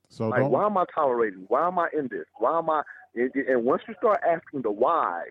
So 0.10 0.30
Like, 0.30 0.42
don't. 0.42 0.52
why 0.52 0.66
am 0.66 0.78
I 0.78 0.86
tolerating? 0.94 1.46
Why 1.50 1.68
am 1.68 1.78
I 1.78 1.90
in 1.94 2.08
this? 2.08 2.26
Why 2.38 2.58
am 2.58 2.70
I? 2.70 2.84
And 3.16 3.34
and 3.36 3.64
once 3.66 3.84
you 3.88 3.94
start 3.96 4.22
asking 4.28 4.62
the 4.62 4.72
whys, 4.72 5.28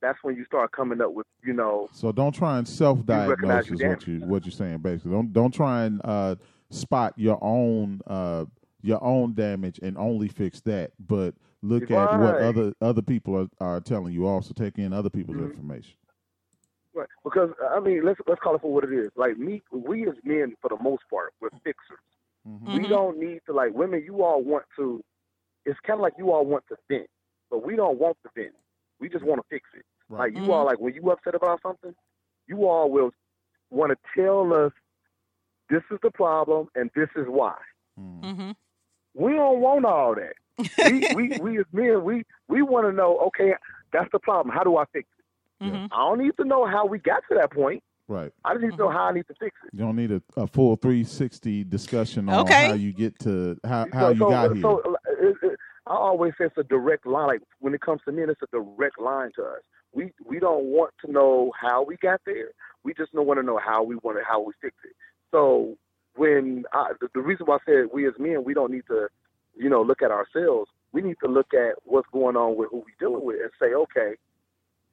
that's 0.00 0.18
when 0.22 0.36
you 0.36 0.44
start 0.44 0.70
coming 0.72 1.00
up 1.00 1.12
with, 1.12 1.26
you 1.42 1.52
know, 1.52 1.88
So 1.92 2.12
don't 2.12 2.32
try 2.34 2.58
and 2.58 2.68
self-diagnose 2.68 3.70
is 3.70 3.80
you 3.80 3.88
what 3.88 4.06
you 4.06 4.20
what 4.20 4.44
you're 4.44 4.52
saying 4.52 4.78
basically. 4.78 5.12
Don't 5.12 5.32
don't 5.32 5.52
try 5.52 5.84
and 5.84 6.00
uh, 6.04 6.36
spot 6.70 7.14
your 7.16 7.38
own 7.42 8.00
uh, 8.06 8.44
your 8.82 9.02
own 9.02 9.34
damage 9.34 9.80
and 9.82 9.98
only 9.98 10.28
fix 10.28 10.60
that, 10.62 10.92
but 11.00 11.34
look 11.62 11.90
at 11.90 12.12
what 12.12 12.36
other 12.36 12.72
other 12.80 13.02
people 13.02 13.36
are, 13.36 13.48
are 13.76 13.80
telling 13.80 14.12
you. 14.12 14.26
Also 14.26 14.54
take 14.54 14.78
in 14.78 14.92
other 14.92 15.10
people's 15.10 15.38
Mhm. 15.38 15.50
information. 15.50 15.96
Right. 16.98 17.08
Because 17.22 17.50
I 17.70 17.78
mean, 17.80 18.04
let's 18.04 18.18
let's 18.26 18.40
call 18.40 18.56
it 18.56 18.60
for 18.60 18.72
what 18.72 18.84
it 18.84 18.92
is. 18.92 19.10
Like 19.14 19.38
me, 19.38 19.62
we 19.70 20.08
as 20.08 20.14
men, 20.24 20.54
for 20.60 20.68
the 20.68 20.82
most 20.82 21.04
part, 21.08 21.32
we're 21.40 21.50
fixers. 21.62 21.98
Mhm. 22.46 22.72
We 22.74 22.80
Mhm. 22.84 22.88
don't 22.88 23.18
need 23.18 23.40
to 23.46 23.52
like 23.52 23.72
women. 23.72 24.02
You 24.04 24.24
all 24.24 24.42
want 24.42 24.64
to. 24.76 25.02
It's 25.64 25.78
kind 25.80 25.98
of 25.98 26.02
like 26.02 26.14
you 26.18 26.32
all 26.32 26.44
want 26.44 26.64
to 26.68 26.76
vent, 26.88 27.08
but 27.50 27.64
we 27.64 27.76
don't 27.76 27.98
want 27.98 28.16
to 28.24 28.30
vent. 28.34 28.54
We 28.98 29.08
just 29.08 29.24
want 29.24 29.40
to 29.40 29.46
fix 29.48 29.68
it. 29.74 29.84
Right. 30.08 30.20
Like 30.20 30.34
you 30.34 30.42
Mhm. 30.42 30.54
all, 30.54 30.64
like 30.64 30.80
when 30.80 30.94
you 30.94 31.08
upset 31.10 31.34
about 31.36 31.60
something, 31.62 31.94
you 32.48 32.66
all 32.66 32.90
will 32.90 33.12
want 33.70 33.92
to 33.92 33.98
tell 34.20 34.52
us 34.52 34.72
this 35.68 35.82
is 35.90 36.00
the 36.02 36.10
problem 36.10 36.68
and 36.74 36.90
this 36.96 37.10
is 37.14 37.28
why. 37.28 37.56
Mhm. 37.98 38.22
Mhm. 38.22 38.56
We 39.14 39.34
don't 39.34 39.60
want 39.60 39.84
all 39.84 40.14
that. 40.16 40.34
we, 40.84 41.06
we 41.14 41.32
we 41.38 41.58
as 41.60 41.66
men, 41.72 42.02
we 42.02 42.24
we 42.48 42.62
want 42.62 42.86
to 42.86 42.92
know. 42.92 43.18
Okay, 43.28 43.54
that's 43.92 44.10
the 44.10 44.18
problem. 44.18 44.52
How 44.52 44.64
do 44.64 44.76
I 44.76 44.84
fix 44.86 45.08
it? 45.17 45.17
Mhm. 45.62 45.88
I 45.92 45.96
don't 45.96 46.18
need 46.18 46.36
to 46.36 46.44
know 46.44 46.66
how 46.66 46.86
we 46.86 46.98
got 46.98 47.22
to 47.28 47.34
that 47.36 47.52
point. 47.52 47.82
Right. 48.06 48.32
I 48.44 48.54
just 48.54 48.62
need 48.64 48.70
to 48.72 48.76
know 48.76 48.90
how 48.90 49.04
I 49.04 49.12
need 49.12 49.26
to 49.28 49.34
fix 49.34 49.54
it. 49.66 49.70
You 49.74 49.80
don't 49.80 49.96
need 49.96 50.12
a, 50.12 50.22
a 50.36 50.46
full 50.46 50.76
360 50.76 51.64
discussion 51.64 52.28
on 52.28 52.40
Okay. 52.40 52.68
how 52.68 52.74
you 52.74 52.92
get 52.92 53.18
to 53.20 53.58
how, 53.64 53.84
So- 53.92 54.08
you 54.10 54.18
so, 54.18 54.30
got 54.30 54.52
here. 54.52 54.62
So 54.62 54.80
uh, 54.80 54.92
it, 55.20 55.36
it, 55.42 55.58
I 55.86 55.94
always 55.94 56.32
say 56.38 56.44
it's 56.46 56.56
a 56.56 56.62
direct 56.64 57.06
line. 57.06 57.26
Like 57.28 57.42
when 57.60 57.74
it 57.74 57.80
comes 57.80 58.00
to 58.06 58.12
men, 58.12 58.30
it's 58.30 58.40
a 58.42 58.46
direct 58.46 58.98
line 58.98 59.30
to 59.36 59.42
us. 59.44 59.60
We 59.92 60.12
we 60.24 60.38
don't 60.38 60.64
want 60.66 60.92
to 61.04 61.10
know 61.10 61.52
how 61.60 61.82
we 61.82 61.96
got 61.96 62.20
there. 62.24 62.50
We 62.84 62.94
just 62.94 63.12
don't 63.12 63.26
want 63.26 63.40
to 63.40 63.42
know 63.42 63.58
how 63.58 63.82
we 63.82 63.96
want 63.96 64.18
it, 64.18 64.24
how 64.26 64.40
we 64.40 64.52
fix 64.60 64.76
it. 64.84 64.92
So 65.30 65.76
when 66.14 66.64
I, 66.72 66.92
the, 67.00 67.08
the 67.14 67.20
reason 67.20 67.46
why 67.46 67.56
I 67.56 67.58
said 67.66 67.86
we 67.92 68.06
as 68.06 68.14
men, 68.18 68.44
we 68.44 68.54
don't 68.54 68.70
need 68.72 68.86
to, 68.88 69.08
you 69.56 69.68
know, 69.68 69.82
look 69.82 70.02
at 70.02 70.10
ourselves. 70.10 70.70
We 70.92 71.02
need 71.02 71.16
to 71.22 71.28
look 71.30 71.52
at 71.52 71.74
what's 71.84 72.08
going 72.12 72.36
on 72.36 72.56
with 72.56 72.70
who 72.70 72.78
we're 72.78 72.98
dealing 72.98 73.24
with 73.24 73.36
and 73.42 73.50
say, 73.60 73.74
okay, 73.74 74.14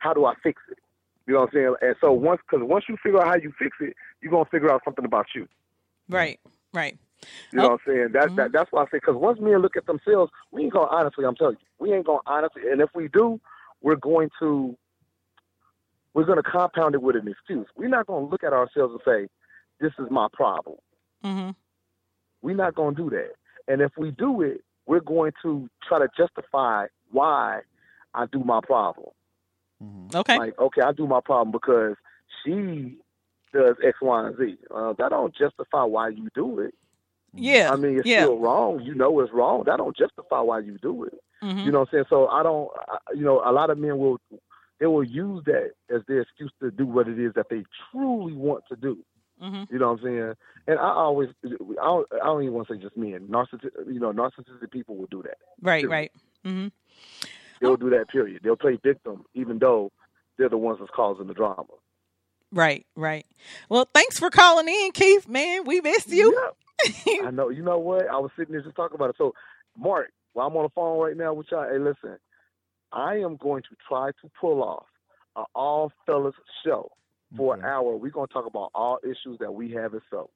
how 0.05 0.13
do 0.13 0.25
I 0.25 0.35
fix 0.43 0.61
it? 0.71 0.77
You 1.25 1.33
know 1.33 1.41
what 1.41 1.49
I'm 1.49 1.53
saying? 1.55 1.75
And 1.81 1.95
so 1.99 2.11
once, 2.13 2.39
because 2.47 2.65
once 2.67 2.85
you 2.87 2.95
figure 3.01 3.19
out 3.19 3.27
how 3.27 3.35
you 3.35 3.51
fix 3.57 3.75
it, 3.81 3.95
you're 4.21 4.31
gonna 4.31 4.45
figure 4.45 4.71
out 4.71 4.81
something 4.85 5.03
about 5.03 5.25
you. 5.33 5.47
Right. 6.07 6.39
Right. 6.73 6.97
You 7.51 7.57
know 7.59 7.65
Oh. 7.65 7.69
what 7.71 7.81
I'm 7.87 7.93
saying? 7.93 8.09
That, 8.13 8.35
that 8.35 8.51
that's 8.51 8.71
why 8.71 8.83
I 8.83 8.85
say 8.85 8.89
because 8.97 9.15
once 9.15 9.39
men 9.39 9.57
look 9.63 9.75
at 9.75 9.87
themselves, 9.87 10.31
we 10.51 10.63
ain't 10.63 10.73
gonna 10.73 10.87
honestly. 10.91 11.25
I'm 11.25 11.35
telling 11.35 11.57
you, 11.59 11.65
we 11.79 11.91
ain't 11.93 12.05
gonna 12.05 12.19
honestly. 12.27 12.69
And 12.71 12.79
if 12.81 12.89
we 12.93 13.07
do, 13.07 13.39
we're 13.81 13.95
going 13.95 14.29
to 14.39 14.77
we're 16.13 16.25
gonna 16.25 16.43
compound 16.43 16.93
it 16.93 17.01
with 17.01 17.15
an 17.15 17.27
excuse. 17.27 17.67
We're 17.75 17.89
not 17.89 18.05
gonna 18.05 18.27
look 18.27 18.43
at 18.43 18.53
ourselves 18.53 18.93
and 18.93 19.01
say, 19.03 19.29
"This 19.79 19.93
is 19.97 20.11
my 20.11 20.27
problem." 20.31 20.77
Mhm. 21.23 21.55
We're 22.43 22.55
not 22.55 22.75
gonna 22.75 22.95
do 22.95 23.09
that. 23.09 23.31
And 23.67 23.81
if 23.81 23.91
we 23.97 24.11
do 24.11 24.43
it, 24.43 24.63
we're 24.85 24.99
going 24.99 25.33
to 25.41 25.67
try 25.87 25.97
to 25.97 26.07
justify 26.15 26.85
why 27.09 27.61
I 28.13 28.27
do 28.27 28.43
my 28.43 28.59
problem. 28.61 29.09
Mhm. 29.83 30.15
Okay. 30.15 30.37
Like, 30.37 30.59
okay, 30.59 30.81
I 30.81 30.91
do 30.91 31.07
my 31.07 31.19
problem 31.21 31.51
because 31.51 31.95
she 32.43 32.97
does 33.53 33.75
X, 33.83 33.97
Y, 34.01 34.27
and 34.27 34.37
Z. 34.37 34.57
Uh, 34.73 34.93
that 34.97 35.09
don't 35.09 35.35
justify 35.35 35.83
why 35.83 36.09
you 36.09 36.29
do 36.35 36.59
it. 36.59 36.73
yeah. 37.33 37.71
I 37.71 37.75
mean, 37.75 37.97
it's 37.99 38.07
yeah. 38.07 38.23
still 38.23 38.39
wrong. 38.39 38.81
You 38.81 38.95
know 38.95 39.19
it's 39.19 39.33
wrong. 39.33 39.63
That 39.65 39.77
don't 39.77 39.95
justify 39.95 40.39
why 40.39 40.59
you 40.59 40.77
do 40.81 41.03
it. 41.03 41.13
Mhm. 41.43 41.65
You 41.65 41.71
know 41.71 41.79
what 41.79 41.89
I'm 41.89 41.93
saying? 41.93 42.05
So 42.09 42.27
I 42.27 42.43
don't. 42.43 42.69
I, 42.87 42.97
you 43.13 43.23
know, 43.23 43.41
a 43.45 43.51
lot 43.51 43.69
of 43.69 43.77
men 43.77 43.97
will 43.97 44.19
they 44.79 44.85
will 44.87 45.03
use 45.03 45.43
that 45.45 45.71
as 45.93 46.01
their 46.07 46.21
excuse 46.21 46.51
to 46.61 46.71
do 46.71 46.85
what 46.85 47.07
it 47.07 47.19
is 47.19 47.33
that 47.35 47.47
they 47.49 47.63
truly 47.91 48.33
want 48.33 48.63
to 48.69 48.75
do. 48.75 48.97
Mhm. 49.41 49.69
You 49.69 49.79
know 49.79 49.91
what 49.91 49.99
I'm 49.99 50.03
saying? 50.05 50.33
And 50.67 50.79
I 50.79 50.89
always, 50.93 51.29
I 51.45 51.49
don't, 51.83 52.07
I 52.13 52.25
don't 52.25 52.41
even 52.43 52.53
want 52.55 52.67
to 52.69 52.73
say 52.75 52.81
just 52.81 52.95
men. 52.97 53.27
Narcissistic, 53.27 53.93
you 53.93 53.99
know, 53.99 54.11
narcissistic 54.11 54.71
people 54.71 54.95
will 54.95 55.07
do 55.07 55.21
that. 55.23 55.37
Right. 55.61 55.83
period. 55.83 55.89
Right. 55.91 56.11
Mhm. 56.45 56.71
They'll 57.65 57.77
do 57.77 57.89
that. 57.91 58.09
Period. 58.09 58.41
They'll 58.43 58.55
play 58.55 58.77
victim, 58.83 59.23
even 59.33 59.59
though 59.59 59.91
they're 60.37 60.49
the 60.49 60.57
ones 60.57 60.79
that's 60.79 60.91
causing 60.95 61.27
the 61.27 61.33
drama. 61.33 61.63
Right. 62.51 62.85
Right. 62.95 63.25
Well, 63.69 63.87
thanks 63.93 64.17
for 64.19 64.29
calling 64.29 64.67
in, 64.67 64.91
Keith. 64.93 65.27
Man, 65.27 65.63
we 65.65 65.81
missed 65.81 66.09
you. 66.11 66.33
Yeah. 67.05 67.27
I 67.27 67.31
know. 67.31 67.49
You 67.49 67.63
know 67.63 67.77
what? 67.79 68.07
I 68.07 68.17
was 68.17 68.31
sitting 68.37 68.53
there 68.53 68.61
just 68.61 68.75
talking 68.75 68.95
about 68.95 69.09
it. 69.09 69.15
So, 69.17 69.33
Mark, 69.77 70.11
while 70.33 70.47
I'm 70.47 70.55
on 70.57 70.63
the 70.63 70.69
phone 70.69 70.99
right 70.99 71.17
now 71.17 71.33
with 71.33 71.47
y'all, 71.51 71.67
hey, 71.69 71.79
listen, 71.79 72.17
I 72.91 73.15
am 73.17 73.37
going 73.37 73.63
to 73.63 73.75
try 73.87 74.11
to 74.21 74.31
pull 74.39 74.61
off 74.63 74.85
an 75.35 75.45
all 75.55 75.91
fellas 76.05 76.35
show 76.65 76.91
for 77.35 77.53
Okay. 77.53 77.61
an 77.61 77.65
hour. 77.67 77.95
We're 77.97 78.11
going 78.11 78.27
to 78.27 78.33
talk 78.33 78.45
about 78.45 78.71
all 78.75 78.99
issues 79.03 79.37
that 79.39 79.53
we 79.53 79.71
have 79.71 79.93
as 79.95 80.01
so. 80.09 80.29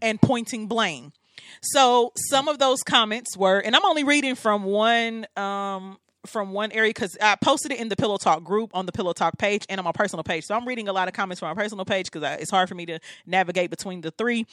and 0.00 0.20
pointing 0.20 0.66
blame. 0.66 1.12
So 1.60 2.12
some 2.30 2.48
of 2.48 2.58
those 2.58 2.82
comments 2.82 3.36
were, 3.36 3.58
and 3.58 3.74
I'm 3.76 3.84
only 3.84 4.04
reading 4.04 4.34
from 4.34 4.64
one 4.64 5.26
um 5.36 5.98
from 6.26 6.52
one 6.52 6.72
area 6.72 6.90
because 6.90 7.16
I 7.20 7.36
posted 7.36 7.72
it 7.72 7.80
in 7.80 7.88
the 7.88 7.96
Pillow 7.96 8.16
Talk 8.16 8.44
group 8.44 8.70
on 8.74 8.86
the 8.86 8.92
Pillow 8.92 9.12
Talk 9.12 9.38
page 9.38 9.64
and 9.68 9.78
on 9.78 9.84
my 9.84 9.92
personal 9.92 10.22
page. 10.22 10.44
So 10.44 10.54
I'm 10.54 10.66
reading 10.66 10.88
a 10.88 10.92
lot 10.92 11.08
of 11.08 11.14
comments 11.14 11.40
from 11.40 11.48
my 11.48 11.60
personal 11.60 11.84
page 11.84 12.10
because 12.10 12.40
it's 12.40 12.50
hard 12.50 12.68
for 12.68 12.74
me 12.74 12.86
to 12.86 12.98
navigate 13.26 13.70
between 13.70 14.00
the 14.00 14.10
three. 14.10 14.46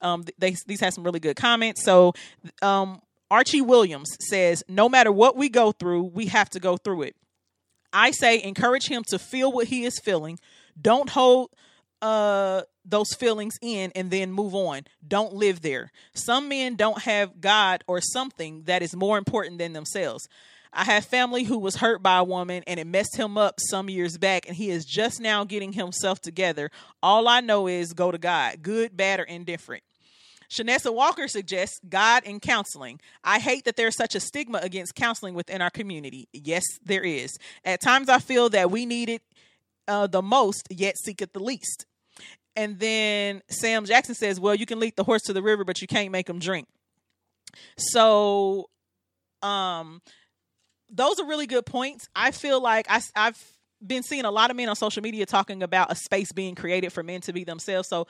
Um, 0.00 0.24
they 0.38 0.56
these 0.66 0.80
have 0.80 0.94
some 0.94 1.04
really 1.04 1.20
good 1.20 1.36
comments. 1.36 1.84
So 1.84 2.14
um, 2.62 3.00
Archie 3.30 3.62
Williams 3.62 4.16
says, 4.20 4.64
"No 4.68 4.88
matter 4.88 5.12
what 5.12 5.36
we 5.36 5.48
go 5.48 5.72
through, 5.72 6.04
we 6.04 6.26
have 6.26 6.50
to 6.50 6.60
go 6.60 6.76
through 6.76 7.02
it." 7.02 7.16
I 7.92 8.10
say 8.10 8.42
encourage 8.42 8.88
him 8.88 9.02
to 9.08 9.18
feel 9.18 9.50
what 9.50 9.68
he 9.68 9.84
is 9.84 9.98
feeling. 9.98 10.38
Don't 10.80 11.10
hold 11.10 11.50
uh 12.00 12.62
those 12.84 13.12
feelings 13.14 13.54
in 13.60 13.92
and 13.94 14.10
then 14.10 14.32
move 14.32 14.54
on. 14.54 14.82
Don't 15.06 15.34
live 15.34 15.60
there. 15.60 15.92
Some 16.14 16.48
men 16.48 16.74
don't 16.74 17.02
have 17.02 17.40
God 17.40 17.84
or 17.86 18.00
something 18.00 18.62
that 18.64 18.82
is 18.82 18.96
more 18.96 19.18
important 19.18 19.58
than 19.58 19.74
themselves. 19.74 20.28
I 20.72 20.84
have 20.84 21.04
family 21.04 21.44
who 21.44 21.58
was 21.58 21.76
hurt 21.76 22.02
by 22.02 22.18
a 22.18 22.24
woman 22.24 22.62
and 22.66 22.78
it 22.78 22.86
messed 22.86 23.16
him 23.16 23.38
up 23.38 23.56
some 23.58 23.88
years 23.88 24.18
back 24.18 24.46
and 24.46 24.56
he 24.56 24.70
is 24.70 24.84
just 24.84 25.20
now 25.20 25.44
getting 25.44 25.72
himself 25.72 26.20
together. 26.20 26.70
All 27.02 27.28
I 27.28 27.40
know 27.40 27.66
is 27.66 27.92
go 27.92 28.10
to 28.10 28.18
God, 28.18 28.62
good, 28.62 28.96
bad, 28.96 29.20
or 29.20 29.24
indifferent. 29.24 29.82
Shanessa 30.50 30.92
Walker 30.94 31.28
suggests 31.28 31.78
God 31.88 32.22
and 32.24 32.40
counseling. 32.40 33.00
I 33.22 33.38
hate 33.38 33.64
that 33.64 33.76
there's 33.76 33.96
such 33.96 34.14
a 34.14 34.20
stigma 34.20 34.60
against 34.62 34.94
counseling 34.94 35.34
within 35.34 35.60
our 35.60 35.70
community. 35.70 36.28
Yes, 36.32 36.64
there 36.82 37.02
is. 37.02 37.36
At 37.64 37.82
times 37.82 38.08
I 38.08 38.18
feel 38.18 38.48
that 38.50 38.70
we 38.70 38.86
need 38.86 39.10
it 39.10 39.22
uh, 39.86 40.06
the 40.06 40.22
most, 40.22 40.68
yet 40.70 40.96
seek 40.96 41.20
it 41.20 41.32
the 41.32 41.42
least. 41.42 41.86
And 42.56 42.78
then 42.78 43.42
Sam 43.48 43.84
Jackson 43.84 44.14
says, 44.14 44.40
Well, 44.40 44.54
you 44.54 44.66
can 44.66 44.80
lead 44.80 44.96
the 44.96 45.04
horse 45.04 45.22
to 45.22 45.32
the 45.32 45.42
river, 45.42 45.64
but 45.64 45.80
you 45.80 45.86
can't 45.86 46.10
make 46.10 46.28
him 46.28 46.38
drink. 46.38 46.66
So, 47.76 48.68
um, 49.42 50.02
those 50.90 51.20
are 51.20 51.26
really 51.26 51.46
good 51.46 51.66
points. 51.66 52.08
I 52.14 52.30
feel 52.30 52.60
like 52.60 52.86
I, 52.88 53.00
I've 53.14 53.42
been 53.84 54.02
seeing 54.02 54.24
a 54.24 54.30
lot 54.30 54.50
of 54.50 54.56
men 54.56 54.68
on 54.68 54.76
social 54.76 55.02
media 55.02 55.26
talking 55.26 55.62
about 55.62 55.92
a 55.92 55.94
space 55.94 56.32
being 56.32 56.54
created 56.54 56.92
for 56.92 57.02
men 57.02 57.20
to 57.22 57.32
be 57.32 57.44
themselves. 57.44 57.88
So, 57.88 58.06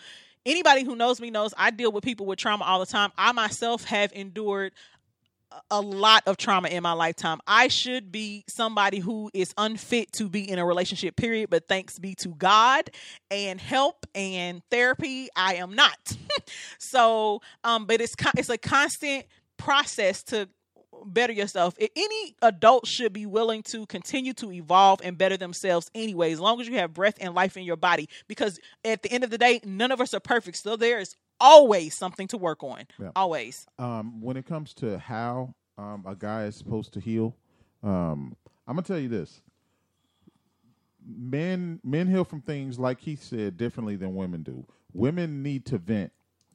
anybody 0.46 0.84
who 0.84 0.96
knows 0.96 1.20
me 1.20 1.30
knows 1.30 1.52
I 1.56 1.70
deal 1.70 1.92
with 1.92 2.04
people 2.04 2.26
with 2.26 2.38
trauma 2.38 2.64
all 2.64 2.80
the 2.80 2.86
time. 2.86 3.10
I 3.18 3.32
myself 3.32 3.84
have 3.84 4.12
endured 4.14 4.72
a 5.70 5.80
lot 5.80 6.22
of 6.26 6.36
trauma 6.36 6.68
in 6.68 6.82
my 6.82 6.92
lifetime. 6.92 7.40
I 7.46 7.68
should 7.68 8.12
be 8.12 8.44
somebody 8.48 8.98
who 8.98 9.30
is 9.32 9.54
unfit 9.56 10.12
to 10.12 10.28
be 10.28 10.48
in 10.48 10.58
a 10.58 10.64
relationship, 10.64 11.16
period. 11.16 11.50
But 11.50 11.68
thanks 11.68 11.98
be 11.98 12.14
to 12.16 12.28
God 12.28 12.90
and 13.30 13.60
help 13.60 14.06
and 14.14 14.62
therapy, 14.70 15.28
I 15.34 15.54
am 15.54 15.74
not. 15.74 16.16
so, 16.78 17.40
um, 17.64 17.86
but 17.86 18.00
it's 18.00 18.14
it's 18.36 18.50
a 18.50 18.58
constant 18.58 19.26
process 19.56 20.22
to 20.24 20.48
better 21.04 21.32
yourself. 21.32 21.74
Any 21.78 22.36
adult 22.42 22.86
should 22.86 23.12
be 23.12 23.26
willing 23.26 23.62
to 23.64 23.86
continue 23.86 24.32
to 24.34 24.52
evolve 24.52 25.00
and 25.02 25.16
better 25.18 25.36
themselves 25.36 25.90
anyway, 25.94 26.32
as 26.32 26.40
long 26.40 26.60
as 26.60 26.68
you 26.68 26.76
have 26.76 26.94
breath 26.94 27.16
and 27.20 27.34
life 27.34 27.56
in 27.56 27.64
your 27.64 27.76
body. 27.76 28.08
Because 28.26 28.58
at 28.84 29.02
the 29.02 29.12
end 29.12 29.24
of 29.24 29.30
the 29.30 29.38
day, 29.38 29.60
none 29.64 29.92
of 29.92 30.00
us 30.00 30.14
are 30.14 30.20
perfect. 30.20 30.58
So 30.58 30.76
there 30.76 30.98
is 30.98 31.16
always 31.40 31.96
something 31.96 32.28
to 32.28 32.36
work 32.36 32.62
on. 32.62 32.84
Yeah. 32.98 33.10
Always. 33.16 33.66
Um, 33.78 34.20
when 34.20 34.36
it 34.36 34.46
comes 34.46 34.74
to 34.74 34.98
how 34.98 35.54
um, 35.76 36.04
a 36.06 36.14
guy 36.14 36.44
is 36.44 36.56
supposed 36.56 36.92
to 36.94 37.00
heal, 37.00 37.36
um, 37.82 38.36
I'm 38.66 38.74
gonna 38.74 38.82
tell 38.82 38.98
you 38.98 39.08
this: 39.08 39.40
men 41.06 41.80
men 41.84 42.08
heal 42.08 42.24
from 42.24 42.42
things 42.42 42.78
like 42.78 43.00
he 43.00 43.16
said 43.16 43.56
differently 43.56 43.96
than 43.96 44.14
women 44.14 44.42
do. 44.42 44.66
Women 44.92 45.42
need 45.42 45.64
to 45.66 45.78
vent 45.78 46.12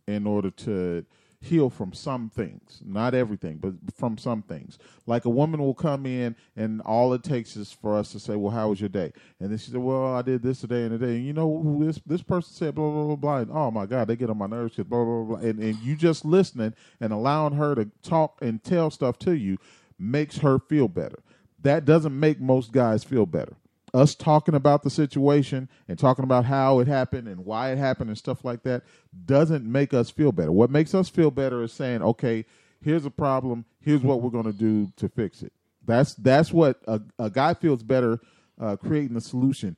in 0.08 0.28
order 0.28 0.52
to 0.52 1.06
heal 1.44 1.70
from 1.70 1.92
some 1.92 2.30
things, 2.30 2.82
not 2.86 3.14
everything, 3.14 3.58
but 3.58 3.74
from 3.96 4.18
some 4.18 4.42
things. 4.42 4.78
Like 5.06 5.26
a 5.26 5.30
woman 5.30 5.60
will 5.60 5.74
come 5.74 6.06
in, 6.06 6.36
and 6.56 6.82
all 6.82 7.14
it 7.14 7.24
takes 7.24 7.58
is 7.58 7.72
for 7.72 7.98
us 7.98 8.12
to 8.14 8.20
say, 8.20 8.36
"Well, 8.36 8.54
how 8.54 8.70
was 8.70 8.80
your 8.80 8.90
day?" 8.90 9.12
And 9.40 9.52
then 9.52 9.58
she 9.58 9.72
said, 9.72 9.82
"Well, 9.82 10.16
I 10.16 10.22
did 10.22 10.42
this 10.42 10.62
today 10.62 10.84
and 10.84 10.98
today." 10.98 11.18
And 11.18 11.26
you 11.26 11.34
know 11.34 11.78
this 11.80 12.00
this 12.06 12.24
person 12.24 12.54
said, 12.54 12.76
"Blah 12.76 12.90
blah 12.90 13.06
blah 13.06 13.16
blah." 13.16 13.38
And, 13.40 13.52
oh 13.52 13.72
my 13.72 13.86
God, 13.86 14.08
they 14.08 14.16
get 14.16 14.30
on 14.30 14.38
my 14.38 14.48
nerves. 14.48 14.76
Blah 14.78 15.04
blah 15.04 15.24
blah. 15.24 15.38
And, 15.38 15.60
and 15.60 15.78
you 15.80 15.96
just 15.96 16.24
listening 16.24 16.74
and 17.02 17.12
allowing 17.12 17.54
her 17.54 17.76
to 17.76 17.90
talk 18.02 18.38
and 18.42 18.64
tell 18.64 18.90
stuff 18.90 19.20
to 19.20 19.34
you 19.34 19.58
makes 20.00 20.38
her 20.38 20.60
feel 20.60 20.88
better. 20.88 21.20
That 21.62 21.86
doesn't 21.86 22.18
make 22.18 22.40
most 22.40 22.72
guys 22.72 23.04
feel 23.04 23.26
better 23.26 23.58
us 23.94 24.16
talking 24.16 24.56
about 24.56 24.84
the 24.84 24.90
situation 24.90 25.70
and 25.88 26.00
talking 26.00 26.24
about 26.24 26.46
how 26.46 26.80
it 26.80 26.88
happened 26.88 27.28
and 27.28 27.46
why 27.46 27.72
it 27.72 27.78
happened 27.78 28.10
and 28.10 28.18
stuff 28.18 28.44
like 28.44 28.64
that 28.64 28.84
doesn't 29.26 29.66
make 29.66 29.94
us 29.94 30.10
feel 30.10 30.32
better. 30.32 30.52
What 30.52 30.72
makes 30.72 30.96
us 30.96 31.10
feel 31.10 31.32
better 31.32 31.62
is 31.64 31.72
saying, 31.72 32.02
"Okay, 32.02 32.46
here's 32.82 33.06
a 33.06 33.12
problem. 33.12 33.66
Here's 33.80 34.02
what 34.02 34.22
we're 34.22 34.32
going 34.32 34.46
to 34.46 34.54
do 34.54 34.92
to 34.98 35.10
fix 35.10 35.44
it." 35.44 35.54
That's 35.86 36.16
that's 36.16 36.52
what 36.52 36.82
a, 36.88 37.02
a 37.20 37.30
guy 37.30 37.54
feels 37.54 37.84
better 37.84 38.20
uh, 38.60 38.76
creating 38.78 39.16
a 39.16 39.22
solution. 39.22 39.78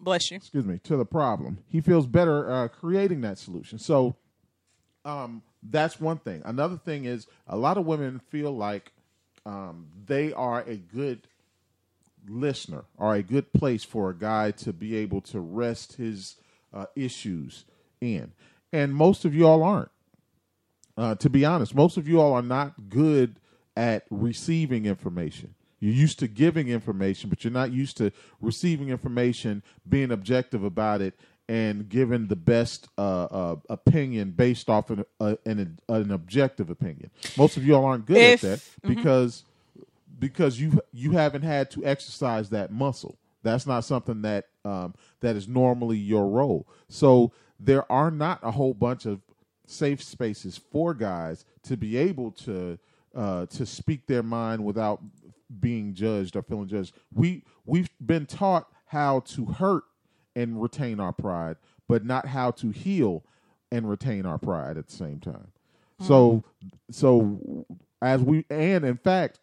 Bless 0.00 0.30
you. 0.30 0.36
Excuse 0.36 0.64
me 0.64 0.78
to 0.84 0.96
the 0.96 1.04
problem. 1.04 1.58
He 1.68 1.80
feels 1.80 2.06
better 2.06 2.50
uh, 2.50 2.68
creating 2.68 3.22
that 3.22 3.38
solution. 3.38 3.78
So, 3.78 4.16
um, 5.04 5.42
that's 5.62 6.00
one 6.00 6.18
thing. 6.18 6.42
Another 6.44 6.76
thing 6.76 7.04
is 7.04 7.26
a 7.46 7.56
lot 7.56 7.78
of 7.78 7.86
women 7.86 8.20
feel 8.28 8.54
like 8.54 8.92
um, 9.44 9.86
they 10.06 10.32
are 10.32 10.60
a 10.60 10.76
good 10.76 11.26
listener 12.28 12.84
are 12.98 13.14
a 13.14 13.22
good 13.22 13.52
place 13.52 13.84
for 13.84 14.10
a 14.10 14.14
guy 14.14 14.50
to 14.52 14.72
be 14.72 14.96
able 14.96 15.20
to 15.22 15.40
rest 15.40 15.94
his 15.94 16.36
uh, 16.72 16.86
issues 16.96 17.64
in. 18.00 18.32
And 18.72 18.94
most 18.94 19.24
of 19.24 19.34
y'all 19.34 19.62
aren't. 19.62 19.90
Uh, 20.96 21.14
to 21.14 21.30
be 21.30 21.44
honest, 21.44 21.74
most 21.74 21.96
of 21.96 22.08
you 22.08 22.20
all 22.20 22.32
are 22.34 22.42
not 22.42 22.88
good 22.88 23.36
at 23.76 24.04
receiving 24.10 24.84
information. 24.84 25.54
You're 25.80 25.92
used 25.94 26.18
to 26.18 26.26
giving 26.28 26.68
information, 26.68 27.30
but 27.30 27.44
you're 27.44 27.52
not 27.52 27.70
used 27.70 27.96
to 27.98 28.10
receiving 28.40 28.88
information, 28.88 29.62
being 29.88 30.10
objective 30.10 30.64
about 30.64 31.00
it, 31.00 31.14
and 31.48 31.88
giving 31.88 32.26
the 32.26 32.36
best 32.36 32.88
uh, 32.98 33.24
uh, 33.24 33.56
opinion 33.70 34.32
based 34.32 34.68
off 34.68 34.90
an, 34.90 35.04
uh, 35.20 35.36
an 35.46 35.78
an 35.88 36.10
objective 36.10 36.68
opinion. 36.68 37.10
Most 37.38 37.56
of 37.56 37.64
y'all 37.64 37.84
aren't 37.84 38.06
good 38.06 38.16
If- 38.16 38.44
at 38.44 38.58
that 38.58 38.88
because 38.88 39.44
because 40.18 40.60
you 40.60 40.80
you 40.92 41.12
haven't 41.12 41.42
had 41.42 41.70
to 41.72 41.84
exercise 41.84 42.50
that 42.50 42.72
muscle. 42.72 43.18
That's 43.42 43.66
not 43.66 43.84
something 43.84 44.22
that 44.22 44.46
um, 44.64 44.94
that 45.20 45.36
is 45.36 45.48
normally 45.48 45.98
your 45.98 46.28
role. 46.28 46.68
So 46.88 47.32
there 47.60 47.90
are 47.90 48.10
not 48.10 48.40
a 48.42 48.50
whole 48.50 48.74
bunch 48.74 49.06
of 49.06 49.20
safe 49.66 50.02
spaces 50.02 50.58
for 50.70 50.94
guys 50.94 51.44
to 51.64 51.76
be 51.76 51.96
able 51.96 52.32
to 52.32 52.78
uh, 53.14 53.46
to 53.46 53.66
speak 53.66 54.06
their 54.06 54.22
mind 54.22 54.64
without 54.64 55.00
being 55.60 55.94
judged 55.94 56.36
or 56.36 56.42
feeling 56.42 56.68
judged. 56.68 56.94
We 57.12 57.44
we've 57.64 57.88
been 58.04 58.26
taught 58.26 58.68
how 58.86 59.20
to 59.20 59.46
hurt 59.46 59.84
and 60.34 60.60
retain 60.60 61.00
our 61.00 61.12
pride, 61.12 61.56
but 61.88 62.04
not 62.04 62.26
how 62.26 62.50
to 62.52 62.70
heal 62.70 63.24
and 63.70 63.88
retain 63.88 64.24
our 64.26 64.38
pride 64.38 64.76
at 64.76 64.86
the 64.86 64.96
same 64.96 65.20
time. 65.20 65.48
So 66.00 66.44
so 66.90 67.66
as 68.00 68.22
we 68.22 68.44
and 68.50 68.84
in 68.84 68.96
fact 68.96 69.40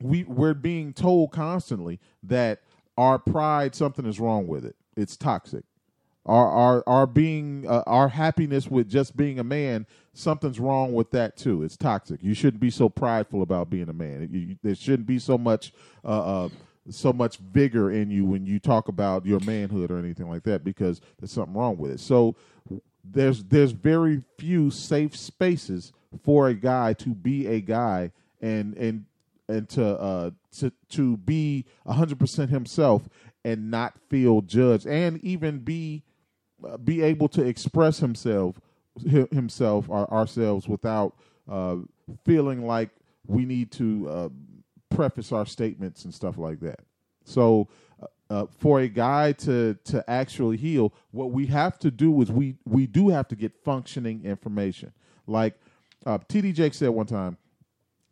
we 0.00 0.24
we're 0.24 0.54
being 0.54 0.92
told 0.92 1.32
constantly 1.32 2.00
that 2.22 2.60
our 2.98 3.18
pride 3.18 3.74
something 3.74 4.06
is 4.06 4.20
wrong 4.20 4.46
with 4.46 4.64
it. 4.64 4.76
It's 4.96 5.16
toxic. 5.16 5.64
Our 6.24 6.48
our 6.50 6.84
our 6.86 7.06
being 7.06 7.66
uh, 7.68 7.82
our 7.86 8.08
happiness 8.08 8.68
with 8.68 8.88
just 8.88 9.16
being 9.16 9.38
a 9.38 9.44
man 9.44 9.86
something's 10.12 10.58
wrong 10.58 10.92
with 10.92 11.10
that 11.10 11.36
too. 11.36 11.62
It's 11.62 11.76
toxic. 11.76 12.22
You 12.22 12.34
shouldn't 12.34 12.60
be 12.60 12.70
so 12.70 12.88
prideful 12.88 13.42
about 13.42 13.70
being 13.70 13.88
a 13.88 13.92
man. 13.92 14.28
You, 14.32 14.40
you- 14.40 14.58
there 14.62 14.74
shouldn't 14.74 15.06
be 15.06 15.18
so 15.18 15.38
much 15.38 15.72
uh, 16.04 16.44
uh 16.46 16.48
so 16.88 17.12
much 17.12 17.38
vigor 17.38 17.90
in 17.90 18.10
you 18.10 18.24
when 18.24 18.46
you 18.46 18.60
talk 18.60 18.88
about 18.88 19.26
your 19.26 19.40
manhood 19.40 19.90
or 19.90 19.98
anything 19.98 20.28
like 20.28 20.44
that 20.44 20.62
because 20.62 21.00
there's 21.18 21.32
something 21.32 21.54
wrong 21.54 21.76
with 21.78 21.90
it. 21.90 22.00
So 22.00 22.36
there's 23.04 23.44
there's 23.44 23.72
very 23.72 24.22
few 24.38 24.70
safe 24.70 25.16
spaces 25.16 25.92
for 26.22 26.48
a 26.48 26.54
guy 26.54 26.92
to 26.94 27.10
be 27.10 27.46
a 27.46 27.60
guy 27.60 28.12
and 28.40 28.74
and 28.76 29.04
and 29.48 29.68
to 29.68 29.84
uh 29.84 30.30
to 30.58 30.72
to 30.88 31.16
be 31.18 31.64
100% 31.86 32.48
himself 32.48 33.08
and 33.44 33.70
not 33.70 33.94
feel 34.08 34.40
judged 34.42 34.86
and 34.86 35.22
even 35.22 35.58
be 35.58 36.02
uh, 36.66 36.76
be 36.78 37.02
able 37.02 37.28
to 37.28 37.42
express 37.42 37.98
himself 37.98 38.60
himself 39.30 39.88
or 39.88 40.10
ourselves 40.12 40.66
without 40.66 41.14
uh 41.50 41.76
feeling 42.24 42.66
like 42.66 42.90
we 43.26 43.44
need 43.44 43.70
to 43.70 44.08
uh 44.08 44.28
preface 44.88 45.32
our 45.32 45.46
statements 45.46 46.04
and 46.04 46.14
stuff 46.14 46.38
like 46.38 46.60
that 46.60 46.80
so 47.24 47.68
uh, 48.02 48.06
uh, 48.28 48.46
for 48.58 48.80
a 48.80 48.88
guy 48.88 49.32
to 49.32 49.76
to 49.84 50.08
actually 50.08 50.56
heal, 50.56 50.92
what 51.10 51.30
we 51.30 51.46
have 51.46 51.78
to 51.78 51.90
do 51.90 52.20
is 52.22 52.30
we 52.30 52.56
we 52.64 52.86
do 52.86 53.08
have 53.08 53.28
to 53.28 53.36
get 53.36 53.52
functioning 53.64 54.24
information. 54.24 54.92
Like 55.26 55.54
uh, 56.04 56.18
TD 56.18 56.54
Jake 56.54 56.74
said 56.74 56.90
one 56.90 57.06
time 57.06 57.36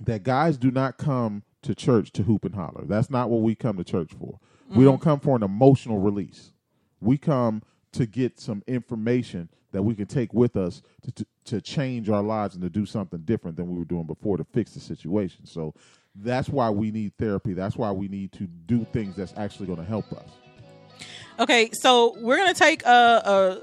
that 0.06 0.22
guys 0.22 0.56
do 0.56 0.70
not 0.70 0.98
come 0.98 1.42
to 1.62 1.74
church 1.74 2.12
to 2.12 2.22
hoop 2.22 2.44
and 2.44 2.54
holler. 2.54 2.84
That's 2.84 3.10
not 3.10 3.30
what 3.30 3.42
we 3.42 3.54
come 3.54 3.76
to 3.78 3.84
church 3.84 4.12
for. 4.18 4.38
We 4.74 4.84
don't 4.84 5.00
come 5.00 5.20
for 5.20 5.36
an 5.36 5.42
emotional 5.42 5.98
release. 5.98 6.52
We 7.00 7.16
come 7.16 7.62
to 7.92 8.06
get 8.06 8.40
some 8.40 8.62
information 8.66 9.48
that 9.72 9.82
we 9.82 9.94
can 9.94 10.06
take 10.06 10.32
with 10.32 10.56
us 10.56 10.82
to, 11.02 11.12
to, 11.12 11.26
to 11.44 11.60
change 11.60 12.08
our 12.08 12.22
lives 12.22 12.54
and 12.54 12.62
to 12.62 12.70
do 12.70 12.86
something 12.86 13.20
different 13.20 13.56
than 13.56 13.68
we 13.68 13.78
were 13.78 13.84
doing 13.84 14.04
before 14.04 14.36
to 14.36 14.44
fix 14.44 14.72
the 14.72 14.80
situation. 14.80 15.46
So 15.46 15.74
that's 16.14 16.48
why 16.48 16.70
we 16.70 16.90
need 16.90 17.12
therapy. 17.18 17.54
That's 17.54 17.76
why 17.76 17.92
we 17.92 18.08
need 18.08 18.32
to 18.32 18.46
do 18.46 18.86
things 18.92 19.16
that's 19.16 19.34
actually 19.36 19.66
going 19.66 19.78
to 19.78 19.84
help 19.84 20.12
us. 20.12 20.28
Okay, 21.38 21.70
so 21.72 22.16
we're 22.20 22.36
gonna 22.36 22.54
take 22.54 22.86
a, 22.86 22.88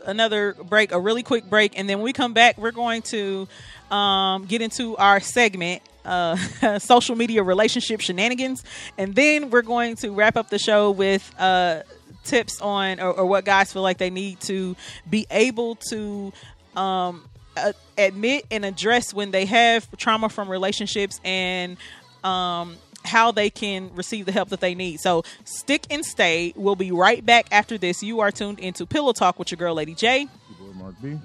a 0.06 0.10
another 0.10 0.56
break, 0.56 0.92
a 0.92 1.00
really 1.00 1.24
quick 1.24 1.50
break, 1.50 1.80
and 1.80 1.88
then 1.88 2.00
when 2.00 2.04
we 2.04 2.12
come 2.12 2.34
back, 2.34 2.58
we're 2.58 2.72
going 2.72 3.02
to 3.04 3.48
um, 3.89 4.46
get 4.46 4.62
into 4.62 4.98
our 4.98 5.22
segment, 5.22 5.82
uh, 6.06 6.36
social 6.80 7.16
media 7.16 7.43
relationship 7.43 8.02
shenanigans, 8.02 8.64
and 8.97 9.16
then 9.16 9.49
we're 9.49 9.62
going 9.62 9.95
to 9.97 10.12
wrap 10.12 10.38
up 10.38 10.49
the 10.49 10.60
show 10.60 10.91
with 10.91 11.34
uh, 11.39 11.82
tips 12.24 12.62
on 12.62 12.99
or, 12.99 13.12
or 13.12 13.26
what 13.26 13.45
guys 13.45 13.74
feel 13.74 13.82
like 13.82 13.97
they 13.97 14.10
need 14.10 14.39
to 14.41 14.76
be 15.10 15.26
able 15.32 15.76
to 15.76 16.32
um, 16.76 17.24
uh, 17.58 17.74
admit 17.97 18.45
and 18.52 18.64
address 18.66 19.14
when 19.14 19.32
they 19.32 19.45
have 19.45 19.88
trauma 19.97 20.30
from 20.30 20.49
relationships 20.49 21.20
and 21.24 21.78
um, 22.24 22.78
how 23.04 23.32
they 23.32 23.49
can 23.49 23.93
receive 23.95 24.26
the 24.26 24.32
help 24.32 24.49
that 24.49 24.62
they 24.62 24.76
need. 24.76 24.99
So 24.99 25.24
stick 25.43 25.86
and 25.89 26.06
stay. 26.06 26.54
We'll 26.56 26.76
be 26.76 26.91
right 26.91 27.26
back 27.26 27.47
after 27.52 27.78
this. 27.78 28.04
You 28.04 28.20
are 28.20 28.32
tuned 28.32 28.60
into 28.60 28.86
Pillow 28.86 29.12
Talk 29.14 29.39
with 29.39 29.52
your 29.52 29.58
girl, 29.58 29.74
Lady 29.76 29.95
J, 29.95 30.28
Your 30.60 30.68
boy 30.74 30.80
Mark 30.80 30.95
B. 31.02 31.18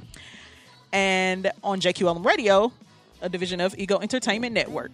and 0.92 1.50
on 1.62 1.80
JQLM 1.80 2.24
Radio, 2.24 2.72
a 3.20 3.28
division 3.28 3.60
of 3.60 3.76
Ego 3.78 3.98
Entertainment 3.98 4.54
Network. 4.54 4.92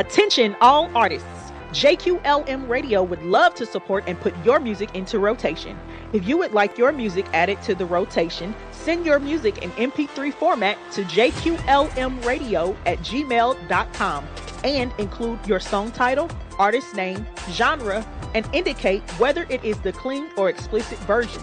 Attention, 0.00 0.56
all 0.62 0.90
artists. 0.94 1.28
JQLM 1.72 2.70
Radio 2.70 3.02
would 3.02 3.22
love 3.22 3.54
to 3.56 3.66
support 3.66 4.04
and 4.06 4.18
put 4.18 4.32
your 4.46 4.58
music 4.58 4.94
into 4.94 5.18
rotation. 5.18 5.78
If 6.14 6.26
you 6.26 6.38
would 6.38 6.54
like 6.54 6.78
your 6.78 6.90
music 6.90 7.26
added 7.34 7.60
to 7.64 7.74
the 7.74 7.84
rotation, 7.84 8.54
send 8.70 9.04
your 9.04 9.18
music 9.18 9.58
in 9.58 9.70
MP3 9.72 10.32
format 10.32 10.78
to 10.92 11.02
jqlmradio 11.02 12.74
at 12.86 12.98
gmail.com 13.00 14.26
and 14.64 14.90
include 14.96 15.46
your 15.46 15.60
song 15.60 15.90
title, 15.90 16.30
artist 16.58 16.94
name, 16.94 17.26
genre, 17.50 18.02
and 18.34 18.48
indicate 18.54 19.02
whether 19.18 19.44
it 19.50 19.62
is 19.62 19.78
the 19.80 19.92
clean 19.92 20.30
or 20.38 20.48
explicit 20.48 20.98
version. 21.00 21.42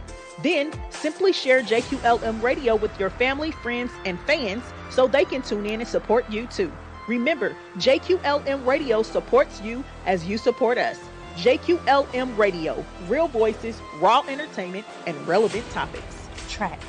Then 0.43 0.73
simply 0.91 1.33
share 1.33 1.63
JQLM 1.63 2.43
radio 2.43 2.77
with 2.77 2.99
your 2.99 3.11
family, 3.11 3.51
friends, 3.51 3.91
and 4.05 4.19
fans 4.21 4.63
so 4.91 5.07
they 5.07 5.25
can 5.25 5.43
tune 5.43 5.67
in 5.67 5.81
and 5.81 5.89
support 5.89 6.31
you 6.31 6.47
too. 6.47 6.71
Remember, 7.09 7.57
JQLM 7.79 8.65
radio 8.65 9.03
supports 9.03 9.61
you 9.61 9.83
as 10.07 10.27
you 10.27 10.39
support 10.39 10.79
us. 10.79 10.99
JQLM 11.37 12.37
radio, 12.39 12.85
real 13.09 13.29
voices, 13.29 13.81
raw 13.99 14.23
entertainment, 14.29 14.87
and 15.07 15.17
relevant 15.27 15.69
topics. 15.71 16.29
Track 16.49 16.81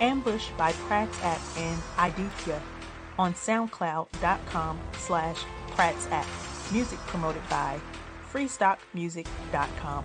Ambush 0.00 0.48
by 0.56 0.72
Pratt's 0.72 1.22
App 1.22 1.40
and 1.56 1.80
Idifia 1.96 2.60
on 3.20 3.34
soundcloud.com 3.34 4.78
slash 4.96 5.44
Pratt's 5.68 6.06
App. 6.10 6.26
Music 6.72 6.98
promoted 7.00 7.42
by 7.50 7.78
freestockmusic.com. 8.32 10.04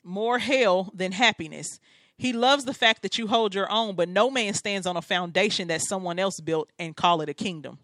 more 0.03 0.39
hell 0.39 0.91
than 0.95 1.11
happiness. 1.11 1.79
He 2.17 2.33
loves 2.33 2.65
the 2.65 2.73
fact 2.73 3.03
that 3.03 3.19
you 3.19 3.27
hold 3.27 3.53
your 3.53 3.71
own, 3.71 3.95
but 3.95 4.09
no 4.09 4.31
man 4.31 4.55
stands 4.55 4.87
on 4.87 4.97
a 4.97 5.03
foundation 5.03 5.67
that 5.67 5.81
someone 5.83 6.17
else 6.17 6.39
built 6.39 6.71
and 6.79 6.95
call 6.95 7.21
it 7.21 7.29
a 7.29 7.33
kingdom. 7.35 7.77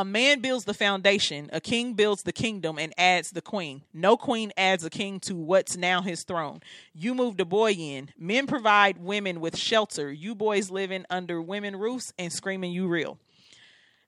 A 0.00 0.04
man 0.04 0.40
builds 0.40 0.64
the 0.64 0.72
foundation, 0.72 1.50
a 1.52 1.60
king 1.60 1.92
builds 1.92 2.22
the 2.22 2.32
kingdom 2.32 2.78
and 2.78 2.94
adds 2.96 3.32
the 3.32 3.42
queen. 3.42 3.82
No 3.92 4.16
queen 4.16 4.50
adds 4.56 4.82
a 4.82 4.88
king 4.88 5.20
to 5.20 5.34
what's 5.36 5.76
now 5.76 6.00
his 6.00 6.24
throne. 6.24 6.60
You 6.94 7.14
moved 7.14 7.38
a 7.38 7.44
boy 7.44 7.72
in. 7.72 8.08
Men 8.18 8.46
provide 8.46 8.96
women 8.96 9.42
with 9.42 9.58
shelter. 9.58 10.10
You 10.10 10.34
boys 10.34 10.70
living 10.70 11.04
under 11.10 11.42
women 11.42 11.76
roofs 11.76 12.14
and 12.18 12.32
screaming 12.32 12.72
you 12.72 12.88
real. 12.88 13.18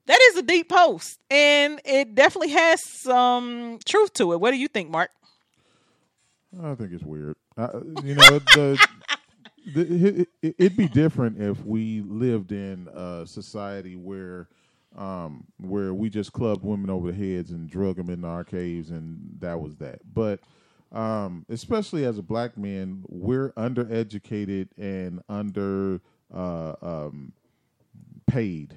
That 0.06 0.18
is 0.30 0.38
a 0.38 0.42
deep 0.42 0.70
post, 0.70 1.20
and 1.30 1.78
it 1.84 2.14
definitely 2.14 2.52
has 2.52 2.80
some 3.02 3.78
truth 3.84 4.14
to 4.14 4.32
it. 4.32 4.40
What 4.40 4.52
do 4.52 4.56
you 4.56 4.68
think, 4.68 4.88
Mark? 4.88 5.10
I 6.58 6.74
think 6.74 6.92
it's 6.92 7.04
weird. 7.04 7.36
Uh, 7.58 7.80
you 8.02 8.14
know, 8.14 8.38
the, 8.54 8.86
the, 9.74 10.26
it, 10.40 10.54
it'd 10.58 10.76
be 10.78 10.88
different 10.88 11.38
if 11.38 11.62
we 11.66 12.00
lived 12.00 12.50
in 12.50 12.88
a 12.94 13.26
society 13.26 13.94
where 13.94 14.48
um, 14.96 15.44
where 15.58 15.94
we 15.94 16.10
just 16.10 16.32
clubbed 16.32 16.64
women 16.64 16.90
over 16.90 17.12
the 17.12 17.34
heads 17.34 17.50
and 17.50 17.70
drug 17.70 17.96
them 17.96 18.10
into 18.10 18.26
our 18.26 18.44
caves, 18.44 18.90
and 18.90 19.18
that 19.40 19.60
was 19.60 19.76
that. 19.76 20.00
But 20.12 20.40
um, 20.92 21.46
especially 21.48 22.04
as 22.04 22.18
a 22.18 22.22
black 22.22 22.58
man, 22.58 23.04
we're 23.08 23.52
undereducated 23.52 24.68
and 24.76 25.22
under 25.28 26.00
uh, 26.32 26.74
um, 26.82 27.32
paid 28.26 28.74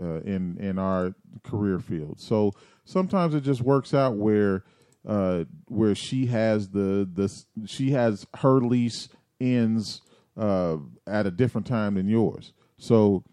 uh, 0.00 0.20
in 0.20 0.56
in 0.58 0.78
our 0.78 1.14
career 1.44 1.78
field. 1.78 2.20
So 2.20 2.52
sometimes 2.84 3.34
it 3.34 3.42
just 3.42 3.60
works 3.60 3.94
out 3.94 4.16
where 4.16 4.64
uh, 5.06 5.44
where 5.66 5.94
she 5.94 6.26
has 6.26 6.70
the 6.70 7.08
the 7.12 7.32
she 7.66 7.90
has 7.92 8.26
her 8.38 8.60
lease 8.60 9.08
ends 9.40 10.02
uh, 10.36 10.76
at 11.06 11.26
a 11.26 11.30
different 11.30 11.66
time 11.66 11.94
than 11.94 12.08
yours. 12.08 12.52
So 12.78 13.24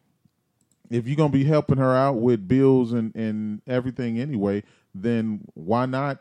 if 0.89 1.07
you're 1.07 1.15
gonna 1.15 1.29
be 1.29 1.43
helping 1.43 1.77
her 1.77 1.95
out 1.95 2.17
with 2.17 2.47
bills 2.47 2.93
and 2.93 3.15
and 3.15 3.61
everything 3.67 4.19
anyway, 4.19 4.63
then 4.93 5.41
why 5.53 5.85
not 5.85 6.19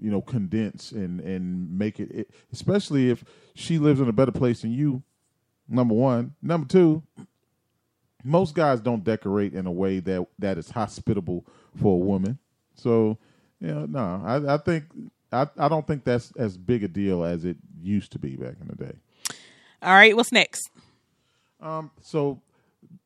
you 0.00 0.10
know 0.10 0.20
condense 0.20 0.92
and 0.92 1.20
and 1.20 1.78
make 1.78 2.00
it, 2.00 2.10
it 2.10 2.30
especially 2.52 3.10
if 3.10 3.24
she 3.54 3.78
lives 3.78 4.00
in 4.00 4.08
a 4.08 4.12
better 4.12 4.32
place 4.32 4.62
than 4.62 4.72
you 4.72 5.02
number 5.68 5.94
one. 5.94 6.34
Number 6.42 6.66
two 6.66 7.02
most 8.26 8.54
guys 8.54 8.80
don't 8.80 9.04
decorate 9.04 9.52
in 9.52 9.66
a 9.66 9.72
way 9.72 10.00
that 10.00 10.26
that 10.38 10.56
is 10.56 10.70
hospitable 10.70 11.44
for 11.76 11.94
a 11.94 12.04
woman. 12.04 12.38
So 12.74 13.18
you 13.60 13.68
know 13.68 13.86
no 13.86 14.22
i, 14.24 14.54
I 14.54 14.58
think 14.58 14.84
I, 15.32 15.48
I 15.56 15.68
don't 15.68 15.86
think 15.86 16.04
that's 16.04 16.32
as 16.36 16.56
big 16.56 16.84
a 16.84 16.88
deal 16.88 17.24
as 17.24 17.44
it 17.44 17.56
used 17.82 18.12
to 18.12 18.18
be 18.18 18.36
back 18.36 18.54
in 18.60 18.68
the 18.68 18.76
day. 18.76 18.94
All 19.82 19.92
right, 19.92 20.16
what's 20.16 20.32
next? 20.32 20.70
um, 21.60 21.90
so 22.00 22.40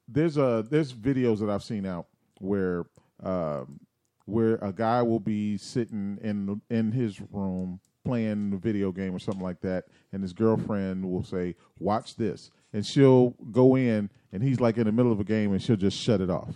there's 0.09 0.39
a 0.39 0.67
there's 0.69 0.93
videos 0.93 1.39
that 1.41 1.51
I've 1.51 1.63
seen 1.63 1.87
out 1.87 2.07
where 2.41 2.87
um, 3.23 3.81
where 4.25 4.57
a 4.57 4.73
guy 4.73 5.03
will 5.03 5.21
be 5.21 5.57
sitting 5.59 6.19
in 6.23 6.61
in 6.71 6.93
his 6.93 7.21
room 7.31 7.81
playing 8.05 8.53
a 8.55 8.57
video 8.57 8.91
game 8.91 9.15
or 9.15 9.19
something 9.19 9.43
like 9.43 9.61
that, 9.61 9.85
and 10.13 10.23
his 10.23 10.33
girlfriend 10.33 11.05
will 11.05 11.23
say, 11.23 11.55
"Watch 11.79 12.17
this," 12.17 12.51
and 12.73 12.85
she'll 12.85 13.31
go 13.53 13.77
in, 13.77 14.11
and 14.33 14.43
he's 14.43 14.61
like 14.61 14.79
in 14.79 14.85
the 14.85 14.93
middle 14.93 15.13
of 15.13 15.21
a 15.21 15.25
game, 15.25 15.53
and 15.53 15.63
she'll 15.63 15.77
just 15.77 15.99
shut 15.99 16.21
it 16.21 16.31
off, 16.31 16.55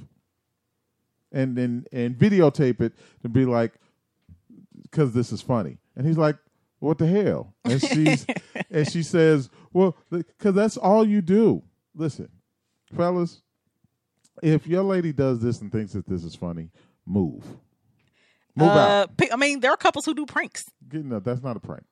and 1.31 1.57
then 1.57 1.85
and 1.93 2.17
videotape 2.17 2.81
it 2.81 2.95
to 3.23 3.29
be 3.29 3.45
like, 3.45 3.75
"Because 4.83 5.13
this 5.13 5.31
is 5.33 5.43
funny," 5.43 5.79
and 5.97 6.07
he's 6.07 6.19
like. 6.19 6.37
What 6.79 6.99
the 6.99 7.07
hell? 7.07 7.55
And 7.65 7.81
she's 7.81 8.27
and 8.71 8.91
she 8.91 9.05
says, 9.05 9.49
"Well, 9.73 9.97
because 10.11 10.53
that's 10.57 10.77
all 10.77 11.07
you 11.07 11.23
do." 11.23 11.63
Listen, 11.95 12.29
fellas, 12.95 13.43
if 14.43 14.67
your 14.67 14.83
lady 14.83 15.13
does 15.13 15.41
this 15.41 15.61
and 15.61 15.71
thinks 15.71 15.93
that 15.93 16.07
this 16.07 16.25
is 16.25 16.35
funny, 16.35 16.71
move. 17.07 17.45
Move 18.55 18.69
uh, 18.69 19.07
out. 19.09 19.11
I 19.33 19.37
mean, 19.37 19.61
there 19.61 19.71
are 19.71 19.77
couples 19.77 20.05
who 20.05 20.15
do 20.15 20.27
pranks. 20.27 20.65
No, 20.93 21.21
that's 21.21 21.43
not 21.43 21.57
a 21.57 21.61
prank. 21.61 21.85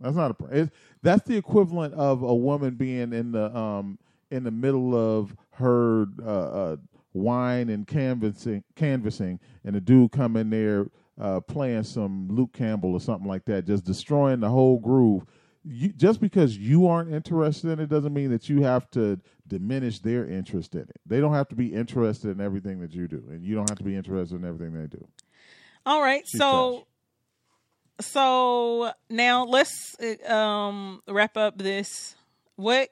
That's 0.00 0.16
not 0.16 0.30
a 0.30 0.34
prank. 0.34 0.54
It, 0.54 0.70
that's 1.02 1.26
the 1.26 1.36
equivalent 1.36 1.94
of 1.94 2.22
a 2.22 2.34
woman 2.34 2.74
being 2.74 3.12
in 3.12 3.32
the 3.32 3.56
um 3.56 3.98
in 4.30 4.44
the 4.44 4.50
middle 4.50 4.94
of 4.94 5.34
her 5.52 6.06
uh, 6.22 6.26
uh, 6.26 6.76
wine 7.14 7.70
and 7.70 7.86
canvassing, 7.86 8.62
canvassing, 8.76 9.40
and 9.64 9.74
a 9.76 9.80
dude 9.80 10.12
come 10.12 10.36
in 10.36 10.50
there 10.50 10.86
uh, 11.20 11.40
playing 11.40 11.82
some 11.82 12.28
Luke 12.30 12.52
Campbell 12.52 12.92
or 12.92 13.00
something 13.00 13.26
like 13.26 13.44
that, 13.46 13.66
just 13.66 13.84
destroying 13.84 14.40
the 14.40 14.48
whole 14.48 14.78
groove. 14.78 15.24
You, 15.64 15.88
just 15.88 16.20
because 16.20 16.56
you 16.56 16.86
aren't 16.86 17.12
interested 17.12 17.70
in 17.70 17.80
it 17.80 17.88
doesn't 17.88 18.14
mean 18.14 18.30
that 18.30 18.48
you 18.48 18.62
have 18.62 18.90
to 18.92 19.20
diminish 19.46 19.98
their 19.98 20.26
interest 20.26 20.74
in 20.74 20.82
it. 20.82 21.00
They 21.04 21.20
don't 21.20 21.34
have 21.34 21.48
to 21.48 21.56
be 21.56 21.74
interested 21.74 22.30
in 22.30 22.40
everything 22.40 22.80
that 22.80 22.92
you 22.92 23.08
do, 23.08 23.24
and 23.30 23.44
you 23.44 23.54
don't 23.54 23.68
have 23.68 23.78
to 23.78 23.84
be 23.84 23.96
interested 23.96 24.36
in 24.36 24.44
everything 24.44 24.72
they 24.72 24.86
do. 24.86 25.06
All 25.84 26.00
right. 26.00 26.22
She's 26.26 26.38
so 26.38 26.86
so 28.00 28.92
now 29.10 29.44
let's 29.44 29.96
uh, 30.00 30.32
um 30.32 31.02
wrap 31.08 31.36
up 31.36 31.58
this. 31.58 32.14
What 32.56 32.90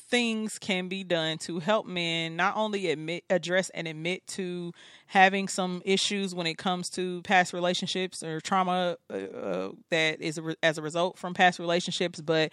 things 0.00 0.58
can 0.58 0.88
be 0.88 1.04
done 1.04 1.38
to 1.38 1.60
help 1.60 1.86
men 1.86 2.36
not 2.36 2.56
only 2.56 2.90
admit 2.90 3.24
address 3.30 3.70
and 3.70 3.86
admit 3.86 4.26
to 4.26 4.72
having 5.06 5.48
some 5.48 5.82
issues 5.84 6.34
when 6.34 6.46
it 6.46 6.58
comes 6.58 6.90
to 6.90 7.22
past 7.22 7.52
relationships 7.52 8.22
or 8.22 8.40
trauma 8.40 8.96
uh, 9.12 9.16
uh, 9.16 9.70
that 9.90 10.20
is 10.20 10.38
a 10.38 10.42
re- 10.42 10.56
as 10.62 10.78
a 10.78 10.82
result 10.82 11.18
from 11.18 11.34
past 11.34 11.58
relationships 11.58 12.20
but 12.20 12.52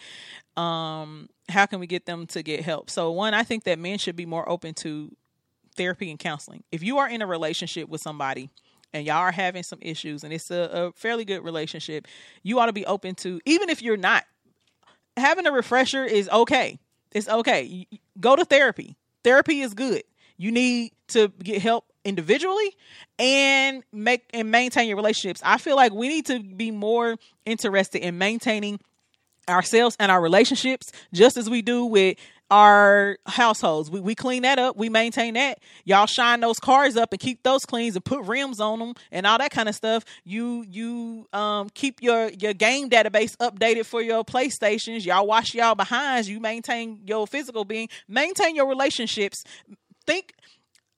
um 0.55 1.29
how 1.49 1.65
can 1.65 1.79
we 1.79 1.87
get 1.87 2.05
them 2.05 2.27
to 2.27 2.43
get 2.43 2.61
help? 2.61 2.89
So 2.89 3.11
one 3.11 3.33
i 3.33 3.43
think 3.43 3.63
that 3.63 3.79
men 3.79 3.97
should 3.97 4.15
be 4.15 4.25
more 4.25 4.47
open 4.47 4.73
to 4.75 5.15
therapy 5.75 6.09
and 6.09 6.19
counseling. 6.19 6.63
If 6.71 6.83
you 6.83 6.97
are 6.97 7.07
in 7.07 7.21
a 7.21 7.27
relationship 7.27 7.87
with 7.87 8.01
somebody 8.01 8.49
and 8.93 9.05
y'all 9.05 9.17
are 9.17 9.31
having 9.31 9.63
some 9.63 9.79
issues 9.81 10.23
and 10.23 10.33
it's 10.33 10.49
a, 10.49 10.69
a 10.71 10.91
fairly 10.93 11.25
good 11.25 11.43
relationship 11.43 12.07
you 12.43 12.59
ought 12.59 12.67
to 12.67 12.73
be 12.73 12.85
open 12.85 13.15
to 13.15 13.39
even 13.45 13.69
if 13.69 13.81
you're 13.81 13.97
not 13.97 14.23
having 15.15 15.45
a 15.45 15.51
refresher 15.51 16.05
is 16.05 16.29
okay 16.29 16.79
it's 17.11 17.27
okay. 17.27 17.87
Go 18.19 18.35
to 18.35 18.45
therapy. 18.45 18.95
Therapy 19.23 19.61
is 19.61 19.73
good. 19.73 20.03
You 20.37 20.51
need 20.51 20.91
to 21.09 21.29
get 21.43 21.61
help 21.61 21.85
individually 22.05 22.75
and 23.19 23.83
make 23.91 24.29
and 24.33 24.51
maintain 24.51 24.87
your 24.87 24.97
relationships. 24.97 25.41
I 25.43 25.57
feel 25.57 25.75
like 25.75 25.91
we 25.91 26.07
need 26.07 26.25
to 26.27 26.39
be 26.39 26.71
more 26.71 27.17
interested 27.45 28.01
in 28.01 28.17
maintaining 28.17 28.79
ourselves 29.49 29.95
and 29.99 30.11
our 30.11 30.21
relationships 30.21 30.91
just 31.13 31.37
as 31.37 31.49
we 31.49 31.61
do 31.61 31.85
with 31.85 32.17
our 32.49 33.17
households. 33.25 33.91
We, 33.91 33.99
we 33.99 34.15
clean 34.15 34.43
that 34.43 34.59
up, 34.59 34.77
we 34.77 34.89
maintain 34.89 35.33
that. 35.33 35.59
Y'all 35.85 36.05
shine 36.05 36.39
those 36.39 36.59
cars 36.59 36.95
up 36.95 37.11
and 37.11 37.19
keep 37.19 37.43
those 37.43 37.65
cleans 37.65 37.95
and 37.95 38.03
put 38.03 38.23
rims 38.23 38.59
on 38.59 38.79
them 38.79 38.93
and 39.11 39.25
all 39.25 39.37
that 39.37 39.51
kind 39.51 39.67
of 39.67 39.75
stuff. 39.75 40.03
You 40.23 40.65
you 40.69 41.27
um 41.33 41.69
keep 41.73 42.01
your 42.01 42.29
your 42.29 42.53
game 42.53 42.89
database 42.89 43.35
updated 43.37 43.85
for 43.85 44.01
your 44.01 44.23
PlayStations. 44.23 45.05
Y'all 45.05 45.27
wash 45.27 45.53
y'all 45.53 45.75
behinds. 45.75 46.29
You 46.29 46.39
maintain 46.39 47.01
your 47.05 47.27
physical 47.27 47.65
being. 47.65 47.89
Maintain 48.07 48.55
your 48.55 48.67
relationships. 48.67 49.43
Think 50.05 50.33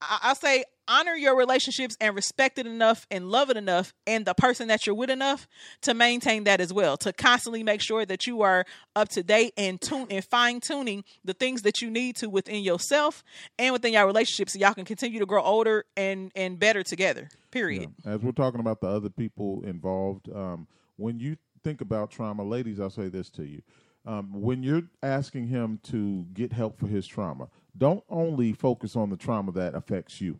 I, 0.00 0.18
I 0.22 0.34
say 0.34 0.64
honor 0.88 1.14
your 1.14 1.36
relationships 1.36 1.96
and 2.00 2.16
respect 2.16 2.58
it 2.58 2.66
enough 2.66 3.06
and 3.10 3.28
love 3.28 3.48
it 3.48 3.56
enough 3.56 3.94
and 4.06 4.24
the 4.24 4.34
person 4.34 4.68
that 4.68 4.86
you're 4.86 4.96
with 4.96 5.10
enough 5.10 5.46
to 5.82 5.94
maintain 5.94 6.44
that 6.44 6.60
as 6.60 6.72
well 6.72 6.96
to 6.96 7.12
constantly 7.12 7.62
make 7.62 7.80
sure 7.80 8.04
that 8.04 8.26
you 8.26 8.42
are 8.42 8.64
up 8.96 9.08
to 9.08 9.22
date 9.22 9.52
and 9.56 9.80
tune 9.80 10.08
and 10.10 10.24
fine 10.24 10.58
tuning 10.58 11.04
the 11.24 11.32
things 11.32 11.62
that 11.62 11.80
you 11.80 11.90
need 11.90 12.16
to 12.16 12.28
within 12.28 12.62
yourself 12.64 13.22
and 13.58 13.72
within 13.72 13.92
your 13.92 14.04
relationships 14.04 14.52
so 14.52 14.58
y'all 14.58 14.74
can 14.74 14.84
continue 14.84 15.20
to 15.20 15.26
grow 15.26 15.42
older 15.42 15.84
and 15.96 16.32
and 16.34 16.58
better 16.58 16.82
together 16.82 17.28
period 17.50 17.90
Yeah. 18.04 18.14
As 18.14 18.20
we're 18.20 18.32
talking 18.32 18.60
about 18.60 18.80
the 18.80 18.88
other 18.88 19.10
people 19.10 19.62
involved, 19.64 20.28
um, 20.34 20.66
when 20.96 21.18
you 21.18 21.36
think 21.62 21.80
about 21.80 22.10
trauma, 22.10 22.42
ladies, 22.42 22.80
I'll 22.80 22.90
say 22.90 23.08
this 23.08 23.30
to 23.30 23.44
you. 23.44 23.62
Um, 24.06 24.40
when 24.40 24.62
you're 24.62 24.84
asking 25.02 25.48
him 25.48 25.78
to 25.84 26.24
get 26.32 26.52
help 26.52 26.78
for 26.78 26.86
his 26.86 27.06
trauma, 27.06 27.48
don't 27.76 28.04
only 28.08 28.52
focus 28.52 28.96
on 28.96 29.10
the 29.10 29.16
trauma 29.16 29.52
that 29.52 29.74
affects 29.74 30.20
you. 30.20 30.38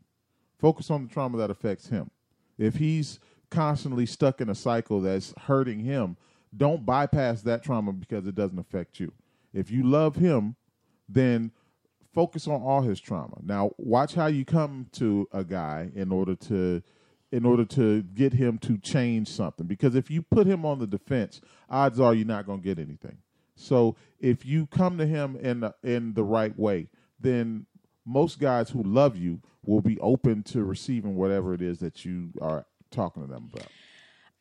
Focus 0.59 0.91
on 0.91 1.07
the 1.07 1.13
trauma 1.13 1.39
that 1.39 1.51
affects 1.51 1.89
him. 1.89 2.11
If 2.59 2.77
he's 2.77 3.19
constantly 3.51 4.07
stuck 4.07 4.41
in 4.41 4.49
a 4.49 4.55
cycle 4.55 5.01
that's 5.01 5.33
hurting 5.47 5.81
him, 5.81 6.17
don't 6.57 6.85
bypass 6.85 7.43
that 7.43 7.63
trauma 7.63 7.93
because 7.93 8.27
it 8.27 8.35
doesn't 8.35 8.59
affect 8.59 9.01
you. 9.01 9.13
If 9.53 9.71
you 9.71 9.85
love 9.85 10.17
him, 10.17 10.57
then 11.09 11.53
focus 12.13 12.47
on 12.47 12.63
all 12.63 12.83
his 12.83 13.01
trauma. 13.01 13.39
Now, 13.43 13.71
watch 13.79 14.15
how 14.15 14.27
you 14.27 14.45
come 14.45 14.87
to 14.93 15.29
a 15.33 15.45
guy 15.45 15.91
in 15.95 16.13
order 16.13 16.35
to 16.37 16.83
in 17.33 17.47
order 17.47 17.65
to 17.65 18.03
get 18.03 18.33
him 18.33 18.59
to 18.59 18.77
change 18.79 19.29
something 19.29 19.65
because 19.65 19.95
if 19.95 20.11
you 20.11 20.21
put 20.21 20.49
him 20.49 20.67
on 20.67 20.81
the 20.81 20.87
defense, 20.87 21.41
odds 21.69 22.01
are 22.01 22.13
you're 22.13 22.27
not 22.27 22.45
going 22.45 22.61
to 22.61 22.65
get 22.65 22.81
anything. 22.81 23.19
So, 23.55 23.95
if 24.19 24.45
you 24.45 24.67
come 24.67 24.99
to 24.99 25.07
him 25.07 25.37
in 25.37 25.61
the, 25.61 25.75
in 25.85 26.15
the 26.15 26.25
right 26.25 26.59
way, 26.59 26.89
then 27.21 27.67
most 28.07 28.39
guys 28.39 28.71
who 28.71 28.83
love 28.83 29.17
you 29.17 29.41
will 29.65 29.81
be 29.83 29.99
open 30.01 30.43
to 30.43 30.65
receiving 30.65 31.17
whatever 31.17 31.53
it 31.55 31.63
is 31.63 31.79
that 31.81 32.05
you 32.05 32.31
are 32.41 32.67
talking 32.91 33.23
to 33.23 33.29
them 33.29 33.51
about. 33.53 33.67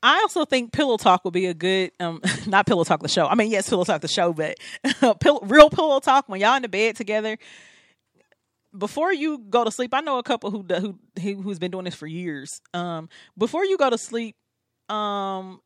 I 0.02 0.20
also 0.22 0.46
think 0.46 0.72
Pillow 0.72 0.96
Talk 0.96 1.26
would 1.26 1.34
be 1.34 1.48
a 1.48 1.54
good, 1.54 1.92
um, 2.00 2.22
not 2.48 2.66
Pillow 2.66 2.86
Talk 2.86 3.02
the 3.02 3.10
show. 3.10 3.28
I 3.28 3.36
mean, 3.36 3.52
yes, 3.52 3.70
Pillow 3.70 3.84
Talk 3.84 4.00
the 4.02 4.08
show, 4.08 4.32
but 4.34 4.58
real 5.44 5.70
Pillow 5.70 6.00
Talk 6.00 6.30
when 6.30 6.40
y'all 6.40 6.56
in 6.56 6.62
the 6.62 6.70
bed 6.70 6.96
together. 6.96 7.38
Before 8.78 9.12
you 9.12 9.40
go 9.40 9.64
to 9.64 9.72
sleep, 9.72 9.94
I 9.96 10.02
know 10.02 10.20
a 10.20 10.24
couple 10.24 10.52
who 10.52 10.64
who- 10.80 11.42
who's 11.42 11.58
been 11.60 11.72
doing 11.72 11.86
this 11.86 11.96
for 11.96 12.06
years. 12.08 12.62
Um, 12.74 13.10
before 13.38 13.66
you 13.66 13.78
go 13.78 13.90
to 13.90 13.98
sleep, 13.98 14.36
um, 14.90 15.60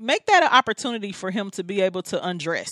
make 0.00 0.26
that 0.26 0.42
an 0.42 0.48
opportunity 0.50 1.12
for 1.12 1.30
him 1.30 1.50
to 1.50 1.62
be 1.62 1.80
able 1.82 2.02
to 2.04 2.26
undress. 2.26 2.70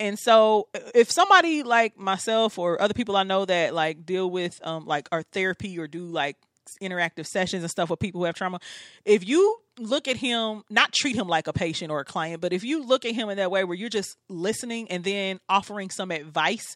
And 0.00 0.18
so, 0.18 0.68
if 0.94 1.10
somebody 1.10 1.62
like 1.62 1.96
myself 1.96 2.58
or 2.58 2.80
other 2.82 2.94
people 2.94 3.16
I 3.16 3.22
know 3.22 3.44
that 3.44 3.74
like 3.74 4.04
deal 4.04 4.30
with 4.30 4.58
um 4.66 4.86
like 4.86 5.08
our 5.12 5.22
therapy 5.22 5.78
or 5.78 5.86
do 5.86 6.04
like 6.04 6.36
interactive 6.82 7.26
sessions 7.26 7.62
and 7.62 7.70
stuff 7.70 7.90
with 7.90 8.00
people 8.00 8.20
who 8.20 8.24
have 8.24 8.34
trauma, 8.34 8.58
if 9.04 9.26
you 9.26 9.58
look 9.78 10.08
at 10.08 10.16
him, 10.16 10.62
not 10.70 10.92
treat 10.92 11.16
him 11.16 11.28
like 11.28 11.46
a 11.46 11.52
patient 11.52 11.90
or 11.90 12.00
a 12.00 12.04
client, 12.04 12.40
but 12.40 12.52
if 12.52 12.64
you 12.64 12.84
look 12.84 13.04
at 13.04 13.14
him 13.14 13.28
in 13.28 13.36
that 13.36 13.50
way 13.50 13.62
where 13.64 13.76
you're 13.76 13.88
just 13.88 14.16
listening 14.28 14.90
and 14.90 15.04
then 15.04 15.38
offering 15.48 15.90
some 15.90 16.10
advice 16.10 16.74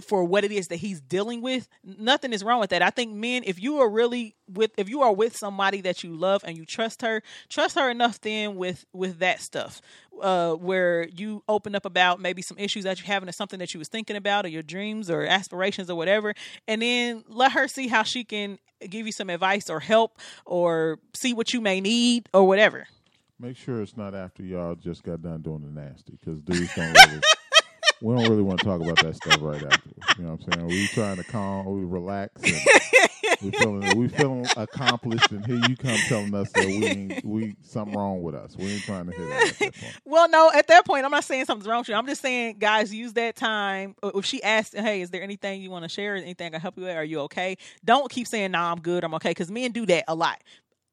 for 0.00 0.24
what 0.24 0.44
it 0.44 0.52
is 0.52 0.68
that 0.68 0.76
he's 0.76 1.00
dealing 1.00 1.40
with 1.40 1.68
nothing 1.84 2.32
is 2.32 2.42
wrong 2.42 2.60
with 2.60 2.70
that 2.70 2.82
i 2.82 2.90
think 2.90 3.12
men 3.12 3.42
if 3.46 3.62
you 3.62 3.78
are 3.78 3.88
really 3.88 4.34
with 4.52 4.72
if 4.76 4.88
you 4.88 5.02
are 5.02 5.12
with 5.12 5.36
somebody 5.36 5.80
that 5.80 6.02
you 6.02 6.14
love 6.14 6.42
and 6.44 6.56
you 6.56 6.64
trust 6.64 7.02
her 7.02 7.22
trust 7.48 7.76
her 7.76 7.90
enough 7.90 8.20
then 8.20 8.56
with 8.56 8.84
with 8.92 9.18
that 9.18 9.40
stuff 9.40 9.80
uh 10.22 10.52
where 10.54 11.06
you 11.08 11.42
open 11.48 11.74
up 11.74 11.84
about 11.84 12.20
maybe 12.20 12.42
some 12.42 12.58
issues 12.58 12.84
that 12.84 12.98
you're 12.98 13.06
having 13.06 13.28
or 13.28 13.32
something 13.32 13.58
that 13.58 13.72
you 13.72 13.78
was 13.78 13.88
thinking 13.88 14.16
about 14.16 14.44
or 14.44 14.48
your 14.48 14.62
dreams 14.62 15.10
or 15.10 15.24
aspirations 15.24 15.88
or 15.88 15.96
whatever 15.96 16.34
and 16.66 16.82
then 16.82 17.22
let 17.28 17.52
her 17.52 17.68
see 17.68 17.88
how 17.88 18.02
she 18.02 18.24
can 18.24 18.58
give 18.88 19.06
you 19.06 19.12
some 19.12 19.30
advice 19.30 19.70
or 19.70 19.80
help 19.80 20.18
or 20.44 20.98
see 21.14 21.32
what 21.32 21.52
you 21.52 21.60
may 21.60 21.80
need 21.80 22.28
or 22.32 22.46
whatever 22.46 22.86
Make 23.40 23.56
sure 23.56 23.82
it's 23.82 23.96
not 23.96 24.14
after 24.14 24.44
y'all 24.44 24.76
just 24.76 25.02
got 25.02 25.20
done 25.20 25.42
doing 25.42 25.62
the 25.62 25.80
nasty 25.80 26.16
because 26.18 26.40
dudes 26.40 26.72
don't 26.74 26.92
really. 26.92 27.20
We 28.04 28.14
don't 28.14 28.28
really 28.28 28.42
want 28.42 28.60
to 28.60 28.66
talk 28.66 28.82
about 28.82 28.98
that 28.98 29.16
stuff 29.16 29.38
right 29.40 29.62
after. 29.64 29.90
You 30.18 30.24
know 30.24 30.32
what 30.32 30.46
I'm 30.46 30.52
saying? 30.52 30.66
We 30.66 30.86
trying 30.88 31.16
to 31.16 31.24
calm, 31.24 31.64
we 31.64 31.84
relax, 31.84 32.42
we 33.40 33.50
feeling 33.50 33.96
we 33.96 34.08
feeling 34.08 34.46
accomplished, 34.56 35.30
and 35.32 35.44
here 35.46 35.60
you 35.68 35.74
come 35.74 35.96
telling 36.06 36.34
us 36.34 36.50
that 36.52 36.66
we 36.66 37.20
we 37.24 37.56
something 37.62 37.96
wrong 37.96 38.22
with 38.22 38.34
us. 38.34 38.56
We 38.58 38.66
ain't 38.66 38.82
trying 38.82 39.06
to 39.06 39.12
at 39.32 39.58
that. 39.58 39.94
Well, 40.04 40.28
no, 40.28 40.50
at 40.52 40.68
that 40.68 40.84
point, 40.84 41.06
I'm 41.06 41.10
not 41.10 41.24
saying 41.24 41.46
something's 41.46 41.66
wrong 41.66 41.78
with 41.80 41.88
you. 41.88 41.94
I'm 41.94 42.06
just 42.06 42.20
saying, 42.20 42.58
guys, 42.58 42.92
use 42.92 43.14
that 43.14 43.36
time. 43.36 43.94
uh, 44.02 44.10
If 44.14 44.26
she 44.26 44.42
asks, 44.42 44.74
hey, 44.78 45.00
is 45.00 45.08
there 45.10 45.22
anything 45.22 45.62
you 45.62 45.70
want 45.70 45.84
to 45.84 45.88
share? 45.88 46.14
Anything 46.14 46.54
I 46.54 46.58
help 46.58 46.76
you 46.76 46.84
with? 46.84 46.94
Are 46.94 47.04
you 47.04 47.20
okay? 47.20 47.56
Don't 47.84 48.10
keep 48.10 48.26
saying, 48.26 48.50
nah, 48.50 48.70
I'm 48.70 48.80
good, 48.80 49.02
I'm 49.02 49.14
okay, 49.14 49.30
because 49.30 49.50
men 49.50 49.72
do 49.72 49.86
that 49.86 50.04
a 50.08 50.14
lot. 50.14 50.42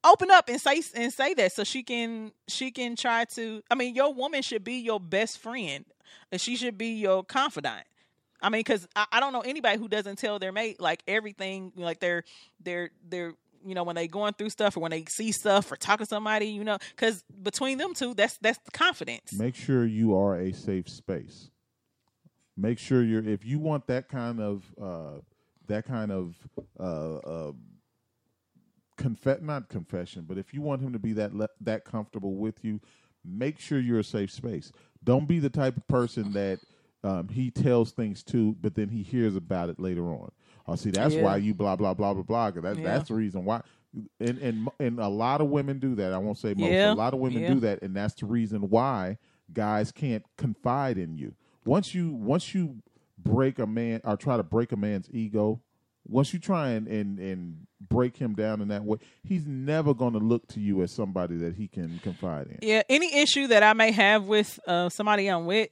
Open 0.03 0.31
up 0.31 0.47
and 0.47 0.59
say 0.59 0.81
and 0.95 1.13
say 1.13 1.33
that 1.33 1.51
so 1.51 1.63
she 1.65 1.83
can 1.83 2.31
she 2.47 2.71
can 2.71 2.95
try 2.95 3.25
to. 3.35 3.61
I 3.69 3.75
mean, 3.75 3.95
your 3.95 4.13
woman 4.13 4.41
should 4.41 4.63
be 4.63 4.75
your 4.75 4.99
best 4.99 5.39
friend, 5.39 5.85
and 6.31 6.39
she 6.39 6.55
should 6.55 6.77
be 6.77 6.93
your 6.93 7.23
confidant. 7.23 7.85
I 8.41 8.49
mean, 8.49 8.59
because 8.59 8.87
I, 8.95 9.05
I 9.11 9.19
don't 9.19 9.33
know 9.33 9.41
anybody 9.41 9.77
who 9.77 9.87
doesn't 9.87 10.17
tell 10.17 10.39
their 10.39 10.51
mate 10.51 10.79
like 10.79 11.03
everything, 11.07 11.71
like 11.75 11.99
they're 11.99 12.23
they're 12.63 12.89
they're 13.07 13.33
you 13.65 13.75
know 13.75 13.83
when 13.83 13.95
they 13.95 14.07
going 14.07 14.33
through 14.33 14.49
stuff 14.49 14.75
or 14.75 14.79
when 14.79 14.91
they 14.91 15.05
see 15.05 15.31
stuff 15.31 15.71
or 15.71 15.75
talking 15.75 16.05
to 16.05 16.09
somebody, 16.09 16.47
you 16.47 16.63
know, 16.63 16.77
because 16.91 17.23
between 17.41 17.77
them 17.77 17.93
two, 17.93 18.13
that's 18.13 18.37
that's 18.37 18.59
the 18.65 18.71
confidence. 18.71 19.33
Make 19.33 19.55
sure 19.55 19.85
you 19.85 20.17
are 20.17 20.35
a 20.39 20.51
safe 20.51 20.89
space. 20.89 21.51
Make 22.57 22.79
sure 22.79 23.03
you're 23.03 23.27
if 23.27 23.45
you 23.45 23.59
want 23.59 23.87
that 23.87 24.09
kind 24.09 24.39
of 24.39 24.65
uh, 24.81 25.19
that 25.67 25.85
kind 25.85 26.11
of 26.11 26.35
uh, 26.79 27.17
uh, 27.17 27.51
not 29.41 29.69
confession, 29.69 30.25
but 30.27 30.37
if 30.37 30.53
you 30.53 30.61
want 30.61 30.81
him 30.81 30.93
to 30.93 30.99
be 30.99 31.13
that 31.13 31.33
le- 31.33 31.47
that 31.61 31.85
comfortable 31.85 32.35
with 32.35 32.63
you, 32.63 32.79
make 33.25 33.59
sure 33.59 33.79
you're 33.79 33.99
a 33.99 34.03
safe 34.03 34.31
space. 34.31 34.71
Don't 35.03 35.27
be 35.27 35.39
the 35.39 35.49
type 35.49 35.77
of 35.77 35.87
person 35.87 36.31
that 36.33 36.59
um, 37.03 37.27
he 37.29 37.49
tells 37.49 37.91
things 37.91 38.23
to, 38.25 38.55
but 38.61 38.75
then 38.75 38.89
he 38.89 39.01
hears 39.03 39.35
about 39.35 39.69
it 39.69 39.79
later 39.79 40.03
on. 40.09 40.31
Oh, 40.67 40.75
see, 40.75 40.91
that's 40.91 41.15
Yeah. 41.15 41.23
why 41.23 41.37
you 41.37 41.53
blah 41.53 41.75
blah 41.75 41.93
blah 41.93 42.13
blah 42.13 42.23
blah. 42.23 42.51
That, 42.51 42.77
Yeah. 42.77 42.83
That's 42.83 43.07
the 43.09 43.15
reason 43.15 43.43
why. 43.45 43.61
And, 44.19 44.37
and 44.37 44.69
and 44.79 44.99
a 44.99 45.07
lot 45.07 45.41
of 45.41 45.47
women 45.49 45.79
do 45.79 45.95
that. 45.95 46.13
I 46.13 46.17
won't 46.17 46.37
say 46.37 46.53
most. 46.53 46.71
Yeah. 46.71 46.93
A 46.93 46.95
lot 46.95 47.13
of 47.13 47.19
women 47.19 47.51
do 47.53 47.59
that, 47.61 47.81
and 47.81 47.95
that's 47.95 48.13
the 48.13 48.25
reason 48.25 48.69
why 48.69 49.17
guys 49.53 49.91
can't 49.91 50.23
confide 50.37 50.97
in 50.97 51.17
you. 51.17 51.33
Once 51.65 51.93
you 51.93 52.13
once 52.13 52.53
you 52.55 52.77
break 53.17 53.59
a 53.59 53.67
man 53.67 54.01
or 54.03 54.15
try 54.15 54.37
to 54.37 54.43
break 54.43 54.71
a 54.71 54.77
man's 54.77 55.09
ego 55.11 55.61
once 56.11 56.33
you 56.33 56.39
try 56.39 56.71
and, 56.71 56.87
and 56.87 57.17
and 57.19 57.67
break 57.79 58.17
him 58.17 58.35
down 58.35 58.61
in 58.61 58.67
that 58.67 58.83
way, 58.83 58.97
he's 59.23 59.47
never 59.47 59.93
going 59.93 60.13
to 60.13 60.19
look 60.19 60.47
to 60.49 60.59
you 60.59 60.83
as 60.83 60.93
somebody 60.93 61.37
that 61.37 61.55
he 61.55 61.67
can 61.67 61.99
confide 62.03 62.47
in. 62.47 62.59
Yeah, 62.61 62.83
any 62.89 63.15
issue 63.15 63.47
that 63.47 63.63
I 63.63 63.73
may 63.73 63.91
have 63.91 64.25
with 64.25 64.59
uh, 64.67 64.89
somebody 64.89 65.27
I'm 65.27 65.45
with, 65.45 65.69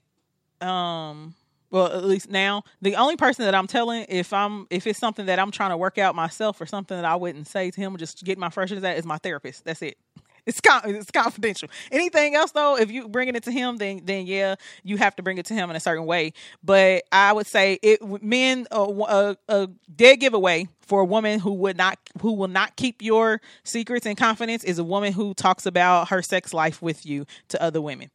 um, 0.62 1.36
well, 1.72 1.88
at 1.88 2.04
least 2.04 2.30
now, 2.30 2.64
the 2.82 2.96
only 2.96 3.16
person 3.16 3.46
that 3.46 3.54
I'm 3.54 3.68
telling 3.68 4.06
if 4.10 4.34
I'm 4.34 4.66
if 4.70 4.88
it's 4.88 5.00
something 5.00 5.28
that 5.28 5.38
I'm 5.38 5.52
trying 5.52 5.70
to 5.70 5.78
work 5.78 5.98
out 5.98 6.16
myself 6.16 6.60
or 6.60 6.66
something 6.66 6.98
that 6.98 7.06
I 7.06 7.16
wouldn't 7.16 7.48
say 7.48 7.70
to 7.70 7.80
him, 7.82 7.96
just 7.98 8.24
get 8.24 8.38
my 8.38 8.50
frustrations 8.50 8.84
at 8.84 8.98
is 8.98 9.06
my 9.06 9.18
therapist. 9.18 9.66
That's 9.66 9.82
it. 9.82 9.98
It's 10.50 10.62
con- 10.62 10.82
it's 10.86 11.12
confidential. 11.12 11.70
Anything 11.92 12.36
else 12.36 12.52
though, 12.52 12.78
if 12.78 12.92
you 12.92 13.08
bringing 13.08 13.36
it 13.36 13.44
to 13.44 13.52
him, 13.52 13.78
then 13.78 14.02
then 14.04 14.28
yeah, 14.28 14.56
you 14.84 14.98
have 14.98 15.16
to 15.18 15.24
bring 15.24 15.38
it 15.38 15.46
to 15.48 15.54
him 15.54 15.70
in 15.70 15.76
a 15.76 15.80
certain 15.80 16.06
way. 16.06 16.34
But 16.64 17.04
I 17.12 17.34
would 17.34 17.48
say 17.48 17.80
it 17.84 18.02
men 18.24 18.68
a, 18.72 18.82
a, 18.82 19.38
a 19.48 19.68
dead 19.96 20.18
giveaway 20.18 20.68
for 20.90 21.02
a 21.02 21.06
woman 21.06 21.40
who 21.40 21.54
would 21.54 21.78
not 21.78 22.00
who 22.20 22.34
will 22.34 22.48
not 22.48 22.76
keep 22.76 23.02
your 23.04 23.40
secrets 23.64 24.08
and 24.08 24.18
confidence 24.18 24.64
is 24.64 24.80
a 24.80 24.84
woman 24.84 25.14
who 25.14 25.36
talks 25.36 25.68
about 25.68 26.10
her 26.10 26.24
sex 26.24 26.52
life 26.52 26.82
with 26.82 27.06
you 27.06 27.26
to 27.50 27.62
other 27.62 27.80
women. 27.80 28.10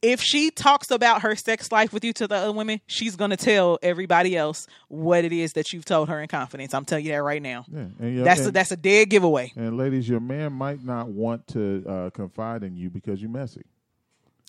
If 0.00 0.22
she 0.22 0.50
talks 0.50 0.90
about 0.90 1.20
her 1.20 1.36
sex 1.36 1.70
life 1.70 1.92
with 1.92 2.02
you 2.02 2.14
to 2.14 2.26
the 2.26 2.36
other 2.36 2.52
women, 2.52 2.80
she's 2.86 3.14
gonna 3.14 3.36
tell 3.36 3.78
everybody 3.82 4.36
else 4.36 4.66
what 4.88 5.26
it 5.26 5.34
is 5.34 5.52
that 5.52 5.74
you've 5.74 5.84
told 5.84 6.08
her 6.08 6.18
in 6.18 6.28
confidence. 6.28 6.72
I'm 6.72 6.86
telling 6.86 7.04
you 7.04 7.12
that 7.12 7.22
right 7.22 7.42
now. 7.42 7.66
Yeah, 7.70 7.80
and, 8.00 8.26
That's 8.26 8.46
a, 8.46 8.50
that's 8.50 8.72
a 8.72 8.76
dead 8.76 9.10
giveaway. 9.10 9.52
And 9.54 9.76
ladies, 9.76 10.08
your 10.08 10.20
man 10.20 10.54
might 10.54 10.82
not 10.82 11.08
want 11.08 11.46
to 11.48 11.84
uh, 11.86 12.10
confide 12.10 12.62
in 12.62 12.74
you 12.74 12.88
because 12.88 13.20
you're 13.20 13.30
messy. 13.30 13.64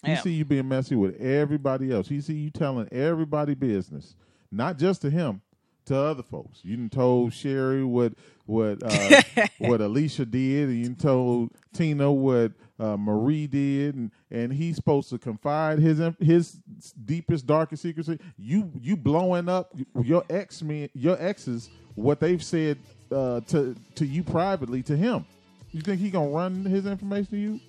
He 0.05 0.11
Yeah. 0.11 0.21
see 0.21 0.31
you 0.31 0.45
being 0.45 0.69
messy 0.69 0.95
with 0.95 1.19
everybody 1.19 1.91
else. 1.91 2.07
He 2.07 2.21
see 2.21 2.35
you 2.35 2.51
telling 2.51 2.87
everybody 2.93 3.53
business, 3.53 4.15
not 4.49 4.77
just 4.77 5.01
to 5.01 5.09
him, 5.09 5.41
to 5.85 5.97
other 5.97 6.23
folks. 6.23 6.59
You 6.63 6.77
done 6.77 6.89
told 6.89 7.33
Sherry 7.33 7.83
what 7.83 8.13
what 8.45 8.81
uh, 8.83 9.21
what 9.59 9.81
Alicia 9.81 10.25
did, 10.25 10.69
and 10.69 10.85
you 10.85 10.93
told 10.93 11.51
Tina 11.73 12.11
what 12.11 12.51
uh, 12.79 12.97
Marie 12.97 13.47
did, 13.47 13.95
and 13.95 14.11
and 14.31 14.51
he's 14.51 14.75
supposed 14.75 15.09
to 15.09 15.17
confide 15.17 15.79
his 15.79 16.01
his 16.19 16.57
deepest, 17.05 17.45
darkest 17.47 17.83
secrets. 17.83 18.09
You 18.37 18.71
you 18.81 18.95
blowing 18.95 19.49
up 19.49 19.73
your 20.01 20.23
ex 20.29 20.61
men, 20.61 20.89
your 20.93 21.21
exes, 21.21 21.69
what 21.95 22.19
they've 22.19 22.43
said 22.43 22.77
uh, 23.11 23.41
to 23.47 23.75
to 23.95 24.05
you 24.05 24.23
privately 24.23 24.83
to 24.83 24.95
him. 24.95 25.25
You 25.71 25.81
think 25.81 25.99
he 25.99 26.09
gonna 26.09 26.29
run 26.29 26.65
his 26.65 26.85
information 26.85 27.31
to 27.31 27.37
you? 27.37 27.59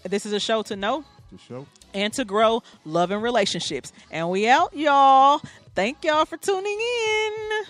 this 0.04 0.26
is 0.26 0.34
a 0.34 0.40
show 0.40 0.60
to 0.64 0.76
know 0.76 1.06
The 1.32 1.38
show. 1.38 1.66
And 1.96 2.12
to 2.12 2.24
grow 2.24 2.62
love 2.84 3.10
and 3.10 3.22
relationships. 3.22 3.92
And 4.10 4.30
we 4.30 4.46
out 4.48 4.76
y'all. 4.76 5.40
Thank 5.74 6.04
y'all 6.04 6.26
for 6.26 6.36
tuning 6.36 6.78
in 6.78 7.64